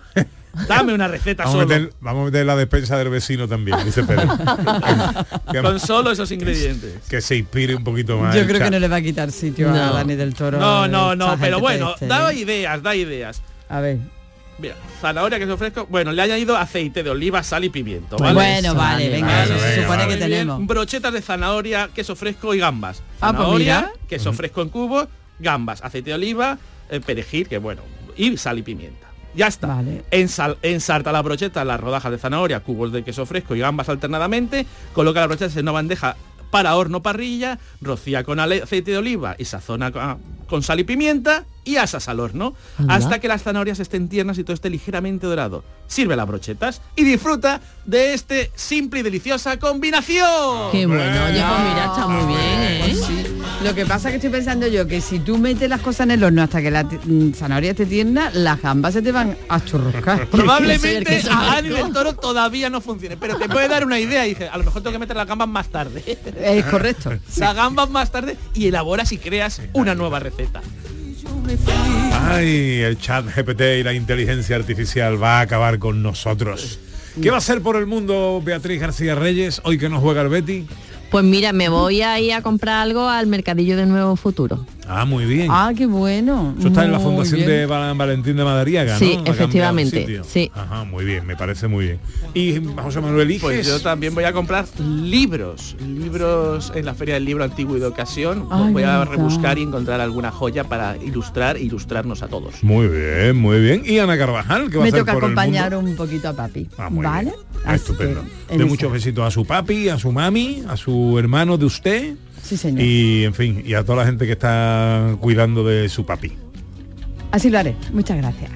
Dame 0.69 0.93
una 0.93 1.09
receta 1.09 1.45
Vamos 1.45 1.61
a, 1.61 1.63
solo. 1.63 1.75
meter, 1.81 1.95
vamos 2.01 2.23
a 2.23 2.25
meter 2.27 2.47
la 2.47 2.57
despensa 2.57 2.97
del 2.99 3.09
vecino 3.09 3.49
también, 3.49 3.79
dice 3.85 4.03
Pedro. 4.05 4.29
que, 5.51 5.61
Con 5.63 5.81
solo 5.81 6.11
esos 6.11 6.31
ingredientes. 6.31 6.95
que 7.09 7.21
se 7.21 7.37
inspire 7.37 7.75
un 7.75 7.85
poquito 7.85 8.19
más. 8.19 8.35
Yo 8.35 8.47
creo 8.47 8.61
que 8.61 8.71
no 8.71 8.79
le 8.79 8.89
va 8.89 8.97
a 8.97 9.03
quitar 9.03 9.31
sitio 9.33 9.71
a. 9.71 9.73
Dani 9.93 10.15
del 10.15 10.35
Toro. 10.35 10.59
No, 10.59 10.87
no, 10.89 11.17
no, 11.17 11.37
pero 11.41 11.59
bueno, 11.61 11.93
este. 11.95 12.07
da 12.07 12.33
ideas, 12.33 12.83
da 12.83 12.95
ideas. 12.95 13.43
A 13.69 13.81
ver. 13.81 13.99
Mira, 14.59 14.75
zanahoria, 15.01 15.39
queso 15.39 15.57
fresco. 15.57 15.87
Bueno, 15.89 16.13
le 16.13 16.21
ha 16.21 16.25
añadido 16.27 16.57
aceite 16.57 17.03
de 17.03 17.11
oliva, 17.11 17.43
sal 17.43 17.65
y 17.65 17.71
pimiento. 17.71 18.17
¿vale? 18.19 18.35
Bueno, 18.35 18.75
vale, 18.75 19.09
venga, 19.09 19.27
vale, 19.27 19.55
eso 19.57 19.59
se 19.65 19.75
supone 19.83 20.05
vale. 20.05 20.15
que 20.15 20.21
tenemos. 20.21 20.67
Brochetas 20.67 21.13
de 21.13 21.23
zanahoria, 21.23 21.89
queso 21.93 22.15
fresco 22.15 22.55
y 22.55 22.59
gambas. 22.59 23.03
Ah, 23.21 23.31
pues 23.33 23.39
Zanahoria, 23.39 23.81
mira. 23.81 23.93
queso 24.09 24.33
fresco 24.35 24.63
en 24.63 24.69
cubo, 24.69 25.09
gambas, 25.41 25.83
aceite 25.83 26.11
de 26.11 26.15
oliva, 26.15 26.59
eh, 26.91 27.01
perejil, 27.01 27.49
que 27.49 27.59
bueno, 27.59 27.83
y 28.17 28.37
sal 28.37 28.59
y 28.59 28.63
pimienta. 28.63 29.02
Ya 29.35 29.47
está. 29.47 29.67
Vale. 29.69 30.05
Ensal- 30.11 30.59
ensarta 30.63 31.11
la 31.13 31.23
brocheta, 31.23 31.65
las 31.65 31.81
rodajas 31.81 32.13
de 32.13 32.19
zanahoria, 32.19 32.61
cubos 32.61 32.93
de 32.93 33.03
queso 33.03 33.25
fresco 33.27 33.55
y 33.55 33.61
gambas 33.61 33.89
alternadamente. 33.89 34.67
Coloca 34.93 35.21
las 35.21 35.29
brochetas 35.29 35.57
en 35.57 35.63
una 35.63 35.73
bandeja 35.73 36.17
para 36.51 36.77
horno 36.77 37.01
parrilla, 37.03 37.59
rocía 37.81 38.25
con 38.25 38.39
aceite 38.39 38.91
de 38.91 38.99
oliva 38.99 39.35
y 39.39 39.47
sazona 39.47 39.91
con, 39.91 40.19
con 40.47 40.63
sal 40.63 40.81
y 40.81 40.85
pimienta 40.85 41.45
y 41.65 41.77
asas 41.77 42.11
al 42.11 42.21
horno 42.21 42.55
Anda. 42.77 42.95
hasta 42.97 43.21
que 43.21 43.29
las 43.29 43.43
zanahorias 43.43 43.81
estén 43.81 44.11
tiernas 44.11 44.37
y 44.37 44.45
todo 44.45 44.53
esté 44.53 44.69
ligeramente 44.69 45.27
dorado. 45.27 45.65
Sirve 45.87 46.15
las 46.15 46.27
brochetas 46.29 46.83
y 46.95 47.05
disfruta 47.05 47.63
de 47.87 48.13
este 48.13 48.51
simple 48.55 49.01
y 49.01 49.03
deliciosa 49.03 49.59
combinación. 49.59 50.71
Qué 50.73 50.85
bueno, 50.85 51.03
oye, 51.25 51.43
pues 51.43 51.61
mira, 51.71 51.85
está 51.87 52.07
muy 52.07 52.35
bien, 52.35 52.63
¿eh? 52.63 52.93
Lo 53.63 53.75
que 53.77 53.87
pasa 53.87 54.11
que 54.11 54.17
estoy 54.17 54.31
pensando 54.31 54.67
yo 54.67 54.89
que 54.89 55.01
si 55.01 55.21
tú 55.21 55.39
metes 55.39 55.69
las 55.69 55.81
cosas 55.81 56.01
en 56.07 56.13
el 56.13 56.25
horno 56.25 56.43
hasta 56.43 56.61
que 56.61 56.71
la 56.71 56.83
mm, 56.83 57.33
zanahoria 57.33 57.71
esté 57.71 57.87
tierna, 57.87 58.31
las 58.35 58.61
gambas 58.61 58.95
se 58.95 59.03
te 59.03 59.13
van 59.13 59.37
a 59.49 59.65
churruscar. 59.65 60.27
Probablemente 60.31 61.23
a 61.31 61.45
Dani 61.45 61.69
fresco. 61.69 61.85
del 61.85 61.93
Toro 61.95 62.13
todavía 62.15 62.71
no 62.71 62.81
funcione, 62.81 63.17
pero 63.17 63.37
te 63.37 63.49
puede 63.49 63.69
dar 63.69 63.87
una 63.87 64.01
idea 64.01 64.27
y 64.27 64.31
dice, 64.31 64.49
a 64.49 64.59
lo 64.59 64.65
mejor 64.65 64.83
tengo 64.83 64.93
que 64.93 64.99
meter 64.99 65.17
las 65.17 65.29
gambas 65.29 65.49
más 65.49 65.69
tarde. 65.69 66.03
Es 66.41 66.65
correcto. 66.65 67.13
Las 67.37 67.55
gambas 67.55 67.89
más 67.91 68.11
tarde 68.11 68.37
y 68.55 68.67
elaboras 68.67 69.13
y 69.13 69.19
creas 69.19 69.61
una 69.73 69.95
nueva 69.95 70.19
receta. 70.19 70.61
Ay, 72.29 72.81
el 72.81 72.99
chat 72.99 73.25
GPT 73.27 73.61
y 73.81 73.83
la 73.83 73.93
inteligencia 73.93 74.57
artificial 74.57 75.23
va 75.23 75.39
a 75.39 75.43
acabar 75.43 75.79
con 75.79 76.03
nosotros. 76.03 76.79
¿Qué 77.21 77.31
va 77.31 77.37
a 77.37 77.39
hacer 77.39 77.61
por 77.61 77.77
el 77.77 77.87
mundo 77.87 78.41
Beatriz 78.45 78.81
García 78.81 79.15
Reyes 79.15 79.61
hoy 79.65 79.79
que 79.79 79.89
no 79.89 80.01
juega 80.01 80.23
el 80.23 80.29
Betty? 80.29 80.67
Pues 81.13 81.27
mira, 81.27 81.53
me 81.53 81.69
voy 81.69 82.01
a 82.01 82.19
ir 82.21 82.33
a 82.33 82.41
comprar 82.41 82.77
algo 82.77 83.07
al 83.07 83.27
mercadillo 83.27 83.77
de 83.77 83.85
Nuevo 83.85 84.17
Futuro. 84.17 84.65
Ah, 84.89 85.05
muy 85.05 85.25
bien. 85.25 85.47
Ah, 85.51 85.73
qué 85.77 85.87
bueno. 85.87 86.55
Eso 86.59 86.69
está 86.69 86.85
en 86.85 86.93
la 86.93 86.99
fundación 86.99 87.37
bien. 87.37 87.49
de 87.49 87.67
Val- 87.67 87.97
Valentín 87.97 88.37
de 88.37 88.45
Madariaga, 88.45 88.95
¿no? 88.95 88.99
Sí, 88.99 89.19
de 89.25 89.31
efectivamente, 89.31 90.21
sí. 90.29 90.51
Ajá, 90.55 90.85
muy 90.85 91.05
bien, 91.05 91.25
me 91.25 91.37
parece 91.37 91.69
muy 91.69 91.85
bien. 91.87 91.99
Y 92.35 92.61
José 92.83 93.01
Manuel 93.01 93.31
Iges. 93.31 93.43
Pues 93.43 93.67
yo 93.67 93.81
también 93.81 94.15
voy 94.15 94.25
a 94.25 94.33
comprar 94.33 94.67
libros, 94.79 95.77
libros 95.87 96.73
en 96.75 96.85
la 96.85 96.95
Feria 96.95 97.15
del 97.15 97.25
Libro 97.25 97.45
Antiguo 97.45 97.77
y 97.77 97.81
de 97.81 97.87
Ocasión. 97.87 98.47
Ay, 98.51 98.73
voy 98.73 98.83
a 98.83 99.05
rebuscar 99.05 99.59
y 99.59 99.63
encontrar 99.63 100.01
alguna 100.01 100.31
joya 100.31 100.65
para 100.65 100.97
ilustrar 100.97 101.57
e 101.57 101.63
ilustrarnos 101.63 102.23
a 102.23 102.29
todos. 102.29 102.63
Muy 102.63 102.89
bien, 102.89 103.37
muy 103.37 103.61
bien. 103.61 103.83
Y 103.87 103.99
Ana 103.99 104.19
Carvajal, 104.19 104.69
que 104.71 104.79
va 104.79 104.83
a 104.83 104.85
Me 104.85 104.89
hacer 104.89 105.01
toca 105.01 105.13
por 105.15 105.23
el 105.25 105.27
acompañar 105.31 105.77
un 105.77 105.95
poquito 105.97 106.29
a 106.29 106.33
papi. 106.33 106.69
Ah, 106.77 106.91
muy 106.91 107.05
¿Vale? 107.05 107.33
bien. 107.65 107.75
Estupendo. 107.75 108.25
De 108.49 108.65
muchos 108.65 108.91
besitos 108.93 109.25
a 109.25 109.31
su 109.31 109.45
papi, 109.45 109.89
a 109.89 109.99
su 109.99 110.11
mami, 110.13 110.63
a 110.69 110.77
su 110.77 111.17
hermano 111.19 111.57
de 111.57 111.67
usted. 111.67 112.15
Sí, 112.53 112.59
señor. 112.59 112.83
Y 112.83 113.25
en 113.25 113.33
fin, 113.33 113.63
y 113.65 113.73
a 113.73 113.83
toda 113.83 114.01
la 114.01 114.05
gente 114.05 114.27
que 114.27 114.33
está 114.33 115.17
cuidando 115.21 115.65
de 115.65 115.89
su 115.89 116.05
papi. 116.05 116.35
Así 117.31 117.49
lo 117.49 117.59
haré. 117.59 117.75
Muchas 117.95 118.19
gracias. 118.19 118.51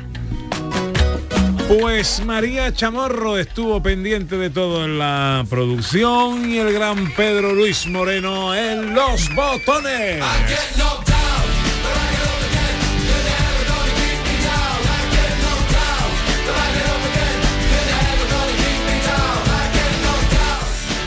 Pues 1.66 2.22
María 2.22 2.74
Chamorro 2.74 3.38
estuvo 3.38 3.82
pendiente 3.82 4.36
de 4.36 4.50
todo 4.50 4.84
en 4.84 4.98
la 4.98 5.46
producción 5.48 6.50
y 6.50 6.58
el 6.58 6.74
gran 6.74 7.10
Pedro 7.14 7.54
Luis 7.54 7.86
Moreno 7.86 8.54
en 8.54 8.92
los 8.92 9.34
botones. 9.34 10.22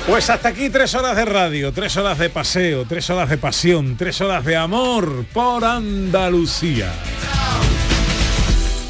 Pues 0.10 0.28
hasta 0.32 0.50
aquí 0.50 0.72
tres 0.72 0.96
horas 0.96 1.16
de 1.16 1.24
radio, 1.24 1.72
tres 1.72 1.96
horas 1.96 2.18
de 2.18 2.32
paseo, 2.32 2.84
tres 2.86 3.12
horas 3.12 3.30
de 3.30 3.38
pasión, 3.38 3.96
tres 3.96 4.20
horas 4.22 4.44
de 4.44 4.56
amor 4.56 5.24
por 5.32 5.64
Andalucía. 5.64 6.92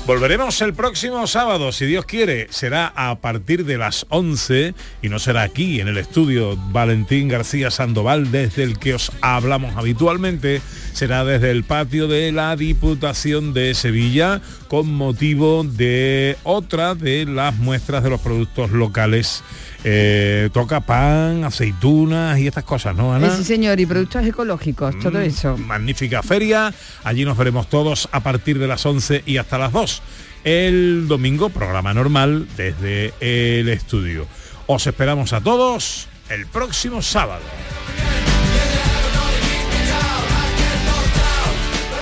Volveremos 0.09 0.59
el 0.61 0.73
próximo 0.73 1.27
sábado, 1.27 1.73
si 1.73 1.85
Dios 1.85 2.05
quiere. 2.05 2.47
Será 2.49 2.91
a 2.95 3.19
partir 3.19 3.65
de 3.65 3.77
las 3.77 4.07
11 4.09 4.73
y 5.01 5.09
no 5.09 5.19
será 5.19 5.43
aquí 5.43 5.81
en 5.81 5.89
el 5.89 5.97
estudio 5.97 6.55
Valentín 6.71 7.27
García 7.27 7.69
Sandoval 7.69 8.31
desde 8.31 8.63
el 8.63 8.79
que 8.79 8.95
os 8.95 9.11
hablamos 9.21 9.75
habitualmente. 9.75 10.61
Será 10.93 11.25
desde 11.25 11.51
el 11.51 11.65
patio 11.65 12.07
de 12.07 12.31
la 12.31 12.55
Diputación 12.55 13.53
de 13.53 13.75
Sevilla 13.75 14.41
con 14.67 14.91
motivo 14.91 15.63
de 15.63 16.37
otra 16.43 16.95
de 16.95 17.25
las 17.25 17.57
muestras 17.57 18.03
de 18.03 18.09
los 18.09 18.21
productos 18.21 18.71
locales 18.71 19.43
eh, 19.83 20.49
toca 20.51 20.81
pan, 20.81 21.43
aceitunas 21.43 22.37
y 22.39 22.47
estas 22.47 22.63
cosas, 22.63 22.95
¿no, 22.95 23.13
Ana? 23.13 23.35
Sí, 23.35 23.43
señor, 23.43 23.79
y 23.79 23.85
productos 23.85 24.25
ecológicos, 24.25 24.97
todo 24.99 25.19
Mm, 25.19 25.23
eso. 25.23 25.57
Magnífica 25.57 26.21
feria. 26.23 26.73
Allí 27.03 27.23
nos 27.25 27.37
veremos 27.37 27.69
todos 27.69 28.09
a 28.11 28.19
partir 28.19 28.59
de 28.59 28.67
las 28.67 28.85
11 28.85 29.23
y 29.25 29.37
hasta 29.37 29.57
las 29.57 29.71
2. 29.71 30.01
El 30.43 31.05
domingo, 31.07 31.49
programa 31.49 31.93
normal 31.93 32.47
desde 32.57 33.13
el 33.19 33.69
estudio. 33.69 34.27
Os 34.67 34.85
esperamos 34.87 35.33
a 35.33 35.41
todos 35.41 36.07
el 36.29 36.45
próximo 36.47 37.01
sábado. 37.01 37.41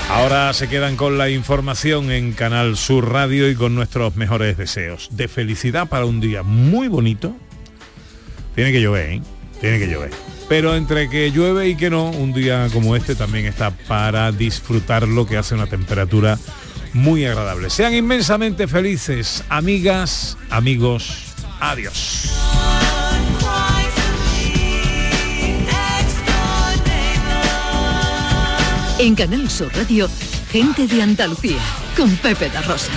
Ahora 0.10 0.54
se 0.54 0.70
quedan 0.70 0.96
con 0.96 1.18
la 1.18 1.30
información 1.30 2.12
en 2.12 2.32
Canal 2.32 2.78
Sur 2.78 3.12
Radio 3.12 3.50
y 3.50 3.56
con 3.56 3.76
nuestros 3.76 4.16
mejores 4.16 4.58
deseos. 4.58 5.10
De 5.12 5.28
felicidad 5.28 5.88
para 5.90 6.06
un 6.06 6.22
día 6.22 6.44
muy 6.44 6.88
bonito. 6.88 7.36
Tiene 8.58 8.72
que 8.72 8.82
llover, 8.82 9.10
¿eh? 9.12 9.22
Tiene 9.62 9.78
que 9.78 9.86
llover. 9.86 10.10
Pero 10.50 10.76
entre 10.76 11.10
que 11.10 11.30
llueve 11.30 11.70
y 11.70 11.76
que 11.76 11.92
no, 11.92 12.10
un 12.10 12.34
día 12.34 12.70
como 12.74 12.96
este 12.96 13.14
también 13.14 13.46
está 13.46 13.70
para 13.70 14.32
disfrutar 14.32 15.08
lo 15.08 15.28
que 15.28 15.38
hace 15.38 15.54
una 15.54 15.68
temperatura 15.68 16.40
muy 16.92 17.24
agradable. 17.24 17.70
Sean 17.70 17.94
inmensamente 17.94 18.68
felices, 18.68 19.44
amigas, 19.50 20.40
amigos. 20.50 21.36
Adiós. 21.60 22.34
En 28.98 29.14
Canal 29.14 29.48
Sur 29.52 29.72
Radio, 29.76 30.10
gente 30.52 30.88
de 30.88 31.04
Andalucía, 31.04 31.62
con 31.96 32.16
Pepe 32.16 32.50
da 32.50 32.64
Rosa. 32.64 32.92